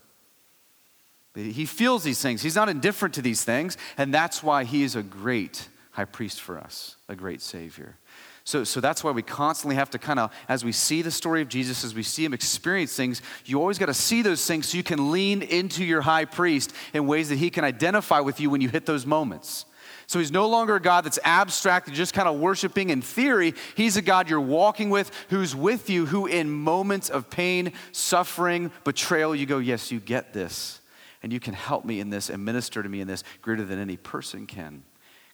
He 1.35 1.65
feels 1.65 2.03
these 2.03 2.21
things. 2.21 2.41
He's 2.41 2.55
not 2.55 2.69
indifferent 2.69 3.15
to 3.15 3.21
these 3.21 3.43
things, 3.43 3.77
and 3.97 4.13
that's 4.13 4.43
why 4.43 4.63
he 4.65 4.83
is 4.83 4.95
a 4.95 5.03
great 5.03 5.67
high 5.91 6.05
priest 6.05 6.39
for 6.41 6.57
us, 6.57 6.95
a 7.09 7.15
great 7.15 7.41
Savior. 7.41 7.97
So, 8.45 8.65
so 8.65 8.81
that's 8.81 9.03
why 9.03 9.11
we 9.11 9.21
constantly 9.21 9.75
have 9.75 9.89
to 9.91 9.99
kind 9.99 10.19
of, 10.19 10.33
as 10.49 10.65
we 10.65 10.73
see 10.73 11.01
the 11.01 11.11
story 11.11 11.41
of 11.41 11.47
Jesus, 11.47 11.83
as 11.83 11.95
we 11.95 12.03
see 12.03 12.25
him 12.25 12.33
experience 12.33 12.95
things, 12.95 13.21
you 13.45 13.59
always 13.59 13.77
got 13.77 13.85
to 13.85 13.93
see 13.93 14.21
those 14.21 14.45
things 14.45 14.69
so 14.69 14.77
you 14.77 14.83
can 14.83 15.11
lean 15.11 15.41
into 15.41 15.83
your 15.85 16.01
high 16.01 16.25
priest 16.25 16.73
in 16.93 17.07
ways 17.07 17.29
that 17.29 17.37
he 17.37 17.49
can 17.49 17.63
identify 17.63 18.19
with 18.19 18.41
you 18.41 18.49
when 18.49 18.59
you 18.59 18.67
hit 18.67 18.85
those 18.85 19.05
moments. 19.05 19.65
So 20.07 20.19
he's 20.19 20.31
no 20.31 20.47
longer 20.47 20.75
a 20.75 20.81
God 20.81 21.05
that's 21.05 21.19
abstract 21.23 21.87
and 21.87 21.95
just 21.95 22.13
kind 22.13 22.27
of 22.27 22.37
worshiping 22.37 22.89
in 22.89 23.01
theory. 23.01 23.53
He's 23.75 23.95
a 23.95 24.01
God 24.01 24.29
you're 24.29 24.41
walking 24.41 24.89
with, 24.89 25.09
who's 25.29 25.55
with 25.55 25.89
you, 25.89 26.05
who 26.05 26.25
in 26.25 26.51
moments 26.51 27.09
of 27.09 27.29
pain, 27.29 27.71
suffering, 27.93 28.71
betrayal, 28.83 29.33
you 29.33 29.45
go, 29.45 29.59
Yes, 29.59 29.91
you 29.91 29.99
get 29.99 30.33
this. 30.33 30.81
And 31.21 31.31
you 31.31 31.39
can 31.39 31.53
help 31.53 31.85
me 31.85 32.01
in 32.01 32.09
this 32.09 32.29
and 32.29 32.43
minister 32.43 32.83
to 32.83 32.89
me 32.89 32.99
in 32.99 33.07
this 33.07 33.23
greater 33.41 33.63
than 33.63 33.79
any 33.79 33.95
person 33.95 34.45
can, 34.45 34.83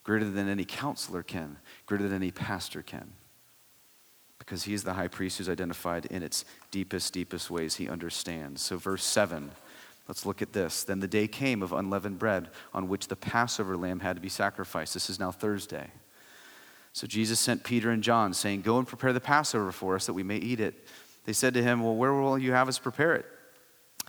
greater 0.04 0.30
than 0.30 0.48
any 0.48 0.66
counselor 0.66 1.24
can, 1.24 1.58
greater 1.86 2.08
than 2.08 2.18
any 2.18 2.32
pastor 2.32 2.82
can. 2.82 3.14
Because 4.38 4.64
he 4.64 4.74
is 4.74 4.84
the 4.84 4.94
high 4.94 5.08
priest 5.08 5.38
who's 5.38 5.50
identified 5.50 6.06
in 6.08 6.24
its 6.24 6.46
deepest, 6.72 7.14
deepest 7.14 7.52
ways. 7.52 7.76
He 7.76 7.90
understands. 7.90 8.62
So, 8.62 8.78
verse 8.78 9.04
7, 9.04 9.52
let's 10.08 10.26
look 10.26 10.42
at 10.42 10.54
this. 10.54 10.84
Then 10.84 11.02
the 11.02 11.08
day 11.08 11.28
came 11.28 11.62
of 11.62 11.74
unleavened 11.74 12.20
bread 12.20 12.50
on 12.74 12.88
which 12.88 13.08
the 13.08 13.16
Passover 13.16 13.78
lamb 13.78 14.00
had 14.00 14.16
to 14.16 14.22
be 14.22 14.30
sacrificed. 14.30 14.94
This 14.94 15.10
is 15.10 15.20
now 15.20 15.32
Thursday. 15.32 15.92
So 16.94 17.08
Jesus 17.08 17.40
sent 17.40 17.64
Peter 17.64 17.92
and 17.92 18.04
John, 18.04 18.34
saying, 18.34 18.62
Go 18.62 18.78
and 18.78 18.88
prepare 18.88 19.14
the 19.14 19.20
Passover 19.20 19.72
for 19.72 19.96
us 19.96 20.06
that 20.06 20.14
we 20.14 20.24
may 20.24 20.38
eat 20.38 20.60
it. 20.60 20.88
They 21.26 21.34
said 21.34 21.54
to 21.54 21.64
him, 21.64 21.82
Well, 21.82 21.96
where 21.96 22.14
will 22.14 22.38
you 22.38 22.52
have 22.54 22.68
us 22.68 22.80
prepare 22.80 23.16
it? 23.16 23.26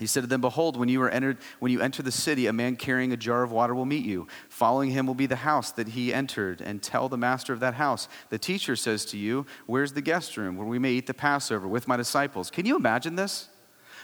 He 0.01 0.07
said 0.07 0.23
to 0.23 0.27
them, 0.27 0.41
Behold, 0.41 0.79
when 0.79 0.89
you 0.89 1.03
are 1.03 1.11
entered, 1.11 1.37
when 1.59 1.71
you 1.71 1.83
enter 1.83 2.03
the 2.03 2.11
city, 2.11 2.47
a 2.47 2.55
man 2.55 2.75
carrying 2.75 3.13
a 3.13 3.19
jar 3.19 3.43
of 3.43 3.53
water 3.53 3.75
will 3.75 3.85
meet 3.85 4.07
you. 4.07 4.27
Following 4.49 4.91
him 4.93 5.07
will 5.07 5.15
be 5.15 5.27
the 5.27 5.37
house 5.37 5.73
that 5.73 5.89
he 5.89 6.13
entered, 6.15 6.63
and 6.63 6.83
tell 6.83 7.11
the 7.11 7.19
master 7.19 7.53
of 7.53 7.61
that 7.61 7.75
house, 7.75 8.09
the 8.31 8.39
teacher 8.39 8.77
says 8.77 9.05
to 9.05 9.19
you, 9.19 9.45
Where's 9.67 9.93
the 9.93 10.01
guest 10.01 10.39
room 10.39 10.57
where 10.57 10.67
we 10.67 10.79
may 10.79 10.93
eat 10.93 11.07
the 11.07 11.13
Passover 11.13 11.69
with 11.69 11.87
my 11.87 11.99
disciples? 11.99 12.51
Can 12.51 12.65
you 12.65 12.77
imagine 12.77 13.15
this? 13.15 13.51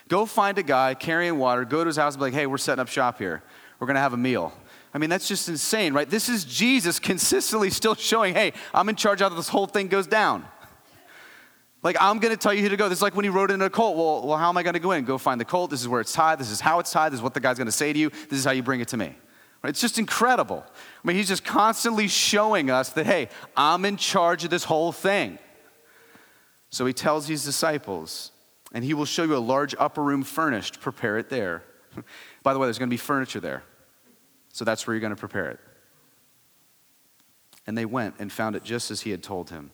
Go 0.08 0.26
find 0.26 0.58
a 0.58 0.62
guy 0.62 0.92
carrying 0.92 1.38
water, 1.38 1.64
go 1.64 1.82
to 1.82 1.88
his 1.88 1.96
house 1.96 2.12
and 2.12 2.20
be 2.20 2.26
like, 2.26 2.34
Hey, 2.34 2.46
we're 2.46 2.58
setting 2.58 2.82
up 2.82 2.88
shop 2.88 3.16
here. 3.16 3.42
We're 3.80 3.86
gonna 3.86 4.00
have 4.00 4.12
a 4.12 4.18
meal. 4.18 4.52
I 4.92 4.98
mean, 4.98 5.08
that's 5.08 5.28
just 5.28 5.48
insane, 5.48 5.94
right? 5.94 6.08
This 6.08 6.28
is 6.28 6.44
Jesus 6.44 6.98
consistently 6.98 7.70
still 7.70 7.94
showing, 7.94 8.34
hey, 8.34 8.52
I'm 8.72 8.88
in 8.88 8.96
charge 8.96 9.20
how 9.20 9.28
this 9.28 9.48
whole 9.48 9.66
thing 9.66 9.88
goes 9.88 10.06
down. 10.06 10.46
Like, 11.86 11.98
I'm 12.00 12.18
going 12.18 12.34
to 12.34 12.36
tell 12.36 12.52
you 12.52 12.62
who 12.62 12.68
to 12.70 12.76
go. 12.76 12.88
This 12.88 12.98
is 12.98 13.02
like 13.02 13.14
when 13.14 13.22
he 13.22 13.28
rode 13.28 13.52
in 13.52 13.62
a 13.62 13.70
cult. 13.70 13.96
Well, 13.96 14.26
well 14.26 14.36
how 14.36 14.48
am 14.48 14.56
I 14.56 14.64
going 14.64 14.74
to 14.74 14.80
go 14.80 14.90
in? 14.90 15.04
Go 15.04 15.18
find 15.18 15.40
the 15.40 15.44
cult. 15.44 15.70
This 15.70 15.82
is 15.82 15.86
where 15.86 16.00
it's 16.00 16.12
tied. 16.12 16.40
This 16.40 16.50
is 16.50 16.60
how 16.60 16.80
it's 16.80 16.90
tied. 16.90 17.12
This 17.12 17.18
is 17.18 17.22
what 17.22 17.32
the 17.32 17.38
guy's 17.38 17.58
going 17.58 17.66
to 17.66 17.72
say 17.72 17.92
to 17.92 17.98
you. 17.98 18.10
This 18.10 18.40
is 18.40 18.44
how 18.44 18.50
you 18.50 18.64
bring 18.64 18.80
it 18.80 18.88
to 18.88 18.96
me. 18.96 19.14
Right? 19.62 19.70
It's 19.70 19.80
just 19.80 19.96
incredible. 19.96 20.64
I 20.66 21.06
mean, 21.06 21.16
he's 21.16 21.28
just 21.28 21.44
constantly 21.44 22.08
showing 22.08 22.72
us 22.72 22.88
that, 22.94 23.06
hey, 23.06 23.28
I'm 23.56 23.84
in 23.84 23.98
charge 23.98 24.42
of 24.42 24.50
this 24.50 24.64
whole 24.64 24.90
thing. 24.90 25.38
So 26.70 26.86
he 26.86 26.92
tells 26.92 27.28
his 27.28 27.44
disciples, 27.44 28.32
and 28.72 28.82
he 28.82 28.92
will 28.92 29.04
show 29.04 29.22
you 29.22 29.36
a 29.36 29.38
large 29.38 29.72
upper 29.78 30.02
room 30.02 30.24
furnished. 30.24 30.80
Prepare 30.80 31.18
it 31.18 31.28
there. 31.28 31.62
By 32.42 32.52
the 32.52 32.58
way, 32.58 32.66
there's 32.66 32.80
going 32.80 32.88
to 32.88 32.94
be 32.94 32.96
furniture 32.96 33.38
there. 33.38 33.62
So 34.52 34.64
that's 34.64 34.88
where 34.88 34.94
you're 34.94 35.00
going 35.02 35.14
to 35.14 35.16
prepare 35.16 35.50
it. 35.50 35.60
And 37.64 37.78
they 37.78 37.86
went 37.86 38.16
and 38.18 38.32
found 38.32 38.56
it 38.56 38.64
just 38.64 38.90
as 38.90 39.02
he 39.02 39.12
had 39.12 39.22
told 39.22 39.50
him 39.50 39.70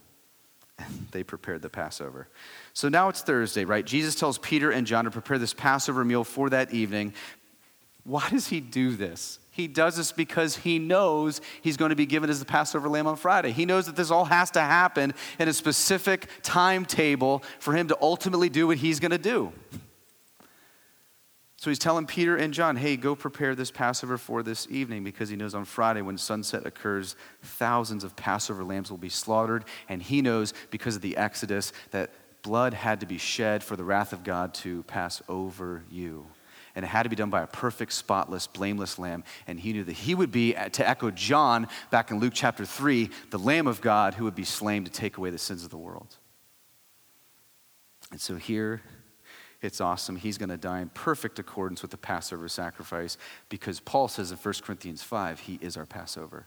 they 1.12 1.22
prepared 1.22 1.62
the 1.62 1.68
Passover. 1.68 2.28
So 2.72 2.88
now 2.88 3.08
it's 3.08 3.20
Thursday, 3.20 3.64
right? 3.64 3.84
Jesus 3.84 4.14
tells 4.14 4.38
Peter 4.38 4.70
and 4.70 4.86
John 4.86 5.04
to 5.04 5.10
prepare 5.10 5.38
this 5.38 5.54
Passover 5.54 6.04
meal 6.04 6.24
for 6.24 6.50
that 6.50 6.72
evening. 6.72 7.14
Why 8.04 8.28
does 8.30 8.48
he 8.48 8.60
do 8.60 8.96
this? 8.96 9.38
He 9.52 9.68
does 9.68 9.96
this 9.96 10.12
because 10.12 10.56
he 10.56 10.78
knows 10.78 11.40
he's 11.60 11.76
going 11.76 11.90
to 11.90 11.96
be 11.96 12.06
given 12.06 12.30
as 12.30 12.38
the 12.38 12.46
Passover 12.46 12.88
lamb 12.88 13.06
on 13.06 13.16
Friday. 13.16 13.52
He 13.52 13.66
knows 13.66 13.86
that 13.86 13.96
this 13.96 14.10
all 14.10 14.24
has 14.24 14.50
to 14.52 14.60
happen 14.60 15.12
in 15.38 15.46
a 15.46 15.52
specific 15.52 16.26
timetable 16.42 17.42
for 17.58 17.74
him 17.74 17.88
to 17.88 17.98
ultimately 18.00 18.48
do 18.48 18.66
what 18.66 18.78
he's 18.78 18.98
going 18.98 19.10
to 19.10 19.18
do. 19.18 19.52
So 21.62 21.70
he's 21.70 21.78
telling 21.78 22.06
Peter 22.06 22.34
and 22.34 22.52
John, 22.52 22.74
hey, 22.74 22.96
go 22.96 23.14
prepare 23.14 23.54
this 23.54 23.70
Passover 23.70 24.18
for 24.18 24.42
this 24.42 24.66
evening 24.68 25.04
because 25.04 25.28
he 25.28 25.36
knows 25.36 25.54
on 25.54 25.64
Friday 25.64 26.02
when 26.02 26.18
sunset 26.18 26.66
occurs, 26.66 27.14
thousands 27.40 28.02
of 28.02 28.16
Passover 28.16 28.64
lambs 28.64 28.90
will 28.90 28.98
be 28.98 29.08
slaughtered. 29.08 29.64
And 29.88 30.02
he 30.02 30.22
knows 30.22 30.54
because 30.72 30.96
of 30.96 31.02
the 31.02 31.16
Exodus 31.16 31.72
that 31.92 32.10
blood 32.42 32.74
had 32.74 32.98
to 32.98 33.06
be 33.06 33.16
shed 33.16 33.62
for 33.62 33.76
the 33.76 33.84
wrath 33.84 34.12
of 34.12 34.24
God 34.24 34.54
to 34.54 34.82
pass 34.88 35.22
over 35.28 35.84
you. 35.88 36.26
And 36.74 36.84
it 36.84 36.88
had 36.88 37.04
to 37.04 37.08
be 37.08 37.14
done 37.14 37.30
by 37.30 37.42
a 37.42 37.46
perfect, 37.46 37.92
spotless, 37.92 38.48
blameless 38.48 38.98
lamb. 38.98 39.22
And 39.46 39.60
he 39.60 39.72
knew 39.72 39.84
that 39.84 39.92
he 39.92 40.16
would 40.16 40.32
be, 40.32 40.54
to 40.54 40.88
echo 40.88 41.12
John 41.12 41.68
back 41.92 42.10
in 42.10 42.18
Luke 42.18 42.32
chapter 42.34 42.64
3, 42.64 43.08
the 43.30 43.38
Lamb 43.38 43.68
of 43.68 43.80
God 43.80 44.14
who 44.14 44.24
would 44.24 44.34
be 44.34 44.42
slain 44.42 44.82
to 44.82 44.90
take 44.90 45.16
away 45.16 45.30
the 45.30 45.38
sins 45.38 45.62
of 45.62 45.70
the 45.70 45.78
world. 45.78 46.16
And 48.10 48.20
so 48.20 48.34
here 48.34 48.82
it's 49.62 49.80
awesome. 49.80 50.16
He's 50.16 50.38
going 50.38 50.48
to 50.48 50.56
die 50.56 50.80
in 50.80 50.88
perfect 50.90 51.38
accordance 51.38 51.82
with 51.82 51.92
the 51.92 51.96
Passover 51.96 52.48
sacrifice 52.48 53.16
because 53.48 53.80
Paul 53.80 54.08
says 54.08 54.32
in 54.32 54.36
1 54.36 54.54
Corinthians 54.62 55.02
5, 55.02 55.40
he 55.40 55.58
is 55.62 55.76
our 55.76 55.86
Passover. 55.86 56.46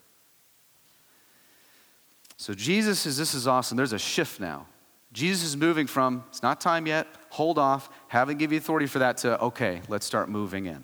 So 2.38 2.54
Jesus 2.54 3.06
is, 3.06 3.18
this 3.18 3.34
is 3.34 3.48
awesome. 3.48 3.78
There's 3.78 3.94
a 3.94 4.00
shift 4.00 4.40
now. 4.40 4.68
Jesus 5.14 5.44
is 5.44 5.56
moving 5.56 5.88
from, 5.88 6.26
it's 6.28 6.44
not 6.44 6.60
time 6.60 6.86
yet, 6.86 7.08
hold 7.30 7.58
off, 7.58 7.90
haven't 8.10 8.38
give 8.38 8.52
you 8.52 8.58
authority 8.58 8.86
for 8.86 9.00
that, 9.00 9.16
to, 9.18 9.40
okay, 9.42 9.82
let's 9.88 10.06
start 10.06 10.28
moving 10.28 10.66
in. 10.66 10.84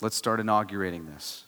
Let's 0.00 0.16
start 0.16 0.40
inaugurating 0.40 1.04
this. 1.04 1.43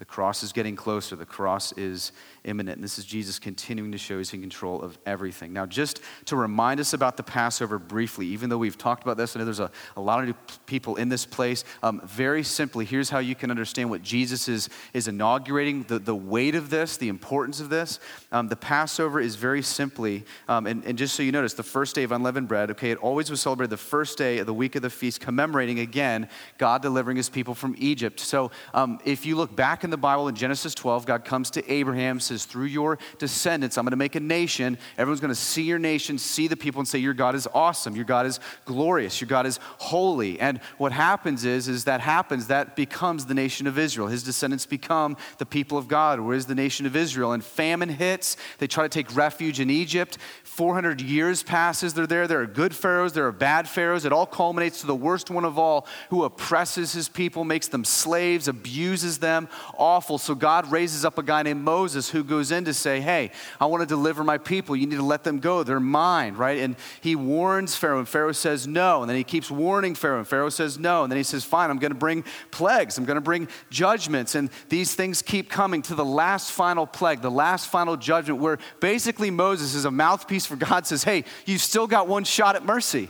The 0.00 0.06
cross 0.06 0.42
is 0.42 0.52
getting 0.52 0.76
closer. 0.76 1.14
The 1.14 1.26
cross 1.26 1.72
is 1.72 2.12
imminent. 2.44 2.76
And 2.76 2.82
this 2.82 2.98
is 2.98 3.04
Jesus 3.04 3.38
continuing 3.38 3.92
to 3.92 3.98
show 3.98 4.16
he's 4.16 4.32
in 4.32 4.40
control 4.40 4.80
of 4.80 4.98
everything. 5.04 5.52
Now, 5.52 5.66
just 5.66 6.00
to 6.24 6.36
remind 6.36 6.80
us 6.80 6.94
about 6.94 7.18
the 7.18 7.22
Passover 7.22 7.78
briefly, 7.78 8.26
even 8.28 8.48
though 8.48 8.56
we've 8.56 8.78
talked 8.78 9.02
about 9.02 9.18
this, 9.18 9.36
I 9.36 9.40
know 9.40 9.44
there's 9.44 9.60
a, 9.60 9.70
a 9.98 10.00
lot 10.00 10.20
of 10.20 10.26
new 10.28 10.34
people 10.64 10.96
in 10.96 11.10
this 11.10 11.26
place. 11.26 11.64
Um, 11.82 12.00
very 12.06 12.42
simply, 12.42 12.86
here's 12.86 13.10
how 13.10 13.18
you 13.18 13.34
can 13.34 13.50
understand 13.50 13.90
what 13.90 14.02
Jesus 14.02 14.48
is, 14.48 14.70
is 14.94 15.06
inaugurating, 15.06 15.82
the, 15.82 15.98
the 15.98 16.16
weight 16.16 16.54
of 16.54 16.70
this, 16.70 16.96
the 16.96 17.10
importance 17.10 17.60
of 17.60 17.68
this. 17.68 18.00
Um, 18.32 18.48
the 18.48 18.56
Passover 18.56 19.20
is 19.20 19.36
very 19.36 19.60
simply, 19.60 20.24
um, 20.48 20.66
and, 20.66 20.82
and 20.86 20.96
just 20.96 21.14
so 21.14 21.22
you 21.22 21.30
notice, 21.30 21.52
the 21.52 21.62
first 21.62 21.94
day 21.94 22.04
of 22.04 22.12
unleavened 22.12 22.48
bread, 22.48 22.70
okay, 22.70 22.90
it 22.90 22.96
always 22.98 23.30
was 23.30 23.42
celebrated 23.42 23.68
the 23.68 23.76
first 23.76 24.16
day 24.16 24.38
of 24.38 24.46
the 24.46 24.54
week 24.54 24.76
of 24.76 24.80
the 24.80 24.88
feast, 24.88 25.20
commemorating 25.20 25.78
again 25.78 26.26
God 26.56 26.80
delivering 26.80 27.18
his 27.18 27.28
people 27.28 27.54
from 27.54 27.74
Egypt. 27.76 28.18
So 28.18 28.50
um, 28.72 28.98
if 29.04 29.26
you 29.26 29.36
look 29.36 29.54
back 29.54 29.84
in 29.84 29.89
in 29.90 29.92
the 29.92 29.96
Bible 29.96 30.28
in 30.28 30.36
Genesis 30.36 30.72
12, 30.72 31.04
God 31.04 31.24
comes 31.24 31.50
to 31.50 31.68
Abraham, 31.72 32.20
says, 32.20 32.44
Through 32.44 32.66
your 32.66 32.96
descendants, 33.18 33.76
I'm 33.76 33.84
going 33.84 33.90
to 33.90 33.96
make 33.96 34.14
a 34.14 34.20
nation. 34.20 34.78
Everyone's 34.96 35.20
going 35.20 35.32
to 35.32 35.34
see 35.34 35.64
your 35.64 35.80
nation, 35.80 36.16
see 36.16 36.46
the 36.46 36.56
people, 36.56 36.78
and 36.78 36.86
say, 36.86 37.00
Your 37.00 37.12
God 37.12 37.34
is 37.34 37.48
awesome. 37.52 37.96
Your 37.96 38.04
God 38.04 38.26
is 38.26 38.38
glorious. 38.66 39.20
Your 39.20 39.26
God 39.26 39.46
is 39.46 39.58
holy. 39.78 40.38
And 40.38 40.60
what 40.78 40.92
happens 40.92 41.44
is, 41.44 41.66
is 41.66 41.84
that 41.84 42.00
happens, 42.00 42.46
that 42.46 42.76
becomes 42.76 43.26
the 43.26 43.34
nation 43.34 43.66
of 43.66 43.80
Israel. 43.80 44.06
His 44.06 44.22
descendants 44.22 44.64
become 44.64 45.16
the 45.38 45.46
people 45.46 45.76
of 45.76 45.88
God. 45.88 46.20
Where 46.20 46.36
is 46.36 46.46
the 46.46 46.54
nation 46.54 46.86
of 46.86 46.94
Israel? 46.94 47.32
And 47.32 47.42
famine 47.42 47.88
hits. 47.88 48.36
They 48.58 48.68
try 48.68 48.84
to 48.84 48.88
take 48.88 49.16
refuge 49.16 49.58
in 49.58 49.70
Egypt. 49.70 50.18
400 50.50 51.00
years 51.00 51.44
passes. 51.44 51.94
They're 51.94 52.08
there. 52.08 52.26
There 52.26 52.40
are 52.40 52.46
good 52.46 52.74
pharaohs, 52.74 53.12
there 53.12 53.26
are 53.26 53.32
bad 53.32 53.68
pharaohs. 53.68 54.04
It 54.04 54.12
all 54.12 54.26
culminates 54.26 54.80
to 54.80 54.86
the 54.86 54.96
worst 54.96 55.30
one 55.30 55.44
of 55.44 55.58
all 55.58 55.86
who 56.10 56.24
oppresses 56.24 56.92
his 56.92 57.08
people, 57.08 57.44
makes 57.44 57.68
them 57.68 57.84
slaves, 57.84 58.48
abuses 58.48 59.18
them 59.18 59.48
awful. 59.78 60.18
So 60.18 60.34
God 60.34 60.70
raises 60.70 61.04
up 61.04 61.18
a 61.18 61.22
guy 61.22 61.44
named 61.44 61.62
Moses 61.62 62.10
who 62.10 62.24
goes 62.24 62.50
in 62.50 62.64
to 62.64 62.74
say, 62.74 63.00
Hey, 63.00 63.30
I 63.60 63.66
want 63.66 63.82
to 63.82 63.86
deliver 63.86 64.24
my 64.24 64.38
people. 64.38 64.74
You 64.74 64.88
need 64.88 64.96
to 64.96 65.04
let 65.04 65.22
them 65.22 65.38
go. 65.38 65.62
They're 65.62 65.78
mine, 65.78 66.34
right? 66.34 66.58
And 66.58 66.74
he 67.00 67.14
warns 67.14 67.76
Pharaoh, 67.76 68.00
and 68.00 68.08
Pharaoh 68.08 68.32
says 68.32 68.66
no. 68.66 69.02
And 69.02 69.08
then 69.08 69.16
he 69.16 69.24
keeps 69.24 69.52
warning 69.52 69.94
Pharaoh, 69.94 70.18
and 70.18 70.28
Pharaoh 70.28 70.50
says 70.50 70.78
no. 70.78 71.04
And 71.04 71.12
then 71.12 71.16
he 71.16 71.22
says, 71.22 71.44
Fine, 71.44 71.70
I'm 71.70 71.78
going 71.78 71.92
to 71.92 71.98
bring 71.98 72.24
plagues. 72.50 72.98
I'm 72.98 73.04
going 73.04 73.14
to 73.14 73.22
bring 73.22 73.46
judgments. 73.70 74.34
And 74.34 74.50
these 74.68 74.96
things 74.96 75.22
keep 75.22 75.48
coming 75.48 75.80
to 75.82 75.94
the 75.94 76.04
last 76.04 76.50
final 76.50 76.88
plague, 76.88 77.22
the 77.22 77.30
last 77.30 77.68
final 77.68 77.96
judgment, 77.96 78.40
where 78.40 78.58
basically 78.80 79.30
Moses 79.30 79.74
is 79.74 79.84
a 79.84 79.92
mouthpiece 79.92 80.49
God, 80.56 80.86
says, 80.86 81.04
Hey, 81.04 81.24
you've 81.46 81.60
still 81.60 81.86
got 81.86 82.08
one 82.08 82.24
shot 82.24 82.56
at 82.56 82.64
mercy. 82.64 83.08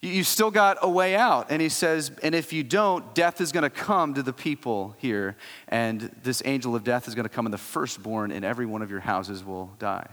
You 0.00 0.24
still 0.24 0.50
got 0.50 0.78
a 0.82 0.88
way 0.88 1.16
out. 1.16 1.46
And 1.50 1.60
he 1.60 1.68
says, 1.68 2.12
and 2.22 2.34
if 2.34 2.52
you 2.52 2.62
don't, 2.62 3.14
death 3.14 3.40
is 3.40 3.50
going 3.50 3.62
to 3.62 3.70
come 3.70 4.14
to 4.14 4.22
the 4.22 4.32
people 4.32 4.94
here, 4.98 5.36
and 5.68 6.00
this 6.22 6.42
angel 6.44 6.76
of 6.76 6.84
death 6.84 7.08
is 7.08 7.14
going 7.14 7.24
to 7.24 7.30
come, 7.30 7.46
and 7.46 7.52
the 7.52 7.58
firstborn 7.58 8.30
in 8.30 8.44
every 8.44 8.66
one 8.66 8.82
of 8.82 8.90
your 8.90 9.00
houses 9.00 9.42
will 9.42 9.72
die. 9.78 10.08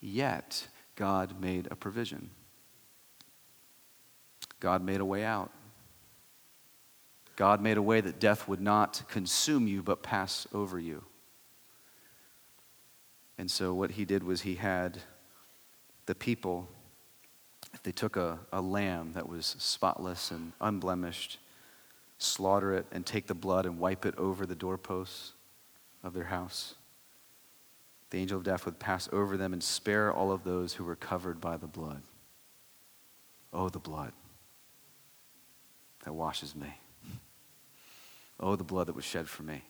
Yet, 0.00 0.66
God 0.96 1.40
made 1.40 1.68
a 1.70 1.76
provision. 1.76 2.30
God 4.60 4.82
made 4.82 5.00
a 5.00 5.04
way 5.04 5.24
out. 5.24 5.50
God 7.36 7.62
made 7.62 7.76
a 7.76 7.82
way 7.82 8.00
that 8.00 8.20
death 8.20 8.46
would 8.48 8.60
not 8.60 9.02
consume 9.08 9.66
you, 9.66 9.82
but 9.82 10.02
pass 10.02 10.46
over 10.52 10.78
you. 10.78 11.04
And 13.42 13.50
so, 13.50 13.74
what 13.74 13.90
he 13.90 14.04
did 14.04 14.22
was 14.22 14.42
he 14.42 14.54
had 14.54 14.98
the 16.06 16.14
people 16.14 16.68
they 17.82 17.90
took 17.90 18.16
a, 18.16 18.38
a 18.52 18.60
lamb 18.60 19.14
that 19.14 19.28
was 19.28 19.56
spotless 19.58 20.30
and 20.30 20.52
unblemished, 20.60 21.40
slaughter 22.18 22.72
it, 22.72 22.86
and 22.92 23.04
take 23.04 23.26
the 23.26 23.34
blood 23.34 23.66
and 23.66 23.80
wipe 23.80 24.06
it 24.06 24.14
over 24.16 24.46
the 24.46 24.54
doorposts 24.54 25.32
of 26.04 26.14
their 26.14 26.26
house, 26.26 26.76
the 28.10 28.18
angel 28.18 28.38
of 28.38 28.44
death 28.44 28.64
would 28.64 28.78
pass 28.78 29.08
over 29.10 29.36
them 29.36 29.52
and 29.52 29.64
spare 29.64 30.12
all 30.12 30.30
of 30.30 30.44
those 30.44 30.74
who 30.74 30.84
were 30.84 30.94
covered 30.94 31.40
by 31.40 31.56
the 31.56 31.66
blood. 31.66 32.02
Oh, 33.52 33.68
the 33.68 33.80
blood 33.80 34.12
that 36.04 36.12
washes 36.12 36.54
me. 36.54 36.72
Oh, 38.38 38.54
the 38.54 38.62
blood 38.62 38.86
that 38.86 38.94
was 38.94 39.04
shed 39.04 39.28
for 39.28 39.42
me. 39.42 39.62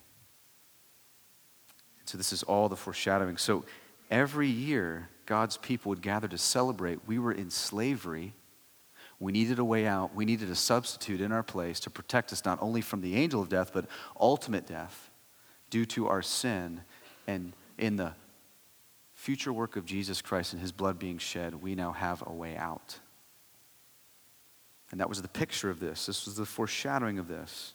And 2.02 2.08
so, 2.08 2.18
this 2.18 2.32
is 2.32 2.42
all 2.42 2.68
the 2.68 2.76
foreshadowing. 2.76 3.36
So, 3.36 3.64
every 4.10 4.48
year, 4.48 5.08
God's 5.26 5.56
people 5.56 5.90
would 5.90 6.02
gather 6.02 6.28
to 6.28 6.38
celebrate. 6.38 7.00
We 7.06 7.18
were 7.18 7.32
in 7.32 7.50
slavery. 7.50 8.34
We 9.20 9.32
needed 9.32 9.60
a 9.60 9.64
way 9.64 9.86
out. 9.86 10.14
We 10.14 10.24
needed 10.24 10.50
a 10.50 10.56
substitute 10.56 11.20
in 11.20 11.30
our 11.30 11.44
place 11.44 11.78
to 11.80 11.90
protect 11.90 12.32
us 12.32 12.44
not 12.44 12.60
only 12.60 12.80
from 12.80 13.00
the 13.00 13.14
angel 13.14 13.40
of 13.40 13.48
death, 13.48 13.70
but 13.72 13.86
ultimate 14.20 14.66
death 14.66 15.10
due 15.70 15.86
to 15.86 16.08
our 16.08 16.22
sin. 16.22 16.80
And 17.26 17.52
in 17.78 17.96
the 17.96 18.14
future 19.14 19.52
work 19.52 19.76
of 19.76 19.86
Jesus 19.86 20.20
Christ 20.20 20.52
and 20.52 20.60
his 20.60 20.72
blood 20.72 20.98
being 20.98 21.18
shed, 21.18 21.62
we 21.62 21.76
now 21.76 21.92
have 21.92 22.24
a 22.26 22.32
way 22.32 22.56
out. 22.56 22.98
And 24.90 25.00
that 25.00 25.08
was 25.08 25.22
the 25.22 25.28
picture 25.28 25.70
of 25.70 25.78
this. 25.78 26.06
This 26.06 26.26
was 26.26 26.34
the 26.34 26.44
foreshadowing 26.44 27.18
of 27.18 27.28
this. 27.28 27.74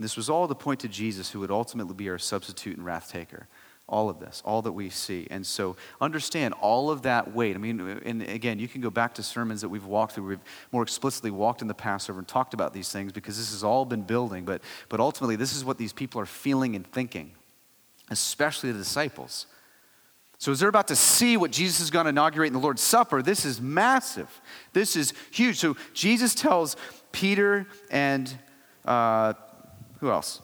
This 0.00 0.16
was 0.16 0.30
all 0.30 0.48
to 0.48 0.54
point 0.54 0.80
to 0.80 0.88
Jesus, 0.88 1.30
who 1.30 1.40
would 1.40 1.50
ultimately 1.50 1.94
be 1.94 2.08
our 2.08 2.18
substitute 2.18 2.76
and 2.76 2.86
wrath 2.86 3.10
taker 3.10 3.46
all 3.90 4.08
of 4.08 4.20
this, 4.20 4.40
all 4.44 4.62
that 4.62 4.72
we 4.72 4.88
see. 4.88 5.26
And 5.30 5.44
so 5.44 5.76
understand 6.00 6.54
all 6.60 6.90
of 6.90 7.02
that 7.02 7.34
weight. 7.34 7.56
I 7.56 7.58
mean, 7.58 7.80
and 7.80 8.22
again, 8.22 8.60
you 8.60 8.68
can 8.68 8.80
go 8.80 8.88
back 8.88 9.14
to 9.14 9.22
sermons 9.22 9.60
that 9.60 9.68
we've 9.68 9.84
walked 9.84 10.12
through. 10.12 10.26
We've 10.26 10.38
more 10.70 10.82
explicitly 10.82 11.32
walked 11.32 11.60
in 11.60 11.68
the 11.68 11.74
Passover 11.74 12.20
and 12.20 12.28
talked 12.28 12.54
about 12.54 12.72
these 12.72 12.90
things 12.90 13.12
because 13.12 13.36
this 13.36 13.50
has 13.50 13.64
all 13.64 13.84
been 13.84 14.02
building. 14.02 14.44
But, 14.44 14.62
but 14.88 15.00
ultimately, 15.00 15.36
this 15.36 15.54
is 15.54 15.64
what 15.64 15.76
these 15.76 15.92
people 15.92 16.20
are 16.20 16.26
feeling 16.26 16.76
and 16.76 16.86
thinking, 16.86 17.32
especially 18.10 18.70
the 18.70 18.78
disciples. 18.78 19.46
So, 20.38 20.52
as 20.52 20.60
they're 20.60 20.70
about 20.70 20.88
to 20.88 20.96
see 20.96 21.36
what 21.36 21.50
Jesus 21.50 21.80
is 21.80 21.90
going 21.90 22.04
to 22.04 22.10
inaugurate 22.10 22.46
in 22.46 22.54
the 22.54 22.60
Lord's 22.60 22.80
Supper, 22.80 23.20
this 23.20 23.44
is 23.44 23.60
massive. 23.60 24.40
This 24.72 24.96
is 24.96 25.12
huge. 25.32 25.58
So, 25.58 25.76
Jesus 25.92 26.34
tells 26.34 26.76
Peter 27.12 27.66
and 27.90 28.32
uh, 28.86 29.34
who 30.00 30.10
else? 30.10 30.40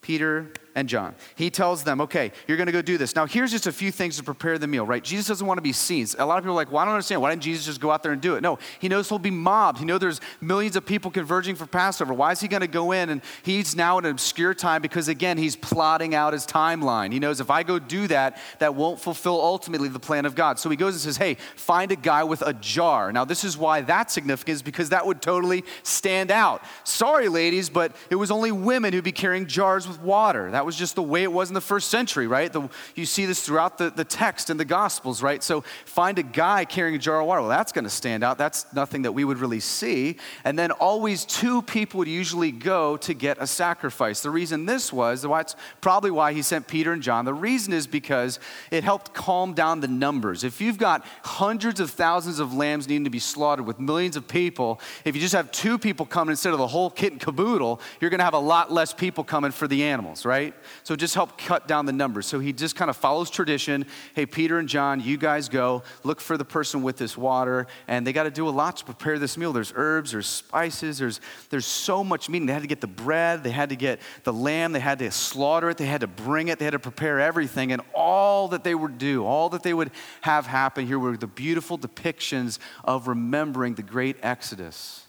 Peter 0.00 0.52
and 0.74 0.88
John. 0.88 1.14
He 1.34 1.50
tells 1.50 1.84
them, 1.84 2.00
okay, 2.00 2.32
you're 2.46 2.56
going 2.56 2.66
to 2.66 2.72
go 2.72 2.82
do 2.82 2.98
this. 2.98 3.14
Now, 3.14 3.26
here's 3.26 3.50
just 3.50 3.66
a 3.66 3.72
few 3.72 3.92
things 3.92 4.16
to 4.16 4.22
prepare 4.22 4.58
the 4.58 4.66
meal, 4.66 4.86
right? 4.86 5.02
Jesus 5.02 5.26
doesn't 5.26 5.46
want 5.46 5.58
to 5.58 5.62
be 5.62 5.72
seen. 5.72 6.00
A 6.18 6.24
lot 6.24 6.38
of 6.38 6.44
people 6.44 6.52
are 6.52 6.54
like, 6.54 6.70
well, 6.70 6.78
I 6.78 6.84
don't 6.84 6.94
understand. 6.94 7.20
Why 7.20 7.30
didn't 7.30 7.42
Jesus 7.42 7.66
just 7.66 7.80
go 7.80 7.90
out 7.90 8.02
there 8.02 8.12
and 8.12 8.22
do 8.22 8.36
it? 8.36 8.40
No, 8.42 8.58
he 8.78 8.88
knows 8.88 9.08
he'll 9.08 9.18
be 9.18 9.30
mobbed. 9.30 9.78
He 9.78 9.84
knows 9.84 10.00
there's 10.00 10.20
millions 10.40 10.76
of 10.76 10.86
people 10.86 11.10
converging 11.10 11.56
for 11.56 11.66
Passover. 11.66 12.14
Why 12.14 12.32
is 12.32 12.40
he 12.40 12.48
going 12.48 12.62
to 12.62 12.66
go 12.66 12.92
in? 12.92 13.10
And 13.10 13.20
he's 13.42 13.76
now 13.76 13.98
in 13.98 14.04
an 14.04 14.12
obscure 14.12 14.54
time 14.54 14.80
because, 14.80 15.08
again, 15.08 15.36
he's 15.36 15.56
plotting 15.56 16.14
out 16.14 16.32
his 16.32 16.46
timeline. 16.46 17.12
He 17.12 17.18
knows 17.18 17.40
if 17.40 17.50
I 17.50 17.64
go 17.64 17.78
do 17.78 18.06
that, 18.06 18.40
that 18.60 18.74
won't 18.74 19.00
fulfill 19.00 19.40
ultimately 19.40 19.88
the 19.88 19.98
plan 19.98 20.24
of 20.24 20.34
God. 20.34 20.58
So 20.58 20.70
he 20.70 20.76
goes 20.76 20.94
and 20.94 21.00
says, 21.02 21.16
hey, 21.16 21.36
find 21.56 21.92
a 21.92 21.96
guy 21.96 22.24
with 22.24 22.42
a 22.42 22.54
jar. 22.54 23.12
Now, 23.12 23.24
this 23.24 23.44
is 23.44 23.58
why 23.58 23.82
that's 23.82 24.14
significant, 24.14 24.54
is 24.54 24.62
because 24.62 24.90
that 24.90 25.04
would 25.06 25.20
totally 25.20 25.64
stand 25.82 26.30
out. 26.30 26.62
Sorry, 26.84 27.28
ladies, 27.28 27.68
but 27.68 27.94
it 28.08 28.16
was 28.16 28.30
only 28.30 28.52
women 28.52 28.92
who'd 28.92 29.04
be 29.04 29.12
carrying 29.12 29.46
jars 29.46 29.86
with 29.86 30.00
water. 30.00 30.50
That 30.50 30.59
That 30.60 30.66
was 30.66 30.76
just 30.76 30.94
the 30.94 31.02
way 31.02 31.22
it 31.22 31.32
was 31.32 31.48
in 31.48 31.54
the 31.54 31.60
first 31.62 31.88
century, 31.88 32.26
right? 32.26 32.52
The, 32.52 32.68
you 32.94 33.06
see 33.06 33.24
this 33.24 33.42
throughout 33.42 33.78
the, 33.78 33.88
the 33.88 34.04
text 34.04 34.50
in 34.50 34.58
the 34.58 34.66
Gospels, 34.66 35.22
right? 35.22 35.42
So 35.42 35.64
find 35.86 36.18
a 36.18 36.22
guy 36.22 36.66
carrying 36.66 36.94
a 36.94 36.98
jar 36.98 37.22
of 37.22 37.26
water. 37.26 37.40
Well, 37.40 37.48
that's 37.48 37.72
going 37.72 37.84
to 37.84 37.90
stand 37.90 38.22
out. 38.22 38.36
That's 38.36 38.70
nothing 38.74 39.00
that 39.02 39.12
we 39.12 39.24
would 39.24 39.38
really 39.38 39.60
see. 39.60 40.18
And 40.44 40.58
then 40.58 40.70
always 40.72 41.24
two 41.24 41.62
people 41.62 41.96
would 41.96 42.08
usually 42.08 42.52
go 42.52 42.98
to 42.98 43.14
get 43.14 43.38
a 43.40 43.46
sacrifice. 43.46 44.20
The 44.20 44.28
reason 44.28 44.66
this 44.66 44.92
was, 44.92 45.22
that's 45.22 45.56
probably 45.80 46.10
why 46.10 46.34
he 46.34 46.42
sent 46.42 46.66
Peter 46.66 46.92
and 46.92 47.02
John. 47.02 47.24
The 47.24 47.32
reason 47.32 47.72
is 47.72 47.86
because 47.86 48.38
it 48.70 48.84
helped 48.84 49.14
calm 49.14 49.54
down 49.54 49.80
the 49.80 49.88
numbers. 49.88 50.44
If 50.44 50.60
you've 50.60 50.76
got 50.76 51.06
hundreds 51.24 51.80
of 51.80 51.90
thousands 51.90 52.38
of 52.38 52.52
lambs 52.52 52.86
needing 52.86 53.04
to 53.04 53.10
be 53.10 53.18
slaughtered 53.18 53.64
with 53.64 53.80
millions 53.80 54.14
of 54.14 54.28
people, 54.28 54.78
if 55.06 55.14
you 55.14 55.22
just 55.22 55.34
have 55.34 55.50
two 55.52 55.78
people 55.78 56.04
coming 56.04 56.32
instead 56.32 56.52
of 56.52 56.58
the 56.58 56.66
whole 56.66 56.90
kit 56.90 57.12
and 57.12 57.20
caboodle, 57.20 57.80
you're 57.98 58.10
going 58.10 58.18
to 58.18 58.24
have 58.24 58.34
a 58.34 58.38
lot 58.38 58.70
less 58.70 58.92
people 58.92 59.24
coming 59.24 59.52
for 59.52 59.66
the 59.66 59.84
animals, 59.84 60.26
right? 60.26 60.49
So 60.82 60.96
just 60.96 61.14
help 61.14 61.38
cut 61.38 61.68
down 61.68 61.86
the 61.86 61.92
numbers. 61.92 62.26
So 62.26 62.40
he 62.40 62.52
just 62.52 62.76
kind 62.76 62.90
of 62.90 62.96
follows 62.96 63.30
tradition. 63.30 63.86
Hey, 64.14 64.26
Peter 64.26 64.58
and 64.58 64.68
John, 64.68 65.00
you 65.00 65.16
guys 65.16 65.48
go 65.48 65.82
look 66.04 66.20
for 66.20 66.36
the 66.36 66.44
person 66.44 66.82
with 66.82 66.96
this 66.96 67.16
water, 67.16 67.66
and 67.88 68.06
they 68.06 68.12
got 68.12 68.24
to 68.24 68.30
do 68.30 68.48
a 68.48 68.50
lot 68.50 68.76
to 68.78 68.84
prepare 68.84 69.18
this 69.18 69.36
meal. 69.36 69.52
There's 69.52 69.72
herbs, 69.74 70.12
there's 70.12 70.26
spices, 70.26 70.98
there's 70.98 71.20
there's 71.50 71.66
so 71.66 72.02
much 72.02 72.28
meat. 72.28 72.46
They 72.46 72.52
had 72.52 72.62
to 72.62 72.68
get 72.68 72.80
the 72.80 72.86
bread, 72.86 73.42
they 73.44 73.50
had 73.50 73.68
to 73.70 73.76
get 73.76 74.00
the 74.24 74.32
lamb, 74.32 74.72
they 74.72 74.80
had 74.80 74.98
to 75.00 75.10
slaughter 75.10 75.70
it, 75.70 75.76
they 75.76 75.86
had 75.86 76.00
to 76.00 76.06
bring 76.06 76.48
it, 76.48 76.58
they 76.58 76.64
had 76.64 76.72
to 76.72 76.78
prepare 76.78 77.20
everything, 77.20 77.72
and 77.72 77.82
all 77.94 78.48
that 78.48 78.64
they 78.64 78.74
would 78.74 78.98
do, 78.98 79.24
all 79.24 79.48
that 79.50 79.62
they 79.62 79.74
would 79.74 79.90
have 80.22 80.46
happen 80.46 80.86
here 80.86 80.98
were 80.98 81.16
the 81.16 81.26
beautiful 81.26 81.78
depictions 81.78 82.58
of 82.84 83.08
remembering 83.08 83.74
the 83.74 83.82
great 83.82 84.16
Exodus 84.22 85.06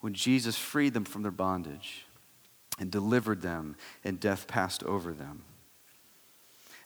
when 0.00 0.14
Jesus 0.14 0.56
freed 0.56 0.94
them 0.94 1.04
from 1.04 1.22
their 1.22 1.30
bondage 1.30 2.06
and 2.80 2.90
delivered 2.90 3.42
them, 3.42 3.76
and 4.02 4.18
death 4.18 4.48
passed 4.48 4.82
over 4.82 5.12
them. 5.12 5.42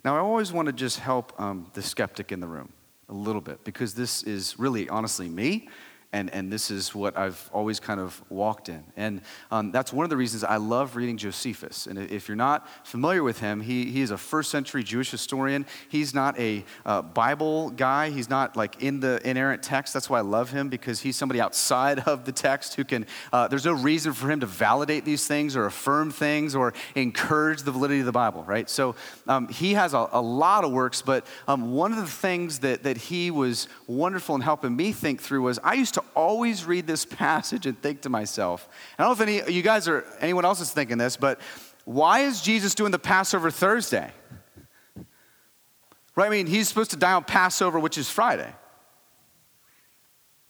Now, 0.05 0.17
I 0.17 0.19
always 0.19 0.53
want 0.53 0.67
to 0.67 0.73
just 0.73 0.99
help 0.99 1.33
um, 1.41 1.71
the 1.73 1.81
skeptic 1.81 2.31
in 2.31 2.41
the 2.41 2.47
room 2.47 2.71
a 3.09 3.15
little 3.15 3.41
bit 3.41 3.65
because 3.65 3.95
this 3.95 4.23
is 4.23 4.59
really, 4.59 4.89
honestly, 4.89 5.29
me 5.29 5.69
and, 6.15 6.33
and 6.33 6.51
this 6.51 6.71
is 6.71 6.95
what 6.95 7.19
I've 7.19 7.51
always 7.53 7.81
kind 7.81 7.99
of 7.99 8.23
walked 8.31 8.69
in. 8.69 8.85
And 8.97 9.21
um, 9.51 9.73
that's 9.73 9.93
one 9.93 10.05
of 10.05 10.11
the 10.11 10.17
reasons 10.17 10.45
I 10.45 10.59
love 10.59 10.95
reading 10.95 11.17
Josephus. 11.17 11.89
And 11.89 11.99
if 11.99 12.29
you're 12.29 12.37
not 12.37 12.69
familiar 12.87 13.25
with 13.25 13.41
him, 13.41 13.61
he, 13.61 13.87
he 13.87 14.01
is 14.01 14.13
a 14.13 14.17
first 14.17 14.53
century 14.53 14.85
Jewish 14.85 15.11
historian. 15.11 15.67
He's 15.89 16.15
not 16.15 16.39
a 16.39 16.65
uh, 16.87 17.03
Bible 17.03 17.71
guy, 17.71 18.11
he's 18.11 18.31
not 18.31 18.57
like 18.57 18.81
in 18.81 19.01
the 19.01 19.21
inerrant 19.29 19.65
text. 19.65 19.93
That's 19.93 20.09
why 20.09 20.19
I 20.19 20.23
love 20.23 20.53
him 20.53 20.69
because 20.69 21.01
he's 21.01 21.17
somebody 21.17 21.41
outside 21.41 21.99
of 22.07 22.25
the 22.25 22.33
text 22.33 22.75
who 22.75 22.85
can, 22.85 23.07
uh, 23.33 23.49
there's 23.49 23.65
no 23.65 23.73
reason 23.73 24.13
for 24.13 24.31
him 24.31 24.39
to 24.39 24.47
validate 24.47 25.05
these 25.05 25.27
things 25.27 25.57
or 25.57 25.67
affirm 25.67 26.13
things 26.13 26.55
or 26.55 26.75
encourage 26.95 27.63
the 27.63 27.73
validity 27.73 28.01
of 28.01 28.07
the 28.07 28.13
Bible, 28.13 28.45
right? 28.45 28.71
So 28.71 28.95
um, 29.27 29.49
he 29.49 29.75
has 29.75 29.95
a, 29.95 30.09
a, 30.13 30.23
lot 30.23 30.63
of 30.63 30.71
works, 30.71 31.03
but 31.03 31.27
um, 31.49 31.73
one 31.75 31.91
of 31.91 31.99
the 31.99 32.07
things 32.07 32.61
that, 32.61 32.85
that 32.85 32.97
he 32.97 33.33
was 33.33 33.67
wonderful 33.89 34.37
in 34.37 34.43
helping 34.43 34.77
me 34.77 34.93
think 34.93 35.21
through 35.21 35.43
was 35.43 35.59
I 35.65 35.75
used 35.75 35.95
to 35.95 36.04
always 36.15 36.65
read 36.65 36.87
this 36.87 37.05
passage 37.05 37.67
and 37.67 37.81
think 37.81 38.03
to 38.03 38.09
myself, 38.09 38.69
I 38.99 39.03
don't 39.03 39.19
know 39.19 39.25
if 39.25 39.29
any 39.29 39.53
you 39.53 39.63
guys 39.63 39.89
or 39.89 40.05
anyone 40.21 40.45
else 40.45 40.61
is 40.61 40.71
thinking 40.71 40.99
this, 40.99 41.17
but 41.17 41.41
why 41.85 42.21
is 42.21 42.41
Jesus 42.41 42.75
doing 42.75 42.93
the 42.93 42.99
Passover 42.99 43.51
Thursday? 43.51 44.11
Right? 46.17 46.27
I 46.27 46.31
mean, 46.31 46.47
he's 46.47 46.69
supposed 46.69 46.93
to 46.93 46.97
die 46.97 47.13
on 47.13 47.25
Passover, 47.25 47.79
which 47.79 47.99
is 47.99 48.09
Friday. 48.09 48.53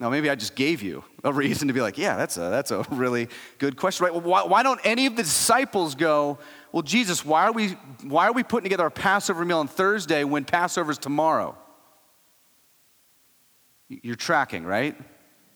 Now, 0.01 0.11
maybe 0.11 0.29
I 0.29 0.35
just 0.35 0.55
gave 0.55 0.83
you 0.83 1.05
a 1.23 1.33
reason 1.33 1.69
to 1.69 1.75
be 1.75 1.81
like, 1.81 1.97
yeah, 1.97 2.17
that's 2.17 2.37
a, 2.37 2.51
that's 2.51 2.71
a 2.71 2.85
really 2.91 3.29
good 3.59 3.77
question, 3.77 4.05
right? 4.05 4.13
Well, 4.13 4.23
why, 4.23 4.43
why 4.45 4.63
don't 4.63 4.81
any 4.85 5.07
of 5.07 5.17
the 5.17 5.23
disciples 5.23 5.95
go, 5.95 6.39
well, 6.73 6.83
Jesus, 6.83 7.25
why 7.25 7.45
are, 7.45 7.53
we, 7.53 7.69
why 8.03 8.27
are 8.27 8.33
we 8.33 8.43
putting 8.43 8.65
together 8.65 8.83
our 8.83 8.91
Passover 8.91 9.45
meal 9.45 9.61
on 9.61 9.69
Thursday 9.69 10.25
when 10.25 10.45
Passover's 10.45 10.99
tomorrow? 10.99 11.57
You're 13.89 14.17
tracking, 14.17 14.65
right? 14.65 14.97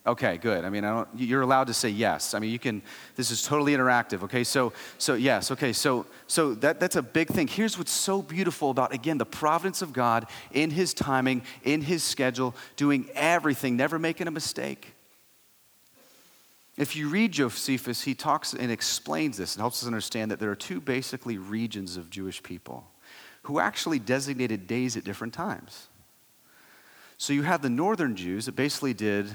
Okay, 0.09 0.39
good. 0.39 0.65
I 0.65 0.71
mean, 0.71 0.85
I 0.85 0.91
don't, 0.91 1.09
you're 1.15 1.43
allowed 1.43 1.67
to 1.67 1.75
say 1.75 1.91
yes. 1.91 2.33
I 2.33 2.39
mean, 2.39 2.51
you 2.51 2.59
can. 2.59 2.81
This 3.15 3.31
is 3.31 3.43
totally 3.43 3.75
interactive. 3.75 4.23
Okay, 4.23 4.43
so 4.43 4.73
so 4.97 5.13
yes. 5.13 5.51
Okay, 5.51 5.75
so 5.75 6.07
so 6.27 6.55
that 6.55 6.81
that's 6.81 6.97
a 6.97 7.03
big 7.03 7.29
thing. 7.29 7.47
Here's 7.47 7.77
what's 7.77 7.93
so 7.93 8.23
beautiful 8.23 8.71
about 8.71 8.95
again 8.95 9.19
the 9.19 9.27
providence 9.27 9.83
of 9.83 9.93
God 9.93 10.27
in 10.51 10.71
His 10.71 10.95
timing, 10.95 11.43
in 11.63 11.83
His 11.83 12.03
schedule, 12.03 12.55
doing 12.77 13.07
everything, 13.15 13.77
never 13.77 13.99
making 13.99 14.29
a 14.29 14.31
mistake. 14.31 14.95
If 16.79 16.97
you 16.97 17.11
read 17.11 17.33
Josephus, 17.33 18.03
he 18.03 18.15
talks 18.15 18.55
and 18.55 18.73
explains 18.73 19.37
this 19.37 19.57
and 19.57 19.61
helps 19.61 19.83
us 19.83 19.87
understand 19.87 20.31
that 20.31 20.39
there 20.39 20.51
are 20.51 20.57
two 20.57 20.81
basically 20.81 21.37
regions 21.37 21.99
of 21.99 22.09
Jewish 22.09 22.43
people 22.43 22.87
who 23.43 23.61
actually 23.61 23.99
designated 23.99 24.67
days 24.67 24.97
at 24.97 25.05
different 25.05 25.35
times. 25.35 25.89
So 27.19 27.35
you 27.35 27.43
have 27.43 27.61
the 27.61 27.69
northern 27.69 28.15
Jews 28.15 28.47
that 28.47 28.55
basically 28.55 28.95
did 28.95 29.29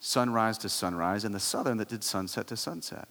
sunrise 0.00 0.58
to 0.58 0.68
sunrise, 0.68 1.24
and 1.24 1.34
the 1.34 1.40
southern 1.40 1.76
that 1.76 1.88
did 1.88 2.02
sunset 2.02 2.46
to 2.48 2.56
sunset. 2.56 3.08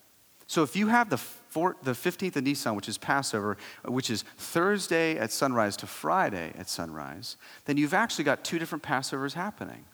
So 0.48 0.64
if 0.64 0.76
you 0.76 0.88
have 0.88 1.12
the, 1.12 1.18
four, 1.18 1.78
the 1.84 1.92
15th 1.92 2.36
of 2.36 2.44
Nisan, 2.44 2.76
which 2.76 2.90
is 2.90 2.98
Passover, 2.98 3.56
which 3.86 4.10
is 4.10 4.24
Thursday 4.38 5.16
at 5.18 5.32
sunrise 5.32 5.78
to 5.78 5.88
Friday 5.88 6.52
at 6.58 6.68
sunrise, 6.68 7.38
then 7.66 7.78
you've 7.78 7.94
actually 7.94 8.24
got 8.24 8.44
two 8.44 8.58
different 8.58 8.84
Passovers 8.84 9.34
happening 9.34 9.86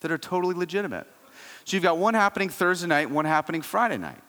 that 0.00 0.10
are 0.10 0.16
totally 0.16 0.54
legitimate. 0.54 1.06
So 1.66 1.76
you've 1.76 1.84
got 1.84 1.98
one 1.98 2.14
happening 2.14 2.48
Thursday 2.48 2.86
night, 2.86 3.10
one 3.10 3.26
happening 3.26 3.60
Friday 3.60 3.98
night. 3.98 4.22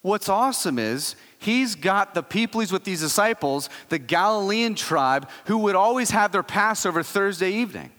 What's 0.00 0.30
awesome 0.30 0.78
is 0.78 1.16
he's 1.38 1.74
got 1.74 2.14
the 2.14 2.22
people 2.22 2.60
he's 2.60 2.72
with 2.72 2.84
these 2.84 3.00
disciples, 3.00 3.68
the 3.90 3.98
Galilean 3.98 4.74
tribe, 4.74 5.28
who 5.46 5.58
would 5.58 5.74
always 5.74 6.10
have 6.10 6.32
their 6.32 6.42
Passover 6.42 7.02
Thursday 7.02 7.50
evening. 7.52 7.90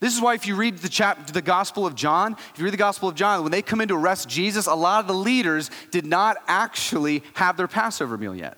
This 0.00 0.14
is 0.14 0.20
why, 0.20 0.34
if 0.34 0.46
you 0.46 0.56
read 0.56 0.78
the, 0.78 0.88
chap- 0.88 1.26
the 1.26 1.42
Gospel 1.42 1.86
of 1.86 1.94
John, 1.94 2.32
if 2.32 2.58
you 2.58 2.64
read 2.64 2.72
the 2.72 2.78
Gospel 2.78 3.08
of 3.08 3.14
John, 3.14 3.42
when 3.42 3.52
they 3.52 3.60
come 3.60 3.82
in 3.82 3.88
to 3.88 3.94
arrest 3.94 4.28
Jesus, 4.28 4.66
a 4.66 4.74
lot 4.74 5.00
of 5.00 5.06
the 5.06 5.14
leaders 5.14 5.70
did 5.90 6.06
not 6.06 6.38
actually 6.48 7.22
have 7.34 7.58
their 7.58 7.68
Passover 7.68 8.16
meal 8.16 8.34
yet 8.34 8.56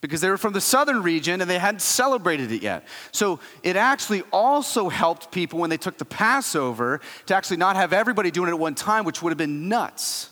because 0.00 0.20
they 0.20 0.30
were 0.30 0.38
from 0.38 0.52
the 0.52 0.60
southern 0.60 1.02
region 1.02 1.40
and 1.40 1.50
they 1.50 1.58
hadn't 1.58 1.82
celebrated 1.82 2.52
it 2.52 2.62
yet. 2.62 2.86
So 3.12 3.40
it 3.62 3.76
actually 3.76 4.22
also 4.32 4.88
helped 4.88 5.30
people 5.30 5.58
when 5.58 5.68
they 5.68 5.76
took 5.76 5.98
the 5.98 6.04
Passover 6.04 7.00
to 7.26 7.34
actually 7.34 7.58
not 7.58 7.76
have 7.76 7.92
everybody 7.92 8.30
doing 8.30 8.48
it 8.48 8.52
at 8.52 8.58
one 8.58 8.74
time, 8.74 9.04
which 9.04 9.22
would 9.22 9.30
have 9.30 9.38
been 9.38 9.68
nuts. 9.68 10.29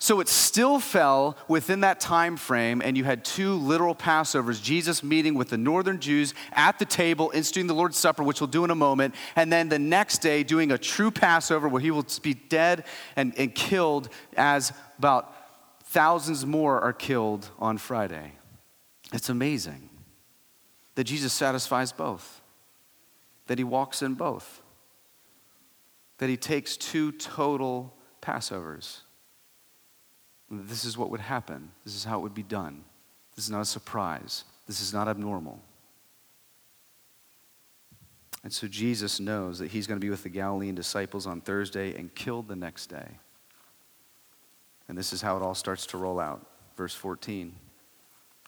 So 0.00 0.20
it 0.20 0.28
still 0.28 0.78
fell 0.78 1.36
within 1.48 1.80
that 1.80 1.98
time 1.98 2.36
frame, 2.36 2.80
and 2.84 2.96
you 2.96 3.02
had 3.02 3.24
two 3.24 3.54
literal 3.54 3.96
Passovers 3.96 4.62
Jesus 4.62 5.02
meeting 5.02 5.34
with 5.34 5.48
the 5.48 5.58
northern 5.58 5.98
Jews 5.98 6.34
at 6.52 6.78
the 6.78 6.84
table, 6.84 7.32
instituting 7.34 7.66
the 7.66 7.74
Lord's 7.74 7.96
Supper, 7.96 8.22
which 8.22 8.40
we'll 8.40 8.46
do 8.46 8.64
in 8.64 8.70
a 8.70 8.76
moment, 8.76 9.16
and 9.34 9.52
then 9.52 9.68
the 9.68 9.78
next 9.78 10.18
day 10.18 10.44
doing 10.44 10.70
a 10.70 10.78
true 10.78 11.10
Passover 11.10 11.68
where 11.68 11.82
he 11.82 11.90
will 11.90 12.06
be 12.22 12.34
dead 12.34 12.84
and, 13.16 13.36
and 13.36 13.52
killed 13.52 14.08
as 14.36 14.72
about 14.98 15.34
thousands 15.86 16.46
more 16.46 16.80
are 16.80 16.92
killed 16.92 17.50
on 17.58 17.76
Friday. 17.76 18.32
It's 19.12 19.30
amazing 19.30 19.90
that 20.94 21.04
Jesus 21.04 21.32
satisfies 21.32 21.90
both, 21.90 22.40
that 23.48 23.58
he 23.58 23.64
walks 23.64 24.00
in 24.00 24.14
both, 24.14 24.62
that 26.18 26.28
he 26.28 26.36
takes 26.36 26.76
two 26.76 27.10
total 27.10 27.94
Passovers 28.22 29.00
this 30.50 30.84
is 30.84 30.96
what 30.96 31.10
would 31.10 31.20
happen. 31.20 31.70
This 31.84 31.94
is 31.94 32.04
how 32.04 32.18
it 32.18 32.22
would 32.22 32.34
be 32.34 32.42
done. 32.42 32.84
This 33.36 33.44
is 33.44 33.50
not 33.50 33.60
a 33.60 33.66
surprise. 33.66 34.44
This 34.66 34.80
is 34.80 34.92
not 34.92 35.08
abnormal. 35.08 35.60
And 38.44 38.52
so 38.52 38.66
Jesus 38.66 39.20
knows 39.20 39.58
that 39.58 39.70
he's 39.70 39.86
going 39.86 40.00
to 40.00 40.04
be 40.04 40.10
with 40.10 40.22
the 40.22 40.28
Galilean 40.28 40.74
disciples 40.74 41.26
on 41.26 41.40
Thursday 41.40 41.94
and 41.94 42.14
killed 42.14 42.48
the 42.48 42.56
next 42.56 42.86
day. 42.86 43.08
And 44.88 44.96
this 44.96 45.12
is 45.12 45.20
how 45.20 45.36
it 45.36 45.42
all 45.42 45.54
starts 45.54 45.86
to 45.86 45.98
roll 45.98 46.18
out. 46.18 46.46
Verse 46.76 46.94
14. 46.94 47.54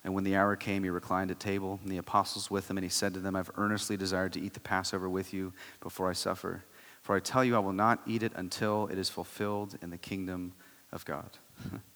And 0.03 0.15
when 0.15 0.23
the 0.23 0.35
hour 0.35 0.55
came, 0.55 0.83
he 0.83 0.89
reclined 0.89 1.29
at 1.29 1.39
table, 1.39 1.79
and 1.83 1.91
the 1.91 1.97
apostles 1.97 2.49
with 2.49 2.69
him, 2.69 2.77
and 2.77 2.83
he 2.83 2.89
said 2.89 3.13
to 3.13 3.19
them, 3.19 3.35
I've 3.35 3.51
earnestly 3.55 3.97
desired 3.97 4.33
to 4.33 4.41
eat 4.41 4.53
the 4.53 4.59
Passover 4.59 5.07
with 5.07 5.33
you 5.33 5.53
before 5.79 6.09
I 6.09 6.13
suffer. 6.13 6.63
For 7.03 7.15
I 7.15 7.19
tell 7.19 7.45
you, 7.45 7.55
I 7.55 7.59
will 7.59 7.71
not 7.71 8.01
eat 8.07 8.23
it 8.23 8.31
until 8.35 8.87
it 8.87 8.97
is 8.97 9.09
fulfilled 9.09 9.77
in 9.83 9.91
the 9.91 9.97
kingdom 9.97 10.53
of 10.91 11.05
God. 11.05 11.29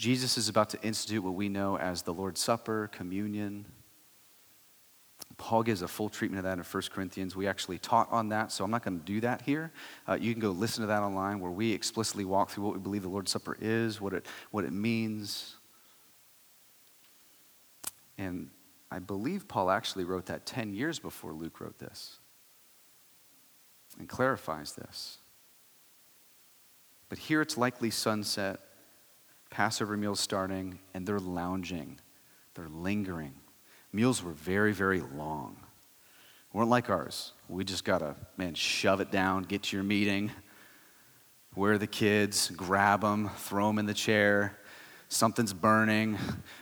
Jesus 0.00 0.38
is 0.38 0.48
about 0.48 0.70
to 0.70 0.80
institute 0.80 1.22
what 1.22 1.34
we 1.34 1.50
know 1.50 1.76
as 1.76 2.00
the 2.00 2.14
Lord's 2.14 2.40
Supper, 2.40 2.88
communion. 2.90 3.66
Paul 5.36 5.62
gives 5.62 5.82
a 5.82 5.88
full 5.88 6.08
treatment 6.08 6.38
of 6.38 6.44
that 6.44 6.56
in 6.56 6.64
1 6.64 6.82
Corinthians. 6.90 7.36
We 7.36 7.46
actually 7.46 7.76
taught 7.76 8.10
on 8.10 8.30
that, 8.30 8.50
so 8.50 8.64
I'm 8.64 8.70
not 8.70 8.82
going 8.82 8.98
to 8.98 9.04
do 9.04 9.20
that 9.20 9.42
here. 9.42 9.70
Uh, 10.08 10.16
you 10.18 10.32
can 10.32 10.40
go 10.40 10.52
listen 10.52 10.80
to 10.80 10.86
that 10.86 11.02
online 11.02 11.38
where 11.38 11.50
we 11.50 11.72
explicitly 11.72 12.24
walk 12.24 12.48
through 12.48 12.64
what 12.64 12.72
we 12.72 12.80
believe 12.80 13.02
the 13.02 13.10
Lord's 13.10 13.30
Supper 13.30 13.58
is, 13.60 14.00
what 14.00 14.14
it, 14.14 14.24
what 14.52 14.64
it 14.64 14.72
means. 14.72 15.56
And 18.16 18.48
I 18.90 19.00
believe 19.00 19.48
Paul 19.48 19.70
actually 19.70 20.04
wrote 20.04 20.24
that 20.26 20.46
10 20.46 20.72
years 20.72 20.98
before 20.98 21.34
Luke 21.34 21.60
wrote 21.60 21.78
this 21.78 22.20
and 23.98 24.08
clarifies 24.08 24.72
this. 24.72 25.18
But 27.10 27.18
here 27.18 27.42
it's 27.42 27.58
likely 27.58 27.90
sunset 27.90 28.60
Passover 29.50 29.96
meal 29.96 30.14
starting, 30.14 30.78
and 30.94 31.06
they're 31.06 31.18
lounging, 31.18 31.98
they're 32.54 32.68
lingering. 32.68 33.34
Meals 33.92 34.22
were 34.22 34.32
very, 34.32 34.72
very 34.72 35.00
long. 35.00 35.56
weren't 36.52 36.70
like 36.70 36.88
ours. 36.88 37.32
We 37.48 37.64
just 37.64 37.84
gotta, 37.84 38.14
man, 38.36 38.54
shove 38.54 39.00
it 39.00 39.10
down, 39.10 39.42
get 39.42 39.64
to 39.64 39.76
your 39.76 39.84
meeting, 39.84 40.30
where 41.54 41.72
are 41.72 41.78
the 41.78 41.86
kids, 41.86 42.50
grab 42.50 43.00
them, 43.00 43.28
throw 43.36 43.66
them 43.66 43.78
in 43.80 43.86
the 43.86 43.94
chair. 43.94 44.56
Something's 45.08 45.52
burning. 45.52 46.16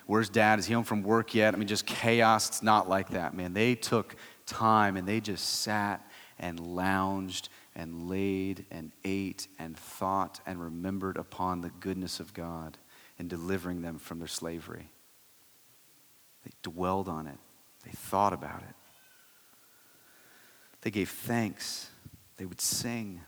Where's 0.07 0.30
dad? 0.30 0.59
Is 0.59 0.64
he 0.64 0.72
home 0.72 0.84
from 0.84 1.03
work 1.03 1.34
yet? 1.34 1.53
I 1.53 1.59
mean, 1.59 1.68
just 1.68 1.84
chaos. 1.84 2.49
It's 2.49 2.62
not 2.62 2.89
like 2.89 3.11
that, 3.11 3.34
man. 3.34 3.53
They 3.53 3.74
took 3.74 4.16
time 4.47 4.97
and 4.97 5.07
they 5.07 5.20
just 5.20 5.61
sat 5.61 6.11
and 6.39 6.59
lounged 6.59 7.51
and 7.79 8.11
laid 8.11 8.66
and 8.72 8.91
ate 9.05 9.47
and 9.59 9.76
thought 9.76 10.41
and 10.45 10.61
remembered 10.61 11.16
upon 11.16 11.61
the 11.61 11.70
goodness 11.70 12.18
of 12.18 12.35
God 12.35 12.76
in 13.18 13.29
delivering 13.29 13.83
them 13.83 13.99
from 13.99 14.18
their 14.18 14.29
slavery. 14.29 14.91
They 16.45 16.51
dwelled 16.62 17.09
on 17.09 17.29
it, 17.29 17.39
they 17.85 17.93
thought 17.93 18.33
about 18.33 18.62
it. 18.62 18.74
They 20.83 20.91
gave 20.91 21.09
thanks, 21.09 21.89
they 22.37 22.45
would 22.45 22.61
sing. 22.61 23.20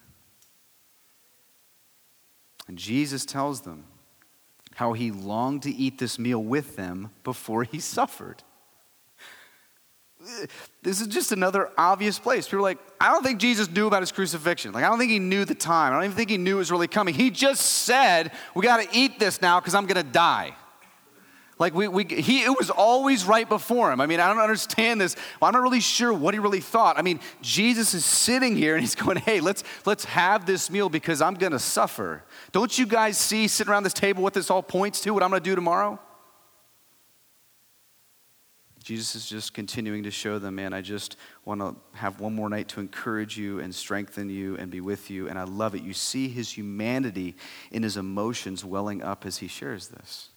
And 2.67 2.77
Jesus 2.77 3.25
tells 3.25 3.63
them 3.63 3.85
how 4.75 4.93
he 4.93 5.11
longed 5.11 5.63
to 5.63 5.71
eat 5.71 5.99
this 5.99 6.19
meal 6.19 6.43
with 6.43 6.77
them 6.77 7.11
before 7.23 7.65
he 7.65 7.79
suffered 7.81 8.43
this 10.83 11.01
is 11.01 11.07
just 11.07 11.33
another 11.33 11.71
obvious 11.79 12.19
place. 12.19 12.47
People 12.47 12.59
are 12.59 12.63
like, 12.63 12.79
I 13.01 13.11
don't 13.11 13.23
think 13.23 13.41
Jesus 13.41 13.71
knew 13.71 13.87
about 13.87 14.03
his 14.03 14.13
crucifixion. 14.13 14.73
Like, 14.73 14.85
I 14.85 14.89
don't 14.89 14.99
think 14.99 15.11
he 15.11 15.19
knew 15.19 15.45
the 15.45 15.55
time. 15.55 15.93
I 15.93 15.97
don't 15.97 16.05
even 16.05 16.17
think 16.17 16.31
he 16.31 16.39
knew 16.39 16.57
it 16.57 16.59
was 16.59 16.71
really 16.71 16.89
coming. 16.89 17.15
He 17.15 17.31
just 17.31 17.63
said, 17.63 18.33
We 18.55 18.63
got 18.63 18.83
to 18.83 18.89
eat 18.97 19.19
this 19.19 19.41
now 19.41 19.61
because 19.61 19.75
I'm 19.75 19.87
going 19.87 20.05
to 20.05 20.13
die. 20.13 20.55
Like, 21.59 21.75
we, 21.75 21.89
we, 21.89 22.05
he, 22.05 22.43
it 22.43 22.59
was 22.59 22.71
always 22.71 23.27
right 23.27 23.47
before 23.47 23.93
him. 23.93 24.01
I 24.01 24.07
mean, 24.07 24.19
I 24.19 24.29
don't 24.29 24.39
understand 24.39 24.99
this. 24.99 25.15
Well, 25.41 25.49
I'm 25.49 25.53
not 25.53 25.63
really 25.63 25.81
sure 25.81 26.11
what 26.11 26.33
he 26.33 26.41
really 26.41 26.61
thought. 26.61 26.99
I 26.99 27.03
mean, 27.03 27.21
Jesus 27.43 27.93
is 27.93 28.03
sitting 28.03 28.57
here 28.57 28.75
and 28.75 28.81
he's 28.83 28.95
going, 28.95 29.19
Hey, 29.19 29.41
let's, 29.41 29.63
let's 29.85 30.05
have 30.07 30.47
this 30.47 30.71
meal 30.71 30.89
because 30.89 31.21
I'm 31.21 31.35
going 31.35 31.53
to 31.53 31.59
suffer. 31.59 32.25
Don't 32.53 32.79
you 32.79 32.87
guys 32.87 33.19
see 33.19 33.47
sitting 33.49 33.71
around 33.71 33.83
this 33.83 33.93
table 33.93 34.23
what 34.23 34.35
this 34.35 34.51
all 34.51 34.63
points 34.63 35.01
to, 35.03 35.13
what 35.13 35.23
I'm 35.23 35.31
going 35.31 35.43
to 35.43 35.51
do 35.51 35.55
tomorrow? 35.55 35.99
Jesus 38.91 39.15
is 39.15 39.27
just 39.29 39.55
continuing 39.55 40.03
to 40.03 40.11
show 40.11 40.41
them, 40.41 40.57
man, 40.57 40.73
I 40.73 40.81
just 40.81 41.15
want 41.45 41.61
to 41.61 41.77
have 41.97 42.19
one 42.19 42.35
more 42.35 42.49
night 42.49 42.67
to 42.71 42.81
encourage 42.81 43.39
you 43.39 43.61
and 43.61 43.73
strengthen 43.73 44.29
you 44.29 44.57
and 44.57 44.69
be 44.69 44.81
with 44.81 45.13
you. 45.13 45.29
And 45.29 45.39
I 45.39 45.45
love 45.45 45.77
it. 45.77 45.83
You 45.83 45.93
see 45.93 46.27
his 46.27 46.51
humanity 46.51 47.37
in 47.71 47.85
his 47.85 47.97
emotions 47.97 48.65
welling 48.65 49.01
up 49.01 49.25
as 49.25 49.39
he 49.39 49.47
shares 49.47 49.87
this. 49.87 50.31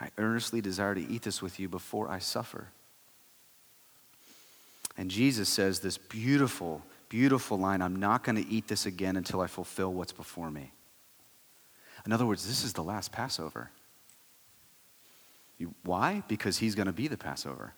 I 0.00 0.08
earnestly 0.18 0.60
desire 0.60 0.96
to 0.96 1.00
eat 1.00 1.22
this 1.22 1.40
with 1.40 1.60
you 1.60 1.68
before 1.68 2.10
I 2.10 2.18
suffer. 2.18 2.70
And 4.98 5.08
Jesus 5.08 5.48
says 5.48 5.78
this 5.78 5.96
beautiful, 5.96 6.82
beautiful 7.08 7.56
line 7.56 7.80
I'm 7.82 7.94
not 7.94 8.24
going 8.24 8.34
to 8.34 8.50
eat 8.50 8.66
this 8.66 8.84
again 8.84 9.16
until 9.16 9.40
I 9.40 9.46
fulfill 9.46 9.92
what's 9.92 10.10
before 10.10 10.50
me. 10.50 10.72
In 12.04 12.10
other 12.10 12.26
words, 12.26 12.48
this 12.48 12.64
is 12.64 12.72
the 12.72 12.82
last 12.82 13.12
Passover. 13.12 13.70
Why? 15.84 16.24
Because 16.26 16.58
he's 16.58 16.74
going 16.74 16.86
to 16.86 16.92
be 16.92 17.06
the 17.06 17.16
Passover. 17.16 17.74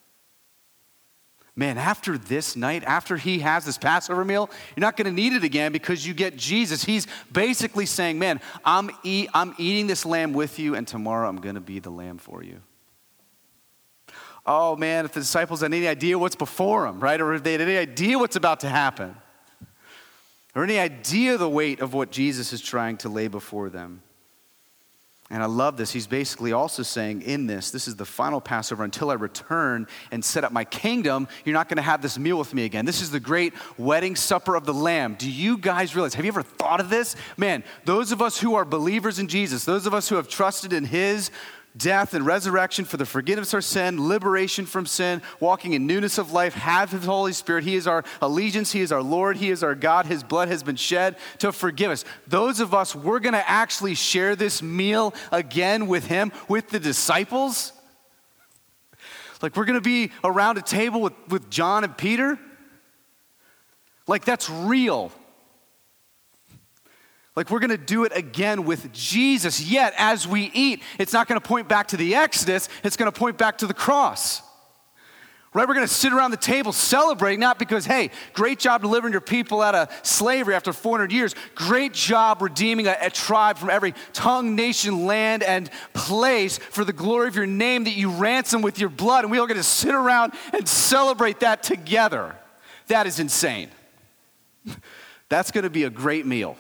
Man, 1.57 1.79
after 1.79 2.19
this 2.19 2.57
night, 2.57 2.83
after 2.85 3.17
he 3.17 3.39
has 3.39 3.65
this 3.65 3.79
Passover 3.79 4.25
meal, 4.25 4.51
you're 4.75 4.83
not 4.83 4.97
going 4.97 5.07
to 5.07 5.13
need 5.13 5.35
it 5.35 5.45
again 5.45 5.71
because 5.71 6.05
you 6.05 6.13
get 6.13 6.37
Jesus. 6.37 6.85
He's 6.85 7.07
basically 7.31 7.87
saying, 7.87 8.19
Man, 8.19 8.41
I'm, 8.65 8.91
I'm 9.33 9.55
eating 9.57 9.87
this 9.87 10.05
lamb 10.05 10.33
with 10.33 10.59
you, 10.59 10.75
and 10.75 10.87
tomorrow 10.87 11.29
I'm 11.29 11.41
going 11.41 11.55
to 11.55 11.61
be 11.61 11.79
the 11.79 11.91
lamb 11.91 12.19
for 12.19 12.43
you. 12.43 12.61
Oh, 14.47 14.77
man, 14.77 15.05
if 15.05 15.13
the 15.13 15.21
disciples 15.21 15.61
had 15.61 15.73
any 15.73 15.87
idea 15.87 16.19
what's 16.19 16.37
before 16.37 16.83
them, 16.83 17.01
right? 17.01 17.21
Or 17.21 17.33
if 17.35 17.43
they 17.43 17.53
had 17.53 17.61
any 17.61 17.79
idea 17.79 18.19
what's 18.19 18.37
about 18.37 18.61
to 18.61 18.69
happen, 18.69 19.17
or 20.55 20.65
any 20.65 20.79
idea 20.79 21.39
the 21.39 21.49
weight 21.49 21.81
of 21.81 21.95
what 21.95 22.11
Jesus 22.11 22.53
is 22.53 22.61
trying 22.61 22.97
to 22.99 23.09
lay 23.09 23.29
before 23.29 23.71
them. 23.71 24.03
And 25.31 25.43
I 25.43 25.47
love 25.47 25.79
this. 25.79 25.91
He's 25.91 26.07
basically 26.07 26.53
also 26.53 26.83
saying, 26.83 27.23
in 27.23 27.47
this, 27.47 27.71
this 27.71 27.89
is 27.89 27.97
the 27.97 28.05
final 28.05 28.43
Passover 28.43 28.85
until 28.85 29.11
I 29.11 29.15
return 29.15 29.87
and 30.11 30.23
set 30.23 30.45
up 30.45 30.53
my 30.53 30.65
kingdom. 30.65 31.29
You're 31.45 31.55
not 31.55 31.69
going 31.69 31.77
to 31.77 31.83
have 31.83 32.03
this 32.03 32.19
meal 32.19 32.39
with 32.39 32.53
me 32.53 32.67
again. 32.67 32.85
This 32.85 33.01
is 33.01 33.11
the 33.11 33.21
great 33.21 33.55
wedding 33.79 34.17
supper 34.17 34.55
of 34.55 34.67
the 34.67 34.75
Lamb. 34.75 35.15
Do 35.19 35.31
you 35.31 35.57
guys 35.57 35.95
realize? 35.95 36.15
Have 36.15 36.27
you 36.27 36.31
ever 36.31 36.43
thought 36.43 36.79
of 36.79 36.91
this? 36.91 37.17
Man, 37.39 37.65
those 37.87 38.13
of 38.13 38.21
us 38.21 38.39
who 38.39 38.55
are 38.55 38.67
believers 38.67 39.19
in 39.19 39.27
Jesus, 39.27 39.65
those 39.65 39.87
of 39.87 39.95
us 39.95 40.11
who 40.11 40.17
have 40.17 40.29
trusted 40.29 40.75
in 40.75 40.85
His 40.85 41.31
death 41.77 42.15
and 42.15 42.25
resurrection 42.25 42.85
for 42.85 42.97
the 42.97 43.07
forgiveness 43.07 43.53
of 43.53 43.65
sin, 43.65 44.09
liberation 44.09 44.67
from 44.67 44.87
sin, 44.87 45.23
walking 45.41 45.73
in 45.73 45.87
newness 45.87 46.19
of 46.19 46.33
life, 46.33 46.55
have 46.55 46.91
His 46.91 47.05
Holy 47.05 47.33
Spirit. 47.33 47.65
He 47.65 47.75
is 47.75 47.87
our 47.87 48.05
allegiance, 48.21 48.73
He 48.73 48.81
is 48.81 48.93
our 48.93 49.03
Lord, 49.03 49.37
He 49.37 49.51
is 49.51 49.63
our 49.63 49.75
God. 49.75 50.07
His 50.07 50.23
blood 50.23 50.49
has 50.49 50.63
been 50.63 50.77
shed 50.77 51.17
to 51.39 51.53
forgive 51.53 51.91
us. 51.91 52.05
Those 52.27 52.61
of 52.61 52.75
us, 52.75 52.95
we're 52.95 53.21
going 53.21 53.35
to 53.35 53.49
actually 53.49 53.95
share 53.95 54.37
this 54.37 54.63
meal 54.63 55.15
again 55.33 55.87
with 55.87 56.07
Him, 56.07 56.33
with 56.49 56.69
the 56.69 56.81
disciples. 56.81 57.73
Like 59.43 59.57
we're 59.57 59.67
going 59.67 59.75
to 59.75 59.81
be 59.81 60.11
around 60.23 60.59
a 60.59 60.63
table 60.63 61.03
with, 61.03 61.13
with 61.29 61.51
John 61.51 61.85
and 61.85 61.97
Peter. 61.97 62.39
Like 64.07 64.25
that's 64.25 64.49
real. 64.49 65.13
Like 67.37 67.51
we're 67.51 67.59
going 67.59 67.71
to 67.71 67.77
do 67.77 68.05
it 68.05 68.13
again 68.15 68.65
with 68.65 68.93
Jesus. 68.93 69.61
Yet, 69.61 69.93
as 69.99 70.27
we 70.27 70.51
eat, 70.55 70.83
it's 70.99 71.13
not 71.13 71.27
going 71.27 71.41
to 71.41 71.47
point 71.47 71.69
back 71.69 71.89
to 71.89 71.97
the 71.97 72.15
Exodus, 72.15 72.69
it's 72.83 72.97
going 72.97 73.11
to 73.11 73.19
point 73.19 73.39
back 73.39 73.59
to 73.59 73.67
the 73.67 73.75
cross. 73.75 74.43
Right? 75.53 75.69
We're 75.69 75.75
going 75.75 75.87
to 75.87 75.93
sit 75.93 76.13
around 76.13 76.33
the 76.33 76.37
table 76.37 76.73
celebrating, 76.73 77.39
not 77.39 77.61
because, 77.61 77.87
hey, 77.87 78.11
great 78.33 78.59
job 78.59 78.83
delivering 78.83 79.13
your 79.13 79.21
people 79.21 79.63
out 79.63 79.77
of 79.77 79.89
slavery 80.03 80.53
after 80.53 80.73
400 80.73 81.13
years. 81.13 81.37
Great 81.55 81.93
job 81.93 82.43
redeeming 82.43 82.89
a, 82.89 82.97
a 83.01 83.09
tribe 83.09 83.59
from 83.59 83.71
every 83.71 83.95
tongue, 84.13 84.57
nation, 84.57 85.07
land, 85.07 85.45
and 85.45 85.71
place 85.93 86.59
for 86.59 86.85
the 86.85 86.93
glory 86.93 87.29
of 87.29 87.37
your 87.37 87.47
name 87.47 87.85
that 87.85 87.93
you 87.93 88.11
ransom 88.11 88.63
with 88.63 88.81
your 88.81 88.89
blood. 88.89 89.25
And 89.25 89.31
we 89.31 89.39
are 89.39 89.47
going 89.47 89.57
to 89.57 89.63
sit 89.63 89.95
around 89.95 90.35
and 90.53 90.69
celebrate 90.69 91.39
that 91.41 91.63
together. 91.63 92.35
That 92.89 93.07
is 93.07 93.21
insane. 93.21 93.71
That's 95.29 95.53
going 95.53 95.65
to 95.65 95.71
be 95.71 95.85
a 95.85 95.91
great 95.91 96.27
meal 96.27 96.57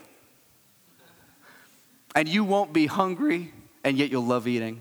and 2.15 2.29
you 2.29 2.45
won't 2.45 2.73
be 2.73 2.87
hungry, 2.87 3.53
and 3.83 3.99
yet 3.99 4.11
you'll 4.11 4.25
love 4.25 4.47
eating. 4.47 4.81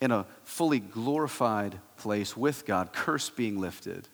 In 0.00 0.10
a 0.10 0.26
fully 0.42 0.80
glorified 0.80 1.78
place 1.96 2.36
with 2.36 2.66
God, 2.66 2.92
curse 2.92 3.30
being 3.30 3.60
lifted, 3.60 4.08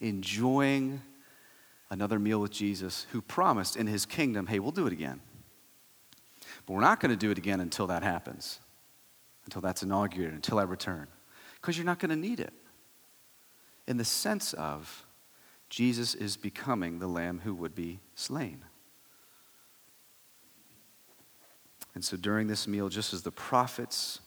enjoying 0.00 1.00
another 1.90 2.18
meal 2.18 2.40
with 2.40 2.52
Jesus, 2.52 3.06
who 3.12 3.20
promised 3.20 3.76
in 3.76 3.86
his 3.86 4.06
kingdom, 4.06 4.46
hey, 4.46 4.58
we'll 4.58 4.70
do 4.70 4.86
it 4.86 4.92
again. 4.92 5.20
But 6.66 6.74
we're 6.74 6.80
not 6.80 7.00
going 7.00 7.10
to 7.10 7.16
do 7.16 7.30
it 7.30 7.38
again 7.38 7.60
until 7.60 7.86
that 7.88 8.02
happens, 8.02 8.60
until 9.44 9.60
that's 9.60 9.82
inaugurated, 9.82 10.34
until 10.34 10.58
I 10.58 10.62
return, 10.62 11.08
because 11.60 11.76
you're 11.76 11.86
not 11.86 11.98
going 11.98 12.10
to 12.10 12.16
need 12.16 12.40
it. 12.40 12.52
In 13.86 13.96
the 13.96 14.04
sense 14.04 14.52
of 14.54 15.04
Jesus 15.68 16.14
is 16.14 16.36
becoming 16.36 16.98
the 16.98 17.06
lamb 17.06 17.40
who 17.44 17.54
would 17.54 17.74
be 17.74 18.00
slain. 18.14 18.64
And 21.94 22.04
so 22.04 22.16
during 22.16 22.46
this 22.46 22.66
meal, 22.66 22.88
just 22.88 23.12
as 23.14 23.22
the 23.22 23.30
prophets 23.30 24.20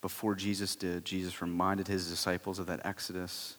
before 0.00 0.34
Jesus 0.34 0.76
did, 0.76 1.04
Jesus 1.04 1.40
reminded 1.40 1.88
his 1.88 2.10
disciples 2.10 2.58
of 2.58 2.66
that 2.66 2.84
Exodus. 2.84 3.56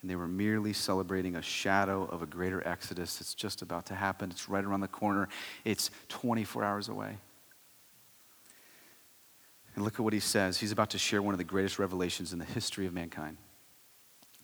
And 0.00 0.10
they 0.10 0.16
were 0.16 0.28
merely 0.28 0.72
celebrating 0.72 1.36
a 1.36 1.42
shadow 1.42 2.04
of 2.04 2.22
a 2.22 2.26
greater 2.26 2.66
Exodus 2.66 3.16
that's 3.16 3.34
just 3.34 3.60
about 3.60 3.86
to 3.86 3.94
happen. 3.94 4.30
It's 4.30 4.48
right 4.48 4.64
around 4.64 4.80
the 4.80 4.88
corner, 4.88 5.28
it's 5.64 5.90
24 6.08 6.64
hours 6.64 6.88
away. 6.88 7.18
And 9.74 9.84
look 9.84 9.94
at 9.94 10.00
what 10.00 10.12
he 10.12 10.20
says. 10.20 10.58
He's 10.58 10.72
about 10.72 10.90
to 10.90 10.98
share 10.98 11.22
one 11.22 11.34
of 11.34 11.38
the 11.38 11.44
greatest 11.44 11.78
revelations 11.78 12.32
in 12.32 12.38
the 12.38 12.44
history 12.44 12.86
of 12.86 12.92
mankind. 12.92 13.36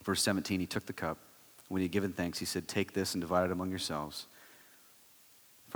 Verse 0.05 0.22
17, 0.22 0.61
he 0.61 0.66
took 0.66 0.87
the 0.87 0.93
cup. 0.93 1.18
When 1.68 1.81
he 1.81 1.85
had 1.85 1.93
given 1.93 2.12
thanks, 2.12 2.39
he 2.39 2.45
said, 2.45 2.68
Take 2.68 2.93
this 2.93 3.14
and 3.14 3.20
divide 3.20 3.47
it 3.47 3.53
among 3.53 3.70
yourselves. 3.70 4.27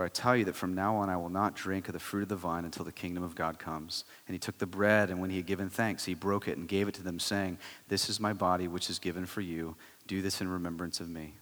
For 0.01 0.07
I 0.07 0.09
tell 0.09 0.35
you 0.35 0.47
that 0.47 0.57
from 0.57 0.75
now 0.75 0.97
on 0.97 1.11
I 1.11 1.19
will 1.19 1.29
not 1.29 1.55
drink 1.55 1.87
of 1.87 1.93
the 1.93 2.01
fruit 2.01 2.23
of 2.23 2.31
the 2.31 2.37
vine 2.37 2.65
until 2.65 2.87
the 2.87 2.91
kingdom 2.91 3.23
of 3.23 3.35
God 3.35 3.59
comes. 3.59 4.07
And 4.27 4.35
he 4.35 4.39
took 4.39 4.57
the 4.57 4.65
bread, 4.65 5.11
and 5.11 5.21
when 5.21 5.29
he 5.29 5.37
had 5.37 5.45
given 5.45 5.69
thanks, 5.69 6.07
he 6.07 6.15
broke 6.15 6.49
it 6.49 6.57
and 6.57 6.67
gave 6.67 6.89
it 6.89 6.95
to 6.95 7.03
them, 7.03 7.21
saying, 7.21 7.59
This 7.89 8.09
is 8.09 8.19
my 8.19 8.33
body, 8.33 8.67
which 8.67 8.89
is 8.89 8.99
given 8.99 9.27
for 9.27 9.43
you. 9.43 9.77
Do 10.07 10.23
this 10.23 10.41
in 10.41 10.49
remembrance 10.49 11.01
of 11.01 11.11
me. 11.11 11.35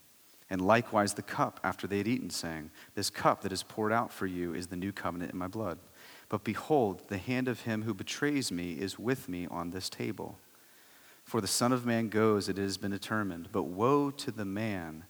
And 0.50 0.60
likewise 0.60 1.14
the 1.14 1.22
cup 1.22 1.60
after 1.62 1.86
they 1.86 1.98
had 1.98 2.08
eaten, 2.08 2.30
saying, 2.30 2.72
This 2.96 3.10
cup 3.10 3.42
that 3.42 3.52
is 3.52 3.62
poured 3.62 3.92
out 3.92 4.12
for 4.12 4.26
you 4.26 4.54
is 4.54 4.66
the 4.66 4.74
new 4.74 4.90
covenant 4.90 5.30
in 5.30 5.38
my 5.38 5.46
blood. 5.46 5.78
But 6.28 6.42
behold, 6.42 7.02
the 7.08 7.18
hand 7.18 7.46
of 7.46 7.60
him 7.60 7.82
who 7.82 7.94
betrays 7.94 8.50
me 8.50 8.72
is 8.72 8.98
with 8.98 9.28
me 9.28 9.46
on 9.46 9.70
this 9.70 9.88
table. 9.88 10.36
For 11.22 11.40
the 11.40 11.46
Son 11.46 11.72
of 11.72 11.86
Man 11.86 12.08
goes, 12.08 12.48
it 12.48 12.56
has 12.56 12.76
been 12.76 12.90
determined. 12.90 13.50
But 13.52 13.68
woe 13.68 14.10
to 14.10 14.32
the 14.32 14.44
man 14.44 15.04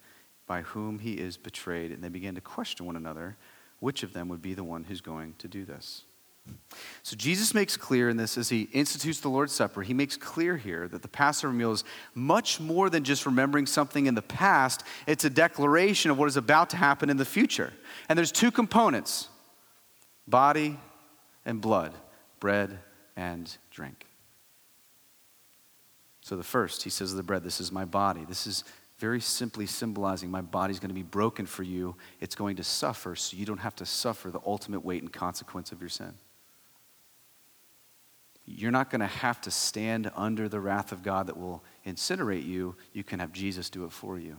by 0.48 0.62
whom 0.62 0.98
he 0.98 1.12
is 1.12 1.36
betrayed. 1.36 1.92
And 1.92 2.02
they 2.02 2.08
began 2.08 2.34
to 2.34 2.40
question 2.40 2.84
one 2.86 2.96
another 2.96 3.36
which 3.80 4.02
of 4.02 4.12
them 4.12 4.28
would 4.28 4.42
be 4.42 4.54
the 4.54 4.64
one 4.64 4.84
who's 4.84 5.00
going 5.00 5.34
to 5.38 5.46
do 5.46 5.64
this. 5.64 6.02
So 7.02 7.14
Jesus 7.14 7.52
makes 7.54 7.76
clear 7.76 8.08
in 8.08 8.16
this 8.16 8.38
as 8.38 8.48
he 8.48 8.62
institutes 8.72 9.20
the 9.20 9.28
Lord's 9.28 9.52
Supper, 9.52 9.82
he 9.82 9.94
makes 9.94 10.16
clear 10.16 10.56
here 10.56 10.88
that 10.88 11.02
the 11.02 11.08
Passover 11.08 11.52
meal 11.52 11.72
is 11.72 11.84
much 12.14 12.58
more 12.58 12.88
than 12.88 13.04
just 13.04 13.26
remembering 13.26 13.66
something 13.66 14.06
in 14.06 14.14
the 14.14 14.22
past. 14.22 14.82
It's 15.06 15.24
a 15.24 15.30
declaration 15.30 16.10
of 16.10 16.18
what 16.18 16.26
is 16.26 16.36
about 16.36 16.70
to 16.70 16.76
happen 16.76 17.10
in 17.10 17.18
the 17.18 17.24
future. 17.24 17.72
And 18.08 18.18
there's 18.18 18.32
two 18.32 18.50
components 18.50 19.28
body 20.26 20.78
and 21.44 21.60
blood, 21.60 21.94
bread 22.40 22.78
and 23.16 23.54
drink. 23.70 24.06
So 26.22 26.36
the 26.36 26.44
first, 26.44 26.82
he 26.82 26.90
says 26.90 27.14
the 27.14 27.22
bread, 27.22 27.42
this 27.42 27.60
is 27.60 27.72
my 27.72 27.84
body. 27.84 28.24
This 28.28 28.46
is 28.46 28.64
very 28.98 29.20
simply 29.20 29.66
symbolizing 29.66 30.30
my 30.30 30.40
body's 30.40 30.80
going 30.80 30.90
to 30.90 30.94
be 30.94 31.02
broken 31.02 31.46
for 31.46 31.62
you. 31.62 31.94
It's 32.20 32.34
going 32.34 32.56
to 32.56 32.64
suffer 32.64 33.14
so 33.14 33.36
you 33.36 33.46
don't 33.46 33.58
have 33.58 33.76
to 33.76 33.86
suffer 33.86 34.30
the 34.30 34.40
ultimate 34.44 34.84
weight 34.84 35.02
and 35.02 35.12
consequence 35.12 35.70
of 35.70 35.80
your 35.80 35.88
sin. 35.88 36.14
You're 38.44 38.72
not 38.72 38.90
going 38.90 39.00
to 39.00 39.06
have 39.06 39.40
to 39.42 39.50
stand 39.50 40.10
under 40.16 40.48
the 40.48 40.58
wrath 40.58 40.90
of 40.90 41.02
God 41.02 41.26
that 41.28 41.36
will 41.36 41.62
incinerate 41.86 42.46
you. 42.46 42.74
You 42.92 43.04
can 43.04 43.20
have 43.20 43.32
Jesus 43.32 43.70
do 43.70 43.84
it 43.84 43.92
for 43.92 44.18
you. 44.18 44.38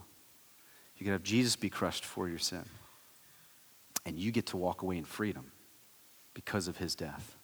You 0.97 1.05
can 1.05 1.13
have 1.13 1.23
Jesus 1.23 1.55
be 1.55 1.69
crushed 1.69 2.03
for 2.03 2.27
your 2.27 2.39
sin. 2.39 2.65
And 4.05 4.17
you 4.17 4.31
get 4.31 4.47
to 4.47 4.57
walk 4.57 4.81
away 4.81 4.97
in 4.97 5.05
freedom 5.05 5.51
because 6.33 6.67
of 6.67 6.77
his 6.77 6.95
death, 6.95 7.37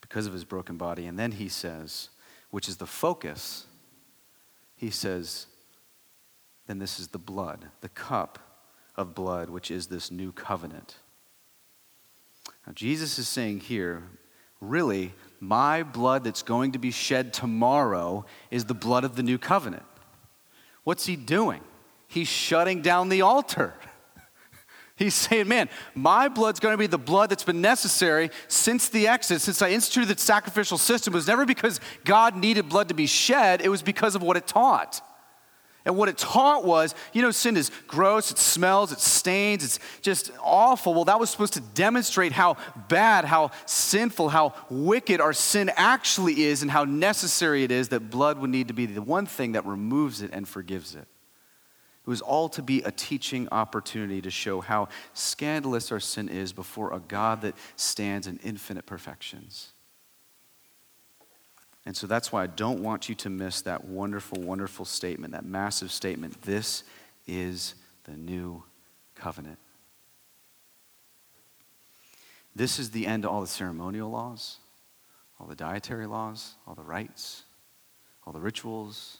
because 0.00 0.26
of 0.26 0.32
his 0.32 0.44
broken 0.44 0.76
body. 0.76 1.06
And 1.06 1.18
then 1.18 1.32
he 1.32 1.48
says, 1.48 2.10
which 2.50 2.68
is 2.68 2.76
the 2.76 2.86
focus, 2.86 3.66
he 4.76 4.90
says, 4.90 5.46
then 6.66 6.78
this 6.78 6.98
is 6.98 7.08
the 7.08 7.18
blood, 7.18 7.66
the 7.80 7.88
cup 7.88 8.38
of 8.96 9.14
blood, 9.14 9.50
which 9.50 9.70
is 9.70 9.88
this 9.88 10.10
new 10.10 10.32
covenant. 10.32 10.96
Now, 12.66 12.72
Jesus 12.72 13.18
is 13.18 13.28
saying 13.28 13.60
here, 13.60 14.04
really, 14.60 15.12
my 15.40 15.82
blood 15.82 16.24
that's 16.24 16.42
going 16.42 16.72
to 16.72 16.78
be 16.78 16.90
shed 16.90 17.32
tomorrow 17.32 18.24
is 18.50 18.64
the 18.64 18.74
blood 18.74 19.04
of 19.04 19.16
the 19.16 19.22
new 19.22 19.36
covenant. 19.38 19.82
What's 20.84 21.06
he 21.06 21.16
doing? 21.16 21.60
He's 22.08 22.28
shutting 22.28 22.80
down 22.80 23.08
the 23.08 23.22
altar. 23.22 23.74
He's 24.96 25.14
saying, 25.14 25.48
man, 25.48 25.68
my 25.94 26.28
blood's 26.28 26.60
going 26.60 26.72
to 26.72 26.78
be 26.78 26.86
the 26.86 26.98
blood 26.98 27.30
that's 27.30 27.44
been 27.44 27.60
necessary 27.60 28.30
since 28.48 28.88
the 28.88 29.08
Exodus, 29.08 29.42
since 29.42 29.60
I 29.60 29.70
instituted 29.70 30.14
the 30.14 30.20
sacrificial 30.20 30.78
system. 30.78 31.12
It 31.12 31.16
was 31.16 31.26
never 31.26 31.44
because 31.44 31.80
God 32.04 32.36
needed 32.36 32.68
blood 32.68 32.88
to 32.88 32.94
be 32.94 33.06
shed, 33.06 33.60
it 33.60 33.68
was 33.68 33.82
because 33.82 34.14
of 34.14 34.22
what 34.22 34.36
it 34.36 34.46
taught. 34.46 35.02
And 35.84 35.96
what 35.98 36.08
it 36.08 36.16
taught 36.16 36.64
was, 36.64 36.94
you 37.12 37.20
know, 37.20 37.30
sin 37.30 37.58
is 37.58 37.70
gross, 37.86 38.30
it 38.30 38.38
smells, 38.38 38.90
it 38.90 39.00
stains, 39.00 39.62
it's 39.62 39.78
just 40.00 40.30
awful. 40.42 40.94
Well, 40.94 41.04
that 41.04 41.20
was 41.20 41.28
supposed 41.28 41.52
to 41.54 41.60
demonstrate 41.60 42.32
how 42.32 42.56
bad, 42.88 43.26
how 43.26 43.50
sinful, 43.66 44.30
how 44.30 44.54
wicked 44.70 45.20
our 45.20 45.34
sin 45.34 45.70
actually 45.76 46.44
is, 46.44 46.62
and 46.62 46.70
how 46.70 46.84
necessary 46.84 47.64
it 47.64 47.70
is 47.70 47.90
that 47.90 48.08
blood 48.10 48.38
would 48.38 48.48
need 48.48 48.68
to 48.68 48.74
be 48.74 48.86
the 48.86 49.02
one 49.02 49.26
thing 49.26 49.52
that 49.52 49.66
removes 49.66 50.22
it 50.22 50.30
and 50.32 50.48
forgives 50.48 50.94
it. 50.94 51.06
It 52.06 52.10
was 52.10 52.22
all 52.22 52.48
to 52.50 52.62
be 52.62 52.80
a 52.82 52.90
teaching 52.90 53.48
opportunity 53.52 54.22
to 54.22 54.30
show 54.30 54.62
how 54.62 54.88
scandalous 55.12 55.92
our 55.92 56.00
sin 56.00 56.30
is 56.30 56.54
before 56.54 56.94
a 56.94 57.00
God 57.00 57.42
that 57.42 57.54
stands 57.76 58.26
in 58.26 58.38
infinite 58.42 58.86
perfections. 58.86 59.73
And 61.86 61.96
so 61.96 62.06
that's 62.06 62.32
why 62.32 62.42
I 62.42 62.46
don't 62.46 62.82
want 62.82 63.08
you 63.08 63.14
to 63.16 63.30
miss 63.30 63.60
that 63.62 63.84
wonderful, 63.84 64.40
wonderful 64.40 64.84
statement, 64.84 65.32
that 65.32 65.44
massive 65.44 65.92
statement. 65.92 66.42
This 66.42 66.84
is 67.26 67.74
the 68.04 68.12
new 68.12 68.62
covenant. 69.14 69.58
This 72.56 72.78
is 72.78 72.90
the 72.90 73.06
end 73.06 73.24
to 73.24 73.30
all 73.30 73.40
the 73.40 73.46
ceremonial 73.46 74.10
laws, 74.10 74.58
all 75.38 75.46
the 75.46 75.56
dietary 75.56 76.06
laws, 76.06 76.54
all 76.66 76.74
the 76.74 76.82
rites, 76.82 77.42
all 78.26 78.32
the 78.32 78.40
rituals. 78.40 79.18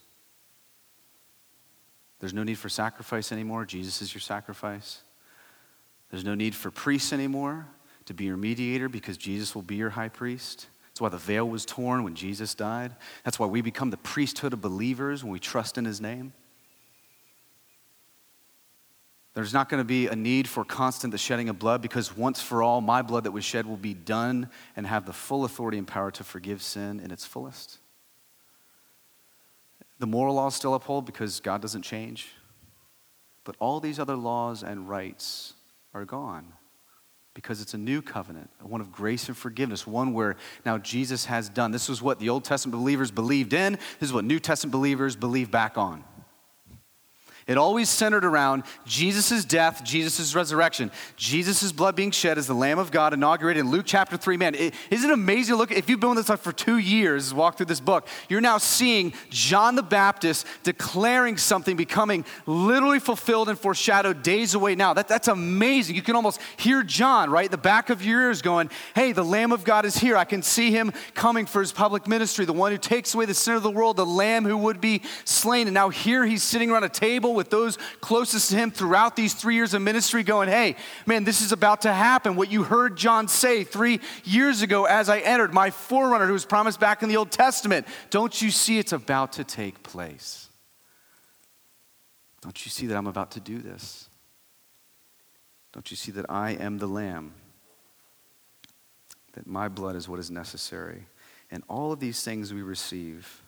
There's 2.20 2.32
no 2.32 2.44
need 2.44 2.58
for 2.58 2.68
sacrifice 2.68 3.32
anymore. 3.32 3.64
Jesus 3.64 4.00
is 4.00 4.14
your 4.14 4.20
sacrifice. 4.20 5.02
There's 6.10 6.24
no 6.24 6.34
need 6.34 6.54
for 6.54 6.70
priests 6.70 7.12
anymore 7.12 7.66
to 8.06 8.14
be 8.14 8.24
your 8.24 8.36
mediator 8.36 8.88
because 8.88 9.16
Jesus 9.16 9.54
will 9.54 9.62
be 9.62 9.76
your 9.76 9.90
high 9.90 10.08
priest. 10.08 10.68
That's 10.94 11.00
why 11.00 11.08
the 11.08 11.18
veil 11.18 11.48
was 11.48 11.64
torn 11.66 12.04
when 12.04 12.14
Jesus 12.14 12.54
died. 12.54 12.94
That's 13.24 13.36
why 13.36 13.48
we 13.48 13.62
become 13.62 13.90
the 13.90 13.96
priesthood 13.96 14.52
of 14.52 14.60
believers 14.60 15.24
when 15.24 15.32
we 15.32 15.40
trust 15.40 15.76
in 15.76 15.84
his 15.84 16.00
name. 16.00 16.32
There's 19.34 19.52
not 19.52 19.68
going 19.68 19.80
to 19.80 19.84
be 19.84 20.06
a 20.06 20.14
need 20.14 20.46
for 20.46 20.64
constant 20.64 21.10
the 21.10 21.18
shedding 21.18 21.48
of 21.48 21.58
blood 21.58 21.82
because 21.82 22.16
once 22.16 22.40
for 22.40 22.62
all, 22.62 22.80
my 22.80 23.02
blood 23.02 23.24
that 23.24 23.32
was 23.32 23.44
shed 23.44 23.66
will 23.66 23.76
be 23.76 23.92
done 23.92 24.48
and 24.76 24.86
have 24.86 25.04
the 25.04 25.12
full 25.12 25.44
authority 25.44 25.78
and 25.78 25.88
power 25.88 26.12
to 26.12 26.22
forgive 26.22 26.62
sin 26.62 27.00
in 27.00 27.10
its 27.10 27.24
fullest. 27.24 27.78
The 29.98 30.06
moral 30.06 30.36
laws 30.36 30.54
still 30.54 30.74
uphold 30.74 31.06
because 31.06 31.40
God 31.40 31.60
doesn't 31.60 31.82
change. 31.82 32.28
But 33.42 33.56
all 33.58 33.80
these 33.80 33.98
other 33.98 34.14
laws 34.14 34.62
and 34.62 34.88
rites 34.88 35.54
are 35.92 36.04
gone 36.04 36.52
because 37.34 37.60
it's 37.60 37.74
a 37.74 37.78
new 37.78 38.00
covenant, 38.00 38.48
one 38.62 38.80
of 38.80 38.92
grace 38.92 39.28
and 39.28 39.36
forgiveness, 39.36 39.86
one 39.86 40.12
where 40.12 40.36
now 40.64 40.78
Jesus 40.78 41.24
has 41.26 41.48
done. 41.48 41.72
This 41.72 41.90
is 41.90 42.00
what 42.00 42.20
the 42.20 42.28
Old 42.28 42.44
Testament 42.44 42.80
believers 42.80 43.10
believed 43.10 43.52
in, 43.52 43.72
this 43.72 44.08
is 44.08 44.12
what 44.12 44.24
New 44.24 44.38
Testament 44.38 44.72
believers 44.72 45.16
believe 45.16 45.50
back 45.50 45.76
on. 45.76 46.04
It 47.46 47.58
always 47.58 47.90
centered 47.90 48.24
around 48.24 48.62
Jesus' 48.86 49.44
death, 49.44 49.84
Jesus' 49.84 50.34
resurrection. 50.34 50.90
Jesus' 51.16 51.72
blood 51.72 51.94
being 51.94 52.10
shed 52.10 52.38
as 52.38 52.46
the 52.46 52.54
Lamb 52.54 52.78
of 52.78 52.90
God 52.90 53.12
inaugurated 53.12 53.60
in 53.60 53.70
Luke 53.70 53.84
chapter 53.86 54.16
3. 54.16 54.38
Man, 54.38 54.54
is 54.54 54.72
isn't 54.90 55.10
it 55.10 55.12
amazing? 55.12 55.56
Look, 55.56 55.70
if 55.70 55.90
you've 55.90 56.00
been 56.00 56.14
with 56.14 56.30
us 56.30 56.40
for 56.40 56.52
two 56.52 56.78
years, 56.78 57.34
walk 57.34 57.58
through 57.58 57.66
this 57.66 57.80
book, 57.80 58.08
you're 58.30 58.40
now 58.40 58.56
seeing 58.56 59.12
John 59.28 59.74
the 59.74 59.82
Baptist 59.82 60.46
declaring 60.62 61.36
something 61.36 61.76
becoming 61.76 62.24
literally 62.46 62.98
fulfilled 62.98 63.50
and 63.50 63.58
foreshadowed 63.58 64.22
days 64.22 64.54
away 64.54 64.74
now. 64.74 64.94
That, 64.94 65.08
that's 65.08 65.28
amazing. 65.28 65.96
You 65.96 66.02
can 66.02 66.16
almost 66.16 66.40
hear 66.56 66.82
John, 66.82 67.28
right? 67.28 67.50
The 67.50 67.58
back 67.58 67.90
of 67.90 68.02
your 68.02 68.22
ears 68.22 68.40
going, 68.40 68.70
Hey, 68.94 69.12
the 69.12 69.24
Lamb 69.24 69.52
of 69.52 69.64
God 69.64 69.84
is 69.84 69.98
here. 69.98 70.16
I 70.16 70.24
can 70.24 70.42
see 70.42 70.70
him 70.70 70.92
coming 71.12 71.44
for 71.44 71.60
his 71.60 71.72
public 71.72 72.08
ministry, 72.08 72.46
the 72.46 72.54
one 72.54 72.72
who 72.72 72.78
takes 72.78 73.14
away 73.14 73.26
the 73.26 73.34
sin 73.34 73.54
of 73.54 73.62
the 73.62 73.70
world, 73.70 73.98
the 73.98 74.06
Lamb 74.06 74.44
who 74.44 74.56
would 74.56 74.80
be 74.80 75.02
slain. 75.26 75.66
And 75.66 75.74
now 75.74 75.90
here 75.90 76.24
he's 76.24 76.42
sitting 76.42 76.70
around 76.70 76.84
a 76.84 76.88
table 76.88 77.33
with 77.34 77.50
those 77.50 77.78
closest 78.00 78.50
to 78.50 78.56
him 78.56 78.70
throughout 78.70 79.16
these 79.16 79.34
three 79.34 79.54
years 79.54 79.74
of 79.74 79.82
ministry, 79.82 80.22
going, 80.22 80.48
Hey, 80.48 80.76
man, 81.06 81.24
this 81.24 81.40
is 81.40 81.52
about 81.52 81.82
to 81.82 81.92
happen. 81.92 82.36
What 82.36 82.50
you 82.50 82.62
heard 82.62 82.96
John 82.96 83.28
say 83.28 83.64
three 83.64 84.00
years 84.24 84.62
ago 84.62 84.84
as 84.84 85.08
I 85.08 85.18
entered, 85.18 85.52
my 85.52 85.70
forerunner 85.70 86.26
who 86.26 86.32
was 86.32 86.44
promised 86.44 86.80
back 86.80 87.02
in 87.02 87.08
the 87.08 87.16
Old 87.16 87.30
Testament. 87.30 87.86
Don't 88.10 88.40
you 88.40 88.50
see 88.50 88.78
it's 88.78 88.92
about 88.92 89.32
to 89.34 89.44
take 89.44 89.82
place? 89.82 90.48
Don't 92.40 92.64
you 92.64 92.70
see 92.70 92.86
that 92.86 92.96
I'm 92.96 93.06
about 93.06 93.30
to 93.32 93.40
do 93.40 93.58
this? 93.58 94.08
Don't 95.72 95.90
you 95.90 95.96
see 95.96 96.12
that 96.12 96.26
I 96.28 96.50
am 96.52 96.78
the 96.78 96.86
Lamb? 96.86 97.32
That 99.32 99.46
my 99.46 99.68
blood 99.68 99.96
is 99.96 100.08
what 100.08 100.20
is 100.20 100.30
necessary. 100.30 101.06
And 101.50 101.64
all 101.68 101.90
of 101.90 102.00
these 102.00 102.22
things 102.22 102.52
we 102.52 102.62
receive 102.62 103.42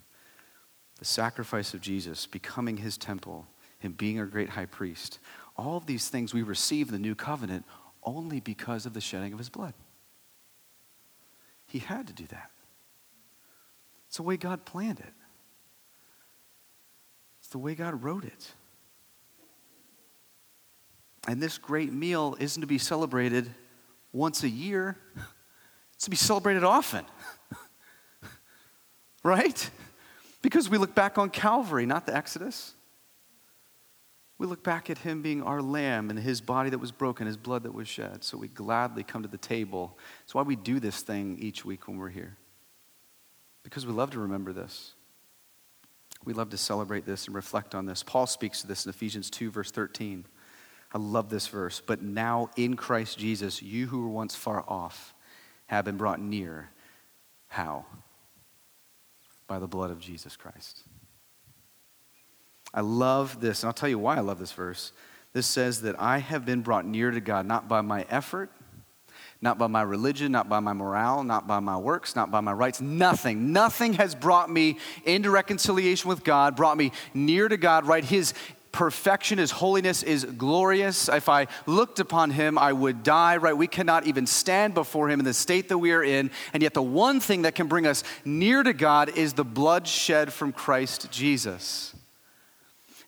the 0.99 1.05
sacrifice 1.05 1.75
of 1.75 1.81
Jesus, 1.81 2.27
becoming 2.27 2.79
his 2.79 2.97
temple, 2.97 3.47
him 3.79 3.93
being 3.93 4.19
our 4.19 4.27
great 4.27 4.51
high 4.51 4.67
priest. 4.67 5.19
All 5.57 5.77
of 5.77 5.87
these 5.87 6.09
things 6.09 6.35
we 6.35 6.43
receive 6.43 6.89
in 6.89 6.93
the 6.93 7.01
new 7.01 7.15
covenant 7.15 7.65
only 8.03 8.41
because 8.41 8.87
of 8.87 8.95
the 8.95 9.01
shedding 9.01 9.33
of 9.33 9.39
his 9.39 9.49
blood. 9.49 9.75
He 11.67 11.81
had 11.81 12.07
to 12.07 12.13
do 12.13 12.27
that. 12.29 12.51
It's 14.07 14.19
the 14.19 14.23
way 14.23 14.37
God 14.37 14.65
planned 14.65 15.01
it, 15.01 15.13
it's 17.41 17.49
the 17.49 17.59
way 17.59 17.75
God 17.75 18.03
wrote 18.03 18.25
it. 18.25 18.53
And 21.29 21.43
this 21.43 21.59
great 21.59 21.93
meal 21.93 22.37
isn't 22.39 22.61
to 22.61 22.69
be 22.69 22.79
celebrated 22.79 23.51
once 24.13 24.45
a 24.45 24.49
year, 24.49 24.97
it's 25.95 26.05
to 26.05 26.11
be 26.11 26.17
celebrated 26.17 26.63
often. 26.63 27.05
right? 29.25 29.71
Because 30.41 30.71
we 30.71 30.79
look 30.79 30.95
back 30.95 31.19
on 31.19 31.31
Calvary, 31.31 31.85
not 31.85 32.07
the 32.07 32.15
Exodus. 32.15 32.75
We 34.39 34.47
look 34.47 34.63
back 34.63 34.91
at 34.91 34.99
him 34.99 35.23
being 35.23 35.43
our 35.43 35.63
lamb 35.63 36.11
and 36.11 36.19
his 36.19 36.41
body 36.41 36.69
that 36.71 36.79
was 36.79 36.93
broken, 36.93 37.27
his 37.27 37.39
blood 37.39 37.63
that 37.63 37.73
was 37.73 37.89
shed. 37.89 38.23
So 38.23 38.37
we 38.37 38.49
gladly 38.49 39.03
come 39.03 39.23
to 39.23 39.29
the 39.29 39.39
table. 39.39 39.97
That's 40.21 40.35
why 40.35 40.43
we 40.43 40.57
do 40.57 40.79
this 40.79 41.01
thing 41.01 41.39
each 41.41 41.65
week 41.65 41.89
when 41.89 41.97
we're 41.97 42.11
here. 42.11 42.37
Because 43.63 43.87
we 43.87 43.93
love 43.93 44.11
to 44.11 44.19
remember 44.21 44.53
this. 44.53 44.93
We 46.25 46.35
love 46.35 46.51
to 46.51 46.59
celebrate 46.59 47.07
this 47.07 47.27
and 47.27 47.35
reflect 47.35 47.75
on 47.75 47.87
this. 47.87 48.03
Paul 48.03 48.27
speaks 48.27 48.61
to 48.61 48.67
this 48.67 48.85
in 48.85 48.91
Ephesians 48.91 49.31
2, 49.31 49.51
verse 49.51 49.71
13. 49.71 50.27
I 50.93 50.99
love 50.99 51.31
this 51.31 51.47
verse. 51.47 51.81
But 51.85 52.03
now 52.03 52.51
in 52.57 52.77
Christ 52.77 53.19
Jesus, 53.19 53.63
you 53.63 53.87
who 53.87 54.03
were 54.03 54.09
once 54.09 54.35
far 54.35 54.65
off 54.69 55.15
have 55.67 55.85
been 55.85 55.97
brought 55.97 56.21
near. 56.21 56.71
How? 57.49 57.87
By 59.47 59.59
the 59.59 59.67
blood 59.67 59.91
of 59.91 60.01
Jesus 60.01 60.37
Christ. 60.37 60.83
I 62.77 62.83
love 62.83 63.41
this, 63.41 63.63
and 63.63 63.69
I'll 63.69 63.75
tell 63.75 63.89
you 63.89 63.99
why 63.99 64.17
I 64.17 64.21
love 64.21 64.39
this 64.39 64.53
verse. 64.53 64.93
This 65.33 65.47
says 65.47 65.81
that 65.81 65.99
I 65.99 66.19
have 66.19 66.45
been 66.45 66.61
brought 66.61 66.87
near 66.87 67.11
to 67.11 67.21
God 67.21 67.47
not 67.47 67.69
by 67.69 67.81
my 67.81 68.05
effort, 68.11 68.51
not 69.41 69.59
by 69.59 69.67
my 69.67 69.83
religion, 69.83 70.31
not 70.33 70.49
by 70.49 70.61
my 70.61 70.75
morale, 70.75 71.25
not 71.25 71.47
by 71.47 71.59
my 71.61 71.77
works, 71.77 72.15
not 72.15 72.31
by 72.31 72.41
my 72.41 72.53
rights. 72.53 72.81
Nothing. 72.81 73.53
Nothing 73.53 73.95
has 73.95 74.15
brought 74.15 74.51
me 74.51 74.79
into 75.05 75.31
reconciliation 75.31 76.09
with 76.09 76.23
God, 76.23 76.55
brought 76.55 76.77
me 76.77 76.93
near 77.15 77.49
to 77.49 77.57
God, 77.57 77.87
right? 77.87 78.05
His 78.05 78.35
perfection, 78.73 79.39
His 79.39 79.51
holiness 79.51 80.03
is 80.03 80.25
glorious. 80.25 81.09
If 81.09 81.31
I 81.31 81.47
looked 81.65 81.99
upon 81.99 82.31
Him, 82.31 82.59
I 82.59 82.75
would 82.75 83.03
die, 83.03 83.39
right? 83.39 83.57
We 83.57 83.69
cannot 83.69 84.07
even 84.07 84.27
stand 84.27 84.75
before 84.75 85.09
Him 85.09 85.19
in 85.19 85.25
the 85.25 85.33
state 85.33 85.71
that 85.71 85.79
we 85.79 85.93
are 85.93 86.05
in. 86.05 86.31
And 86.53 86.63
yet, 86.63 86.75
the 86.75 86.83
one 86.83 87.21
thing 87.21 87.43
that 87.43 87.55
can 87.55 87.69
bring 87.69 87.87
us 87.87 88.05
near 88.27 88.63
to 88.63 88.75
God 88.75 89.17
is 89.17 89.33
the 89.33 89.45
blood 89.45 89.89
shed 89.89 90.31
from 90.31 90.53
Christ 90.53 91.11
Jesus. 91.11 91.95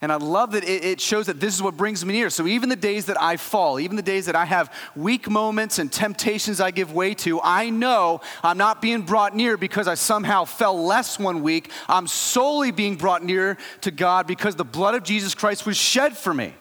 And 0.00 0.12
I 0.12 0.16
love 0.16 0.52
that 0.52 0.62
it, 0.62 1.00
shows 1.00 1.26
that 1.26 1.40
this 1.40 1.54
is 1.54 1.62
what 1.62 1.76
brings 1.76 2.04
me 2.04 2.14
near. 2.14 2.30
So 2.30 2.46
even 2.46 2.68
the 2.68 2.76
days 2.76 3.06
that 3.06 3.20
I 3.20 3.36
fall, 3.36 3.80
even 3.80 3.96
the 3.96 4.02
days 4.02 4.26
that 4.26 4.36
I 4.36 4.44
have 4.44 4.72
weak 4.94 5.28
moments 5.28 5.80
and 5.80 5.92
temptations 5.92 6.60
I 6.60 6.70
give 6.70 6.92
way 6.92 7.14
to, 7.14 7.40
I 7.42 7.70
know 7.70 8.20
I'm 8.44 8.58
not 8.58 8.80
being 8.80 9.02
brought 9.02 9.34
near 9.34 9.56
because 9.56 9.88
I 9.88 9.94
somehow 9.94 10.44
fell 10.44 10.84
less 10.84 11.18
one 11.18 11.42
week. 11.42 11.72
I'm 11.88 12.06
solely 12.06 12.70
being 12.70 12.94
brought 12.94 13.24
near 13.24 13.58
to 13.80 13.90
God 13.90 14.28
because 14.28 14.54
the 14.54 14.64
blood 14.64 14.94
of 14.94 15.02
Jesus 15.02 15.34
Christ 15.34 15.66
was 15.66 15.76
shed 15.76 16.16
for 16.16 16.32
me. 16.32 16.54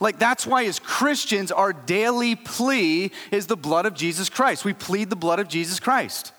Like 0.00 0.18
that's 0.18 0.44
why 0.44 0.64
as 0.64 0.80
Christians, 0.80 1.52
our 1.52 1.72
daily 1.72 2.34
plea 2.34 3.12
is 3.30 3.46
the 3.46 3.56
blood 3.56 3.86
of 3.86 3.94
Jesus 3.94 4.28
Christ. 4.28 4.64
We 4.64 4.72
plead 4.72 5.08
the 5.08 5.16
blood 5.16 5.38
of 5.38 5.46
Jesus 5.46 5.78
Christ 5.78 6.32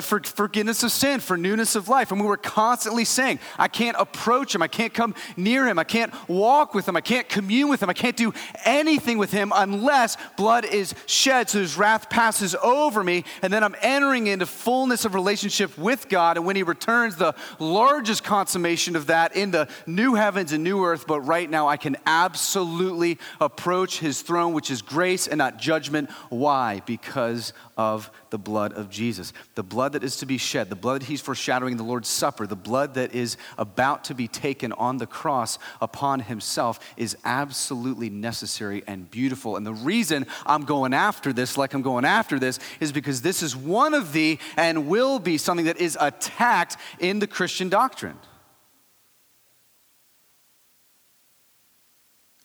for 0.00 0.20
forgiveness 0.20 0.82
of 0.82 0.92
sin, 0.92 1.20
for 1.20 1.36
newness 1.36 1.74
of 1.74 1.88
life. 1.88 2.12
And 2.12 2.20
we 2.20 2.26
were 2.26 2.36
constantly 2.36 3.04
saying, 3.04 3.38
I 3.58 3.68
can't 3.68 3.96
approach 3.98 4.54
him, 4.54 4.62
I 4.62 4.68
can't 4.68 4.92
come 4.92 5.14
near 5.36 5.66
him, 5.66 5.78
I 5.78 5.84
can't 5.84 6.12
walk 6.28 6.74
with 6.74 6.88
him, 6.88 6.96
I 6.96 7.00
can't 7.00 7.28
commune 7.28 7.68
with 7.68 7.82
him, 7.82 7.90
I 7.90 7.94
can't 7.94 8.16
do 8.16 8.32
anything 8.64 9.18
with 9.18 9.30
him 9.30 9.52
unless 9.54 10.16
blood 10.36 10.64
is 10.64 10.94
shed 11.06 11.48
so 11.48 11.60
his 11.60 11.76
wrath 11.76 12.10
passes 12.10 12.54
over 12.56 13.02
me. 13.02 13.24
And 13.42 13.52
then 13.52 13.64
I'm 13.64 13.76
entering 13.80 14.26
into 14.26 14.46
fullness 14.46 15.04
of 15.04 15.14
relationship 15.14 15.76
with 15.78 16.08
God. 16.08 16.36
And 16.36 16.44
when 16.44 16.56
he 16.56 16.62
returns, 16.62 17.16
the 17.16 17.34
largest 17.58 18.24
consummation 18.24 18.96
of 18.96 19.06
that 19.06 19.36
in 19.36 19.50
the 19.50 19.68
new 19.86 20.14
heavens 20.14 20.52
and 20.52 20.62
new 20.62 20.84
earth. 20.84 21.06
But 21.06 21.20
right 21.22 21.48
now, 21.48 21.68
I 21.68 21.76
can 21.76 21.96
absolutely 22.06 23.18
approach 23.40 24.00
his 24.00 24.22
throne, 24.22 24.52
which 24.52 24.70
is 24.70 24.82
grace 24.82 25.26
and 25.26 25.38
not 25.38 25.58
judgment. 25.58 26.10
Why? 26.28 26.82
Because 26.84 27.52
of 27.76 28.10
the 28.30 28.38
blood 28.38 28.72
of 28.72 28.90
Jesus. 28.90 29.32
The 29.54 29.62
blood 29.62 29.77
that 29.86 30.02
is 30.02 30.16
to 30.18 30.26
be 30.26 30.38
shed, 30.38 30.68
the 30.68 30.76
blood 30.76 31.04
he's 31.04 31.20
foreshadowing 31.20 31.72
in 31.72 31.78
the 31.78 31.84
Lord's 31.84 32.08
Supper, 32.08 32.46
the 32.46 32.56
blood 32.56 32.94
that 32.94 33.14
is 33.14 33.36
about 33.56 34.04
to 34.04 34.14
be 34.14 34.26
taken 34.26 34.72
on 34.72 34.96
the 34.96 35.06
cross 35.06 35.58
upon 35.80 36.20
himself 36.20 36.80
is 36.96 37.16
absolutely 37.24 38.10
necessary 38.10 38.82
and 38.86 39.10
beautiful. 39.10 39.56
And 39.56 39.64
the 39.64 39.72
reason 39.72 40.26
I'm 40.44 40.64
going 40.64 40.92
after 40.92 41.32
this, 41.32 41.56
like 41.56 41.74
I'm 41.74 41.82
going 41.82 42.04
after 42.04 42.38
this, 42.38 42.58
is 42.80 42.90
because 42.90 43.22
this 43.22 43.42
is 43.42 43.54
one 43.54 43.94
of 43.94 44.12
the 44.12 44.38
and 44.56 44.88
will 44.88 45.18
be 45.18 45.38
something 45.38 45.66
that 45.66 45.78
is 45.78 45.96
attacked 46.00 46.76
in 46.98 47.20
the 47.20 47.26
Christian 47.26 47.68
doctrine. 47.68 48.18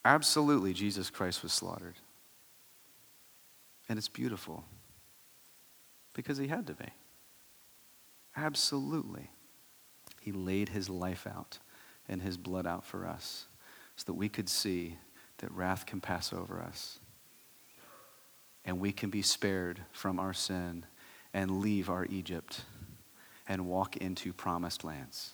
Absolutely, 0.05 0.73
Jesus 0.73 1.09
Christ 1.09 1.43
was 1.43 1.53
slaughtered. 1.53 1.95
And 3.89 3.97
it's 3.97 4.09
beautiful 4.09 4.63
because 6.13 6.38
he 6.38 6.47
had 6.47 6.67
to 6.67 6.73
be. 6.73 6.86
Absolutely. 8.36 9.29
He 10.21 10.31
laid 10.31 10.69
his 10.69 10.89
life 10.89 11.27
out 11.27 11.59
and 12.07 12.21
his 12.21 12.38
blood 12.38 12.65
out 12.65 12.86
for 12.86 13.05
us 13.05 13.47
so 13.95 14.03
that 14.07 14.13
we 14.13 14.29
could 14.29 14.49
see 14.49 14.97
that 15.38 15.51
wrath 15.51 15.86
can 15.86 16.01
pass 16.01 16.34
over 16.34 16.61
us 16.61 16.99
and 18.65 18.79
we 18.79 18.91
can 18.91 19.09
be 19.09 19.21
spared 19.21 19.81
from 19.91 20.19
our 20.19 20.34
sin 20.34 20.86
and 21.34 21.59
leave 21.59 21.89
our 21.89 22.05
Egypt 22.05 22.61
and 23.47 23.67
walk 23.67 23.97
into 23.97 24.31
promised 24.31 24.84
lands. 24.84 25.31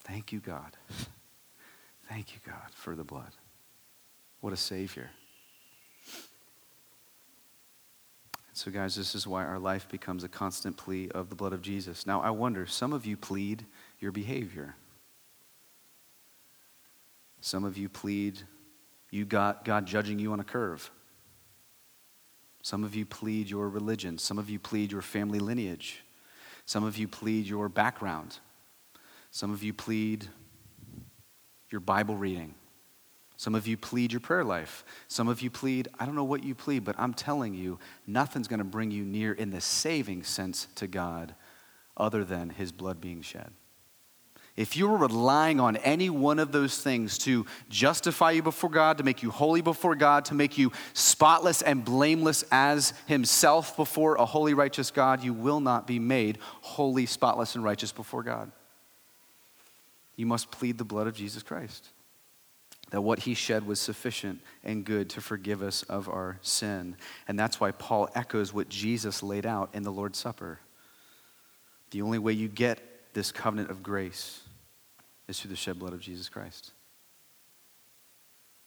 Thank 0.00 0.32
you, 0.32 0.40
God. 0.40 0.76
Thank 2.08 2.34
you, 2.34 2.40
God, 2.44 2.70
for 2.74 2.96
the 2.96 3.04
blood. 3.04 3.30
What 4.40 4.52
a 4.52 4.56
Savior. 4.56 5.10
So, 8.54 8.70
guys, 8.70 8.94
this 8.94 9.14
is 9.14 9.26
why 9.26 9.44
our 9.44 9.58
life 9.58 9.88
becomes 9.88 10.24
a 10.24 10.28
constant 10.28 10.76
plea 10.76 11.08
of 11.14 11.30
the 11.30 11.34
blood 11.34 11.54
of 11.54 11.62
Jesus. 11.62 12.06
Now, 12.06 12.20
I 12.20 12.30
wonder, 12.30 12.66
some 12.66 12.92
of 12.92 13.06
you 13.06 13.16
plead 13.16 13.64
your 13.98 14.12
behavior. 14.12 14.76
Some 17.40 17.64
of 17.64 17.78
you 17.78 17.88
plead 17.88 18.40
you 19.10 19.26
got 19.26 19.64
God 19.64 19.86
judging 19.86 20.18
you 20.18 20.32
on 20.32 20.40
a 20.40 20.44
curve. 20.44 20.90
Some 22.62 22.82
of 22.82 22.94
you 22.94 23.04
plead 23.04 23.50
your 23.50 23.68
religion. 23.68 24.16
Some 24.16 24.38
of 24.38 24.48
you 24.48 24.58
plead 24.58 24.90
your 24.90 25.02
family 25.02 25.38
lineage. 25.38 26.02
Some 26.64 26.84
of 26.84 26.96
you 26.96 27.08
plead 27.08 27.46
your 27.46 27.68
background. 27.68 28.38
Some 29.30 29.52
of 29.52 29.62
you 29.62 29.74
plead 29.74 30.26
your 31.70 31.80
Bible 31.80 32.16
reading. 32.16 32.54
Some 33.42 33.56
of 33.56 33.66
you 33.66 33.76
plead 33.76 34.12
your 34.12 34.20
prayer 34.20 34.44
life. 34.44 34.84
Some 35.08 35.26
of 35.26 35.42
you 35.42 35.50
plead, 35.50 35.88
I 35.98 36.06
don't 36.06 36.14
know 36.14 36.22
what 36.22 36.44
you 36.44 36.54
plead, 36.54 36.84
but 36.84 36.94
I'm 36.96 37.12
telling 37.12 37.54
you, 37.54 37.80
nothing's 38.06 38.46
going 38.46 38.58
to 38.58 38.64
bring 38.64 38.92
you 38.92 39.02
near 39.02 39.32
in 39.32 39.50
the 39.50 39.60
saving 39.60 40.22
sense 40.22 40.68
to 40.76 40.86
God 40.86 41.34
other 41.96 42.22
than 42.22 42.50
his 42.50 42.70
blood 42.70 43.00
being 43.00 43.20
shed. 43.20 43.50
If 44.54 44.76
you're 44.76 44.96
relying 44.96 45.58
on 45.58 45.74
any 45.78 46.08
one 46.08 46.38
of 46.38 46.52
those 46.52 46.80
things 46.80 47.18
to 47.18 47.44
justify 47.68 48.30
you 48.30 48.44
before 48.44 48.70
God, 48.70 48.98
to 48.98 49.04
make 49.04 49.24
you 49.24 49.32
holy 49.32 49.60
before 49.60 49.96
God, 49.96 50.26
to 50.26 50.34
make 50.34 50.56
you 50.56 50.70
spotless 50.92 51.62
and 51.62 51.84
blameless 51.84 52.44
as 52.52 52.94
Himself 53.08 53.76
before 53.76 54.14
a 54.14 54.24
holy, 54.24 54.54
righteous 54.54 54.92
God, 54.92 55.24
you 55.24 55.32
will 55.34 55.58
not 55.58 55.88
be 55.88 55.98
made 55.98 56.38
holy, 56.60 57.06
spotless, 57.06 57.56
and 57.56 57.64
righteous 57.64 57.90
before 57.90 58.22
God. 58.22 58.52
You 60.14 60.26
must 60.26 60.52
plead 60.52 60.78
the 60.78 60.84
blood 60.84 61.08
of 61.08 61.16
Jesus 61.16 61.42
Christ 61.42 61.88
that 62.92 63.00
what 63.00 63.20
he 63.20 63.32
shed 63.32 63.66
was 63.66 63.80
sufficient 63.80 64.38
and 64.62 64.84
good 64.84 65.08
to 65.08 65.22
forgive 65.22 65.62
us 65.62 65.82
of 65.84 66.10
our 66.10 66.38
sin. 66.42 66.94
And 67.26 67.38
that's 67.38 67.58
why 67.58 67.70
Paul 67.70 68.10
echoes 68.14 68.52
what 68.52 68.68
Jesus 68.68 69.22
laid 69.22 69.46
out 69.46 69.70
in 69.72 69.82
the 69.82 69.90
Lord's 69.90 70.18
Supper. 70.18 70.60
The 71.90 72.02
only 72.02 72.18
way 72.18 72.34
you 72.34 72.48
get 72.48 73.14
this 73.14 73.32
covenant 73.32 73.70
of 73.70 73.82
grace 73.82 74.42
is 75.26 75.40
through 75.40 75.48
the 75.48 75.56
shed 75.56 75.78
blood 75.78 75.94
of 75.94 76.00
Jesus 76.00 76.28
Christ. 76.28 76.72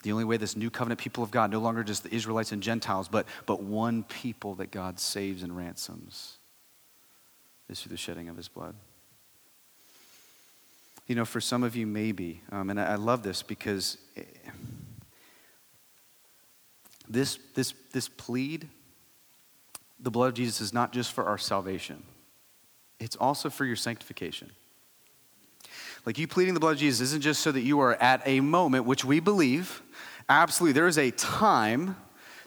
The 0.01 0.11
only 0.11 0.25
way 0.25 0.37
this 0.37 0.55
new 0.55 0.71
covenant 0.71 0.99
people 0.99 1.23
of 1.23 1.29
God, 1.29 1.51
no 1.51 1.59
longer 1.59 1.83
just 1.83 2.01
the 2.01 2.13
Israelites 2.13 2.51
and 2.51 2.63
Gentiles, 2.63 3.07
but, 3.07 3.27
but 3.45 3.61
one 3.61 4.01
people 4.03 4.55
that 4.55 4.71
God 4.71 4.99
saves 4.99 5.43
and 5.43 5.55
ransoms, 5.55 6.37
is 7.69 7.79
through 7.79 7.91
the 7.91 7.97
shedding 7.97 8.27
of 8.29 8.37
his 8.37 8.47
blood 8.47 8.73
you 11.07 11.15
know, 11.15 11.25
for 11.25 11.39
some 11.39 11.63
of 11.63 11.75
you, 11.75 11.85
maybe. 11.85 12.41
Um, 12.51 12.69
and 12.69 12.79
I, 12.79 12.93
I 12.93 12.95
love 12.95 13.23
this 13.23 13.43
because 13.43 13.97
this, 17.07 17.37
this, 17.53 17.73
this 17.91 18.07
plead, 18.07 18.67
the 19.99 20.11
blood 20.11 20.29
of 20.29 20.33
Jesus, 20.33 20.61
is 20.61 20.73
not 20.73 20.91
just 20.91 21.11
for 21.11 21.25
our 21.25 21.37
salvation, 21.37 22.03
it's 22.99 23.15
also 23.15 23.49
for 23.49 23.65
your 23.65 23.75
sanctification. 23.75 24.51
Like 26.05 26.19
you 26.19 26.27
pleading 26.27 26.53
the 26.53 26.59
blood 26.59 26.73
of 26.73 26.77
Jesus 26.77 27.01
isn't 27.01 27.21
just 27.21 27.41
so 27.41 27.51
that 27.51 27.61
you 27.61 27.79
are 27.79 27.95
at 27.95 28.21
a 28.25 28.39
moment, 28.39 28.85
which 28.85 29.03
we 29.03 29.19
believe, 29.19 29.81
absolutely, 30.29 30.73
there 30.73 30.87
is 30.87 30.99
a 30.99 31.11
time 31.11 31.95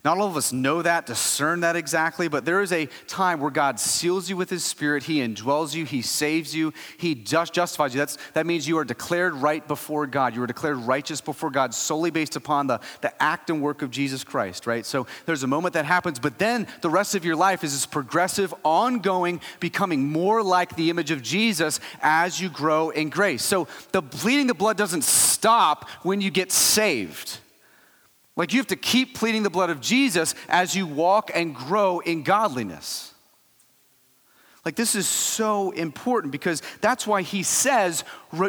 not 0.04 0.18
all 0.18 0.28
of 0.28 0.36
us 0.36 0.52
know 0.52 0.80
that, 0.82 1.06
discern 1.06 1.60
that 1.60 1.74
exactly, 1.74 2.28
but 2.28 2.44
there 2.44 2.62
is 2.62 2.72
a 2.72 2.86
time 3.08 3.40
where 3.40 3.50
God 3.50 3.80
seals 3.80 4.30
you 4.30 4.36
with 4.36 4.48
His 4.48 4.64
Spirit. 4.64 5.02
He 5.02 5.18
indwells 5.18 5.74
you, 5.74 5.84
He 5.84 6.02
saves 6.02 6.54
you, 6.54 6.72
He 6.98 7.16
just 7.16 7.52
justifies 7.52 7.94
you. 7.94 7.98
That's, 7.98 8.16
that 8.34 8.46
means 8.46 8.68
you 8.68 8.78
are 8.78 8.84
declared 8.84 9.34
right 9.34 9.66
before 9.66 10.06
God. 10.06 10.36
You 10.36 10.42
are 10.44 10.46
declared 10.46 10.76
righteous 10.76 11.20
before 11.20 11.50
God 11.50 11.74
solely 11.74 12.10
based 12.10 12.36
upon 12.36 12.68
the, 12.68 12.78
the 13.00 13.22
act 13.22 13.50
and 13.50 13.60
work 13.60 13.82
of 13.82 13.90
Jesus 13.90 14.22
Christ, 14.22 14.68
right? 14.68 14.86
So 14.86 15.08
there's 15.26 15.42
a 15.42 15.48
moment 15.48 15.74
that 15.74 15.84
happens, 15.84 16.20
but 16.20 16.38
then 16.38 16.68
the 16.80 16.90
rest 16.90 17.16
of 17.16 17.24
your 17.24 17.36
life 17.36 17.64
is 17.64 17.72
this 17.72 17.86
progressive, 17.86 18.54
ongoing, 18.62 19.40
becoming 19.58 20.04
more 20.10 20.44
like 20.44 20.76
the 20.76 20.90
image 20.90 21.10
of 21.10 21.22
Jesus 21.22 21.80
as 22.02 22.40
you 22.40 22.48
grow 22.48 22.90
in 22.90 23.08
grace. 23.08 23.42
So 23.42 23.66
the 23.90 24.02
bleeding 24.02 24.46
the 24.46 24.54
blood 24.54 24.76
doesn't 24.76 25.02
stop 25.02 25.88
when 26.02 26.20
you 26.20 26.30
get 26.30 26.52
saved. 26.52 27.40
Like 28.38 28.52
you 28.52 28.60
have 28.60 28.68
to 28.68 28.76
keep 28.76 29.16
pleading 29.16 29.42
the 29.42 29.50
blood 29.50 29.68
of 29.68 29.80
Jesus 29.80 30.36
as 30.48 30.76
you 30.76 30.86
walk 30.86 31.32
and 31.34 31.54
grow 31.54 31.98
in 31.98 32.22
godliness. 32.22 33.12
Like 34.64 34.76
this 34.76 34.94
is 34.94 35.08
so 35.08 35.72
important 35.72 36.30
because 36.30 36.62
that's 36.80 37.04
why 37.04 37.22
he 37.22 37.42
says, 37.42 38.04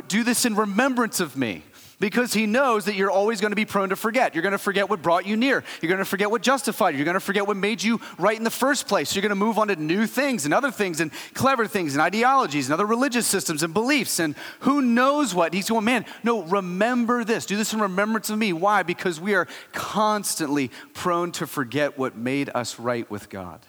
do 0.08 0.24
this 0.24 0.46
in 0.46 0.56
remembrance 0.56 1.20
of 1.20 1.36
me. 1.36 1.64
Because 2.00 2.34
he 2.34 2.46
knows 2.46 2.86
that 2.86 2.96
you're 2.96 3.12
always 3.12 3.42
going 3.42 3.52
to 3.52 3.56
be 3.56 3.66
prone 3.66 3.90
to 3.90 3.96
forget. 3.96 4.34
You're 4.34 4.42
going 4.42 4.54
to 4.54 4.58
forget 4.58 4.90
what 4.90 5.02
brought 5.02 5.26
you 5.26 5.36
near. 5.36 5.64
You're 5.82 5.90
going 5.90 6.00
to 6.00 6.06
forget 6.06 6.32
what 6.32 6.42
justified 6.42 6.92
you. 6.92 6.98
You're 6.98 7.06
going 7.06 7.16
to 7.16 7.20
forget 7.20 7.46
what 7.46 7.58
made 7.58 7.84
you 7.84 8.00
right 8.18 8.38
in 8.38 8.44
the 8.44 8.50
first 8.50 8.88
place. 8.88 9.16
You're 9.16 9.22
going 9.22 9.30
to 9.30 9.36
move 9.36 9.58
on 9.58 9.68
to 9.68 9.76
new 9.76 10.08
things 10.08 10.46
and 10.46 10.54
other 10.54 10.72
things 10.72 11.00
and 11.00 11.12
clever 11.34 11.68
things 11.68 11.96
and 11.96 12.02
ideologies 12.02 12.68
and 12.68 12.74
other 12.74 12.86
religious 12.86 13.28
systems 13.28 13.64
and 13.64 13.74
beliefs 13.74 14.20
and 14.20 14.36
who 14.62 14.82
knows 14.82 15.36
what. 15.36 15.54
He's 15.54 15.70
going, 15.70 15.86
man, 15.86 16.06
no, 16.24 16.44
remember 16.44 17.24
this. 17.24 17.46
Do 17.46 17.58
this 17.58 17.74
in 17.74 17.82
remembrance 17.82 18.30
of 18.30 18.38
me. 18.38 18.54
Why? 18.54 18.84
Because 18.84 19.20
we 19.20 19.36
are 19.36 19.48
constantly 19.74 20.72
prone 20.94 21.32
to 21.34 21.48
forget 21.48 21.98
what 21.98 22.16
made 22.16 22.50
us 22.54 22.80
right 22.80 23.10
with 23.12 23.30
God. 23.30 23.60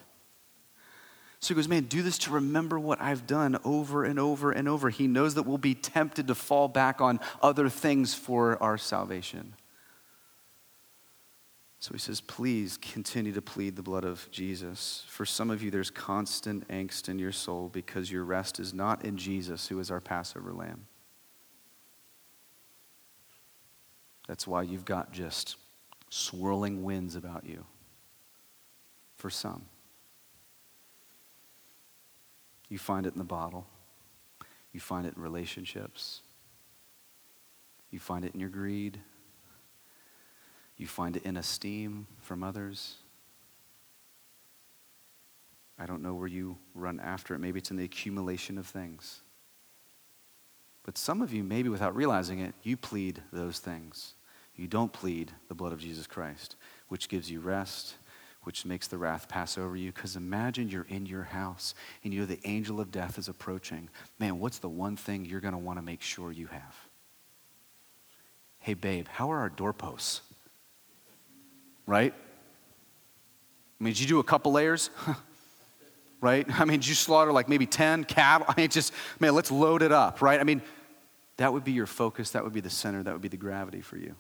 So 1.41 1.55
he 1.55 1.57
goes, 1.57 1.69
Man, 1.69 1.85
do 1.85 2.03
this 2.03 2.19
to 2.19 2.33
remember 2.33 2.79
what 2.79 3.01
I've 3.01 3.27
done 3.27 3.59
over 3.65 4.05
and 4.05 4.19
over 4.19 4.53
and 4.53 4.69
over. 4.69 4.91
He 4.91 5.07
knows 5.07 5.35
that 5.35 5.45
we'll 5.45 5.59
be 5.59 5.75
tempted 5.75 6.27
to 6.27 6.35
fall 6.35 6.69
back 6.69 7.01
on 7.01 7.19
other 7.43 7.69
things 7.69 8.15
for 8.15 8.63
our 8.63 8.77
salvation. 8.77 9.55
So 11.79 11.93
he 11.93 11.99
says, 11.99 12.21
Please 12.21 12.77
continue 12.77 13.33
to 13.33 13.41
plead 13.41 13.77
the 13.77 13.83
blood 13.83 14.05
of 14.05 14.29
Jesus. 14.31 15.05
For 15.09 15.25
some 15.25 15.49
of 15.51 15.63
you, 15.63 15.71
there's 15.71 15.91
constant 15.91 16.69
angst 16.69 17.09
in 17.09 17.19
your 17.19 17.33
soul 17.33 17.71
because 17.73 18.13
your 18.13 18.25
rest 18.25 18.61
is 18.61 18.75
not 18.75 19.03
in 19.03 19.17
Jesus, 19.17 19.67
who 19.69 19.81
is 19.81 19.91
our 19.91 20.01
Passover 20.01 20.53
lamb. 20.53 20.87
That's 24.29 24.47
why 24.47 24.63
you've 24.63 24.85
got 24.85 25.11
just 25.11 25.57
swirling 26.11 26.85
winds 26.85 27.17
about 27.17 27.47
you. 27.47 27.65
For 29.17 29.31
some. 29.31 29.65
You 32.71 32.79
find 32.79 33.05
it 33.05 33.13
in 33.13 33.19
the 33.19 33.25
bottle. 33.25 33.67
You 34.73 34.81
find 34.81 35.07
it 35.07 35.17
in 35.17 35.23
relationships. 35.23 36.23
You 37.91 37.99
find 37.99 38.25
it 38.25 38.33
in 38.33 38.41
your 38.41 38.49
greed. 38.49 38.99
You 40.79 40.87
find 40.87 41.17
it 41.17 41.25
in 41.25 41.37
esteem 41.37 42.07
from 42.23 42.43
others. 42.43 42.95
I 45.79 45.87
don't 45.87 46.03
know 46.03 46.15
where 46.15 46.29
you 46.29 46.57
run 46.75 47.01
after 47.01 47.35
it. 47.35 47.41
Maybe 47.41 47.59
it's 47.59 47.71
in 47.71 47.77
the 47.77 47.85
accumulation 47.85 48.57
of 48.57 48.67
things. 48.67 49.21
But 50.85 50.97
some 50.97 51.23
of 51.23 51.33
you, 51.33 51.43
maybe 51.43 51.69
without 51.69 51.97
realizing 51.97 52.39
it, 52.41 52.55
you 52.63 52.77
plead 52.77 53.23
those 53.33 53.59
things. 53.59 54.15
You 54.57 54.67
don't 54.67 54.93
plead 54.93 55.33
the 55.49 55.55
blood 55.55 55.73
of 55.73 55.81
Jesus 55.81 56.07
Christ, 56.07 56.57
which 56.89 57.09
gives 57.09 57.31
you 57.31 57.41
rest, 57.41 57.95
which 58.43 58.65
makes 58.65 58.87
the 58.87 58.99
wrath 58.99 59.29
pass 59.29 59.59
over 59.59 59.77
you. 59.77 59.93
Because 59.93 60.17
imagine 60.17 60.69
you're 60.69 60.87
in 60.89 61.07
your 61.07 61.25
house 61.25 61.75
and 62.03 62.13
you 62.13 62.21
know 62.21 62.27
the 62.27 62.41
angel 62.45 62.81
of 62.81 62.91
death 62.91 63.19
is 63.19 63.29
approaching. 63.29 63.89
Man, 64.19 64.39
what's 64.39 64.59
the 64.59 64.69
one 64.69 64.97
thing 64.97 65.25
you're 65.25 65.41
going 65.41 65.53
to 65.53 65.59
want 65.59 65.79
to 65.79 65.83
make 65.83 66.03
sure 66.03 66.33
you 66.33 66.47
have? 66.47 66.77
Hey, 68.59 68.75
babe, 68.75 69.07
how 69.09 69.31
are 69.33 69.39
our 69.39 69.49
doorposts? 69.49 70.21
Right? 71.87 72.15
I 73.81 73.85
mean, 73.85 73.95
did 73.95 74.01
you 74.01 74.07
do 74.07 74.19
a 74.19 74.25
couple 74.25 74.53
layers? 74.53 74.91
right? 76.21 76.47
I 76.49 76.65
mean, 76.65 76.81
did 76.81 76.89
you 76.89 76.95
slaughter 76.95 77.33
like 77.33 77.49
maybe 77.49 77.67
10 77.67 78.05
cattle? 78.05 78.47
I 78.51 78.55
mean, 78.61 78.69
just, 78.69 78.93
man, 79.19 79.35
let's 79.35 79.51
load 79.51 79.83
it 79.83 79.93
up, 79.93 80.23
right? 80.23 80.39
I 80.39 80.45
mean, 80.45 80.63
that 81.39 81.53
would 81.53 81.65
be 81.65 81.73
your 81.73 81.87
focus. 81.87 82.31
That 82.33 82.45
would 82.45 82.53
be 82.53 82.61
the 82.61 82.71
center. 82.71 83.03
That 83.03 83.13
would 83.13 83.23
be 83.23 83.29
the 83.29 83.39
gravity 83.39 83.81
for 83.81 83.97
you. 83.97 84.15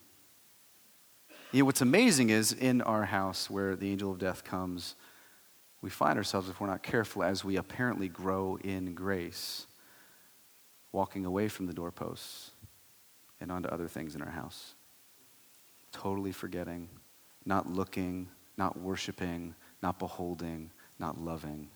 You 1.53 1.61
know, 1.61 1.65
what's 1.65 1.81
amazing 1.81 2.31
is 2.31 2.53
in 2.53 2.81
our 2.83 3.05
house 3.05 3.51
where 3.51 3.75
the 3.75 3.91
angel 3.91 4.13
of 4.13 4.19
death 4.19 4.45
comes, 4.45 4.95
we 5.83 5.91
find 5.91 6.17
ourselves, 6.17 6.49
if 6.49 6.61
we're 6.61 6.69
not 6.69 6.83
careful, 6.83 7.25
as 7.25 7.45
we 7.45 7.57
apparently 7.57 8.09
grow 8.09 8.57
in 8.63 8.95
grace, 8.95 9.67
walking 10.93 11.25
away 11.25 11.49
from 11.49 11.67
the 11.67 11.73
doorposts 11.73 12.53
and 13.41 13.51
onto 13.51 13.69
other 13.69 13.89
things 13.89 14.15
in 14.15 14.23
our 14.23 14.31
house. 14.31 14.75
Totally 15.91 16.31
forgetting, 16.31 16.89
not 17.45 17.69
looking, 17.69 18.29
not 18.57 18.79
worshiping, 18.79 19.55
not 19.83 19.99
beholding, 19.99 20.71
not 20.99 21.21
loving 21.21 21.69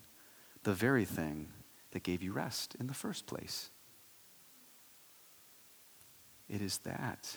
the 0.64 0.74
very 0.74 1.04
thing 1.04 1.48
that 1.92 2.02
gave 2.02 2.22
you 2.22 2.32
rest 2.32 2.74
in 2.80 2.86
the 2.86 2.94
first 2.94 3.26
place. 3.26 3.70
It 6.48 6.60
is 6.60 6.78
that. 6.78 7.36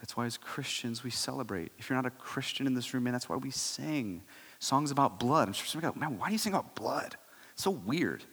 That's 0.00 0.16
why, 0.16 0.26
as 0.26 0.36
Christians, 0.36 1.02
we 1.02 1.10
celebrate. 1.10 1.72
If 1.78 1.90
you're 1.90 1.96
not 1.96 2.06
a 2.06 2.10
Christian 2.10 2.66
in 2.66 2.74
this 2.74 2.94
room, 2.94 3.04
man, 3.04 3.12
that's 3.12 3.28
why 3.28 3.36
we 3.36 3.50
sing 3.50 4.22
songs 4.60 4.90
about 4.90 5.18
blood. 5.18 5.48
I'm 5.48 5.54
sure 5.54 5.80
go, 5.80 5.92
man, 5.96 6.18
why 6.18 6.28
do 6.28 6.32
you 6.32 6.38
sing 6.38 6.52
about 6.52 6.74
blood? 6.74 7.16
It's 7.52 7.64
so 7.64 7.70
weird. 7.70 8.24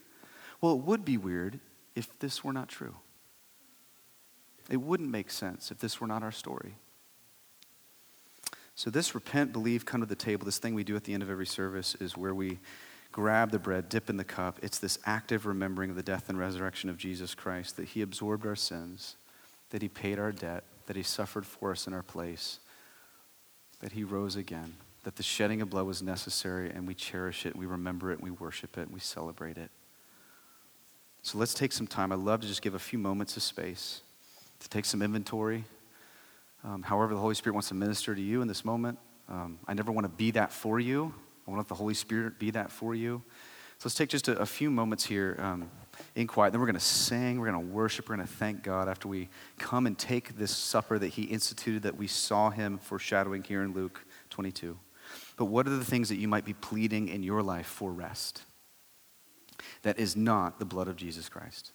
Well, 0.61 0.73
it 0.73 0.79
would 0.79 1.03
be 1.03 1.17
weird 1.17 1.59
if 1.95 2.19
this 2.19 2.43
were 2.43 2.53
not 2.53 2.69
true. 2.69 2.95
It 4.69 4.77
wouldn't 4.77 5.09
make 5.09 5.31
sense 5.31 5.71
if 5.71 5.79
this 5.79 5.99
were 5.99 6.07
not 6.07 6.23
our 6.23 6.31
story. 6.31 6.75
So, 8.75 8.89
this 8.89 9.15
repent, 9.15 9.53
believe, 9.53 9.85
come 9.85 10.01
to 10.01 10.05
the 10.05 10.15
table, 10.15 10.45
this 10.45 10.57
thing 10.57 10.73
we 10.73 10.83
do 10.83 10.95
at 10.95 11.05
the 11.05 11.13
end 11.13 11.23
of 11.23 11.29
every 11.29 11.45
service 11.45 11.95
is 11.95 12.17
where 12.17 12.35
we 12.35 12.59
grab 13.11 13.51
the 13.51 13.59
bread, 13.59 13.87
dip 13.87 14.09
in 14.09 14.17
the 14.17 14.25
cup. 14.25 14.59
It's 14.61 14.79
this 14.79 14.99
active 15.05 15.45
remembering 15.45 15.89
of 15.89 15.95
the 15.95 16.03
death 16.03 16.27
and 16.27 16.37
resurrection 16.37 16.89
of 16.89 16.97
Jesus 16.97 17.33
Christ, 17.33 17.77
that 17.77 17.89
He 17.89 18.01
absorbed 18.01 18.45
our 18.45 18.55
sins, 18.55 19.15
that 19.69 19.81
He 19.81 19.87
paid 19.87 20.19
our 20.19 20.33
debt, 20.33 20.65
that 20.87 20.95
he 20.95 21.03
suffered 21.03 21.45
for 21.45 21.71
us 21.71 21.87
in 21.87 21.93
our 21.93 22.03
place, 22.03 22.59
that 23.79 23.93
he 23.93 24.03
rose 24.03 24.35
again, 24.35 24.75
that 25.03 25.15
the 25.15 25.23
shedding 25.23 25.61
of 25.61 25.69
blood 25.69 25.85
was 25.85 26.01
necessary, 26.01 26.69
and 26.69 26.87
we 26.87 26.93
cherish 26.93 27.45
it, 27.45 27.55
we 27.55 27.65
remember 27.65 28.11
it, 28.11 28.21
we 28.21 28.31
worship 28.31 28.77
it, 28.77 28.89
we 28.91 28.99
celebrate 28.99 29.57
it. 29.57 29.71
So 31.21 31.37
let's 31.37 31.53
take 31.53 31.71
some 31.71 31.87
time. 31.87 32.11
I'd 32.11 32.19
love 32.19 32.41
to 32.41 32.47
just 32.47 32.61
give 32.61 32.75
a 32.75 32.79
few 32.79 32.99
moments 32.99 33.35
of 33.35 33.43
space 33.43 34.01
to 34.59 34.69
take 34.69 34.85
some 34.85 35.01
inventory. 35.01 35.63
Um, 36.63 36.83
however, 36.83 37.13
the 37.13 37.19
Holy 37.19 37.35
Spirit 37.35 37.53
wants 37.53 37.69
to 37.69 37.73
minister 37.73 38.15
to 38.15 38.21
you 38.21 38.41
in 38.41 38.47
this 38.47 38.63
moment. 38.63 38.97
Um, 39.27 39.59
I 39.67 39.73
never 39.73 39.91
want 39.91 40.05
to 40.05 40.09
be 40.09 40.31
that 40.31 40.51
for 40.51 40.79
you. 40.79 41.13
I 41.47 41.51
want 41.51 41.57
to 41.57 41.61
let 41.61 41.67
the 41.67 41.75
Holy 41.75 41.93
Spirit 41.93 42.39
be 42.39 42.51
that 42.51 42.71
for 42.71 42.95
you. 42.95 43.23
So 43.79 43.87
let's 43.87 43.95
take 43.95 44.09
just 44.09 44.27
a, 44.27 44.37
a 44.39 44.45
few 44.45 44.71
moments 44.71 45.05
here. 45.05 45.35
Um, 45.39 45.69
in 46.15 46.27
quiet. 46.27 46.51
Then 46.51 46.59
we're 46.59 46.67
going 46.67 46.75
to 46.75 46.79
sing, 46.79 47.39
we're 47.39 47.51
going 47.51 47.67
to 47.67 47.73
worship, 47.73 48.09
we're 48.09 48.15
going 48.15 48.27
to 48.27 48.33
thank 48.33 48.63
God 48.63 48.87
after 48.87 49.07
we 49.07 49.29
come 49.57 49.87
and 49.87 49.97
take 49.97 50.37
this 50.37 50.51
supper 50.51 50.99
that 50.99 51.09
He 51.09 51.23
instituted 51.23 51.83
that 51.83 51.97
we 51.97 52.07
saw 52.07 52.49
Him 52.49 52.77
foreshadowing 52.77 53.43
here 53.43 53.63
in 53.63 53.73
Luke 53.73 54.05
22. 54.29 54.77
But 55.37 55.45
what 55.45 55.67
are 55.67 55.71
the 55.71 55.85
things 55.85 56.09
that 56.09 56.17
you 56.17 56.27
might 56.27 56.45
be 56.45 56.53
pleading 56.53 57.09
in 57.09 57.23
your 57.23 57.43
life 57.43 57.67
for 57.67 57.91
rest 57.91 58.43
that 59.83 59.99
is 59.99 60.15
not 60.15 60.59
the 60.59 60.65
blood 60.65 60.87
of 60.87 60.95
Jesus 60.95 61.29
Christ? 61.29 61.71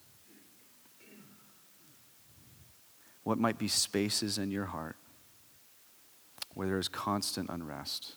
What 3.22 3.38
might 3.38 3.58
be 3.58 3.68
spaces 3.68 4.38
in 4.38 4.50
your 4.50 4.64
heart 4.64 4.96
where 6.54 6.66
there 6.66 6.78
is 6.78 6.88
constant 6.88 7.50
unrest? 7.50 8.16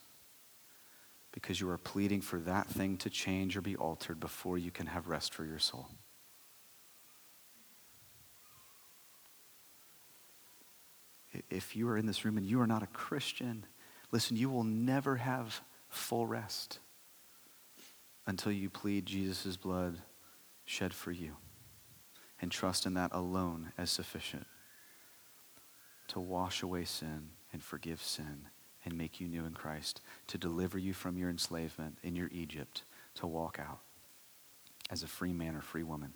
Because 1.34 1.60
you 1.60 1.70
are 1.70 1.78
pleading 1.78 2.22
for 2.22 2.40
that 2.40 2.68
thing 2.68 2.96
to 2.98 3.10
change 3.10 3.58
or 3.58 3.62
be 3.62 3.76
altered 3.76 4.20
before 4.20 4.58
you 4.58 4.72
can 4.72 4.86
have 4.86 5.08
rest 5.08 5.34
for 5.34 5.44
your 5.44 5.60
soul. 5.60 5.90
If 11.50 11.76
you 11.76 11.90
are 11.90 11.98
in 11.98 12.06
this 12.06 12.24
room 12.24 12.38
and 12.38 12.46
you 12.46 12.62
are 12.62 12.68
not 12.68 12.84
a 12.84 12.88
Christian, 12.88 13.66
listen, 14.12 14.38
you 14.38 14.50
will 14.50 14.64
never 14.64 15.16
have 15.16 15.62
full 15.90 16.28
rest 16.28 16.78
until 18.28 18.52
you 18.52 18.70
plead 18.70 19.08
Jesus' 19.08 19.58
blood 19.58 19.98
shed 20.66 20.94
for 20.94 21.12
you 21.12 21.36
and 22.40 22.52
trust 22.52 22.86
in 22.86 22.94
that 22.94 23.12
alone 23.12 23.74
as 23.78 23.90
sufficient 23.90 24.46
to 26.10 26.20
wash 26.20 26.62
away 26.62 26.86
sin 26.86 27.30
and 27.52 27.64
forgive 27.64 28.02
sin 28.02 28.48
and 28.86 28.98
make 28.98 29.22
you 29.22 29.28
new 29.28 29.46
in 29.46 29.54
Christ, 29.54 30.02
to 30.28 30.38
deliver 30.38 30.78
you 30.78 30.94
from 30.94 31.18
your 31.18 31.30
enslavement 31.30 31.98
in 32.04 32.16
your 32.16 32.30
Egypt, 32.32 32.84
to 33.16 33.28
walk 33.28 33.60
out 33.60 33.80
as 34.90 35.04
a 35.04 35.08
free 35.08 35.34
man 35.34 35.56
or 35.56 35.62
free 35.62 35.84
woman. 35.84 36.14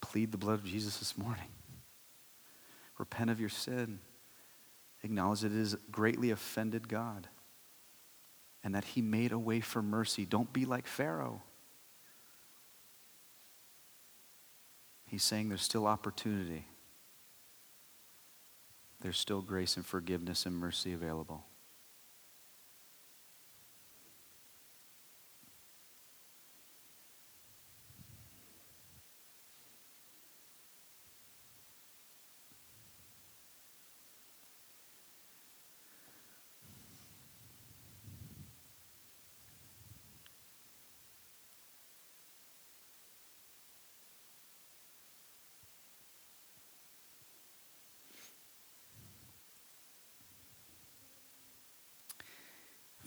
Plead 0.00 0.32
the 0.32 0.38
blood 0.38 0.54
of 0.54 0.64
Jesus 0.64 0.98
this 0.98 1.18
morning. 1.18 1.48
Repent 2.98 3.30
of 3.30 3.40
your 3.40 3.48
sin. 3.48 3.98
Acknowledge 5.02 5.40
that 5.40 5.52
it 5.52 5.58
has 5.58 5.76
greatly 5.90 6.30
offended 6.30 6.88
God 6.88 7.28
and 8.64 8.74
that 8.74 8.84
he 8.84 9.02
made 9.02 9.32
a 9.32 9.38
way 9.38 9.60
for 9.60 9.82
mercy. 9.82 10.24
Don't 10.24 10.52
be 10.52 10.64
like 10.64 10.86
Pharaoh. 10.86 11.42
He's 15.06 15.22
saying 15.22 15.48
there's 15.48 15.62
still 15.62 15.86
opportunity 15.86 16.66
there's 19.00 19.18
still 19.18 19.42
grace 19.42 19.76
and 19.76 19.86
forgiveness 19.86 20.46
and 20.46 20.56
mercy 20.56 20.92
available. 20.92 21.44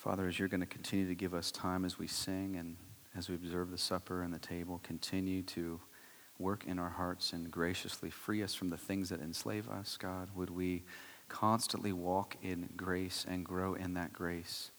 Father, 0.02 0.28
as 0.28 0.40
you're 0.40 0.48
going 0.48 0.62
to 0.62 0.66
continue 0.66 1.08
to 1.08 1.14
give 1.14 1.36
us 1.36 1.52
time 1.52 1.86
as 1.86 2.00
we 2.00 2.08
sing 2.08 2.56
and 2.58 2.76
as 3.16 3.30
we 3.30 3.36
observe 3.36 3.70
the 3.70 3.78
supper 3.78 4.24
and 4.24 4.34
the 4.34 4.40
table, 4.40 4.80
continue 4.82 5.44
to 5.44 5.80
work 6.40 6.66
in 6.66 6.80
our 6.80 6.90
hearts 6.90 7.34
and 7.34 7.52
graciously 7.52 8.10
free 8.10 8.42
us 8.42 8.56
from 8.56 8.72
the 8.72 8.78
things 8.78 9.10
that 9.10 9.22
enslave 9.22 9.70
us, 9.70 9.98
God. 9.98 10.30
Would 10.34 10.50
we 10.50 10.86
constantly 11.30 11.94
walk 11.94 12.36
in 12.42 12.70
grace 12.76 13.28
and 13.30 13.46
grow 13.46 13.76
in 13.76 13.94
that 13.94 14.12
grace, 14.12 14.72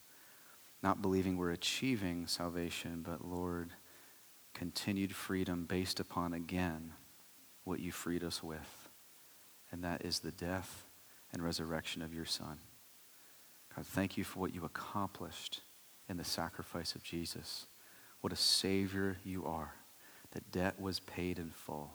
not 0.83 1.01
believing 1.01 1.37
we're 1.37 1.51
achieving 1.51 2.27
salvation, 2.27 3.01
but 3.01 3.25
Lord, 3.25 3.69
continued 4.53 5.15
freedom 5.15 5.63
based 5.63 6.01
upon, 6.01 6.33
again, 6.33 6.91
what 7.63 7.79
you 7.79 7.93
freed 7.93 8.25
us 8.25 8.43
with, 8.43 8.89
and 9.71 9.85
that 9.85 10.03
is 10.03 10.19
the 10.19 10.33
death 10.33 10.83
and 11.31 11.41
resurrection 11.41 12.01
of 12.01 12.13
your 12.13 12.25
Son. 12.25 12.57
God, 13.75 13.85
thank 13.85 14.17
you 14.17 14.23
for 14.23 14.39
what 14.39 14.53
you 14.53 14.65
accomplished 14.65 15.61
in 16.09 16.17
the 16.17 16.23
sacrifice 16.23 16.95
of 16.95 17.03
Jesus. 17.03 17.65
What 18.21 18.33
a 18.33 18.37
Savior 18.37 19.17
you 19.23 19.45
are. 19.45 19.73
That 20.31 20.51
debt 20.51 20.79
was 20.79 20.99
paid 20.99 21.37
in 21.37 21.51
full, 21.51 21.91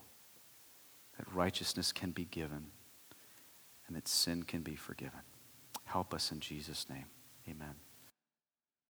that 1.17 1.25
righteousness 1.33 1.91
can 1.91 2.11
be 2.11 2.25
given, 2.25 2.67
and 3.87 3.97
that 3.97 4.07
sin 4.07 4.43
can 4.43 4.61
be 4.61 4.75
forgiven. 4.75 5.19
Help 5.85 6.13
us 6.13 6.31
in 6.31 6.39
Jesus' 6.39 6.87
name. 6.89 7.05
Amen. 7.49 7.75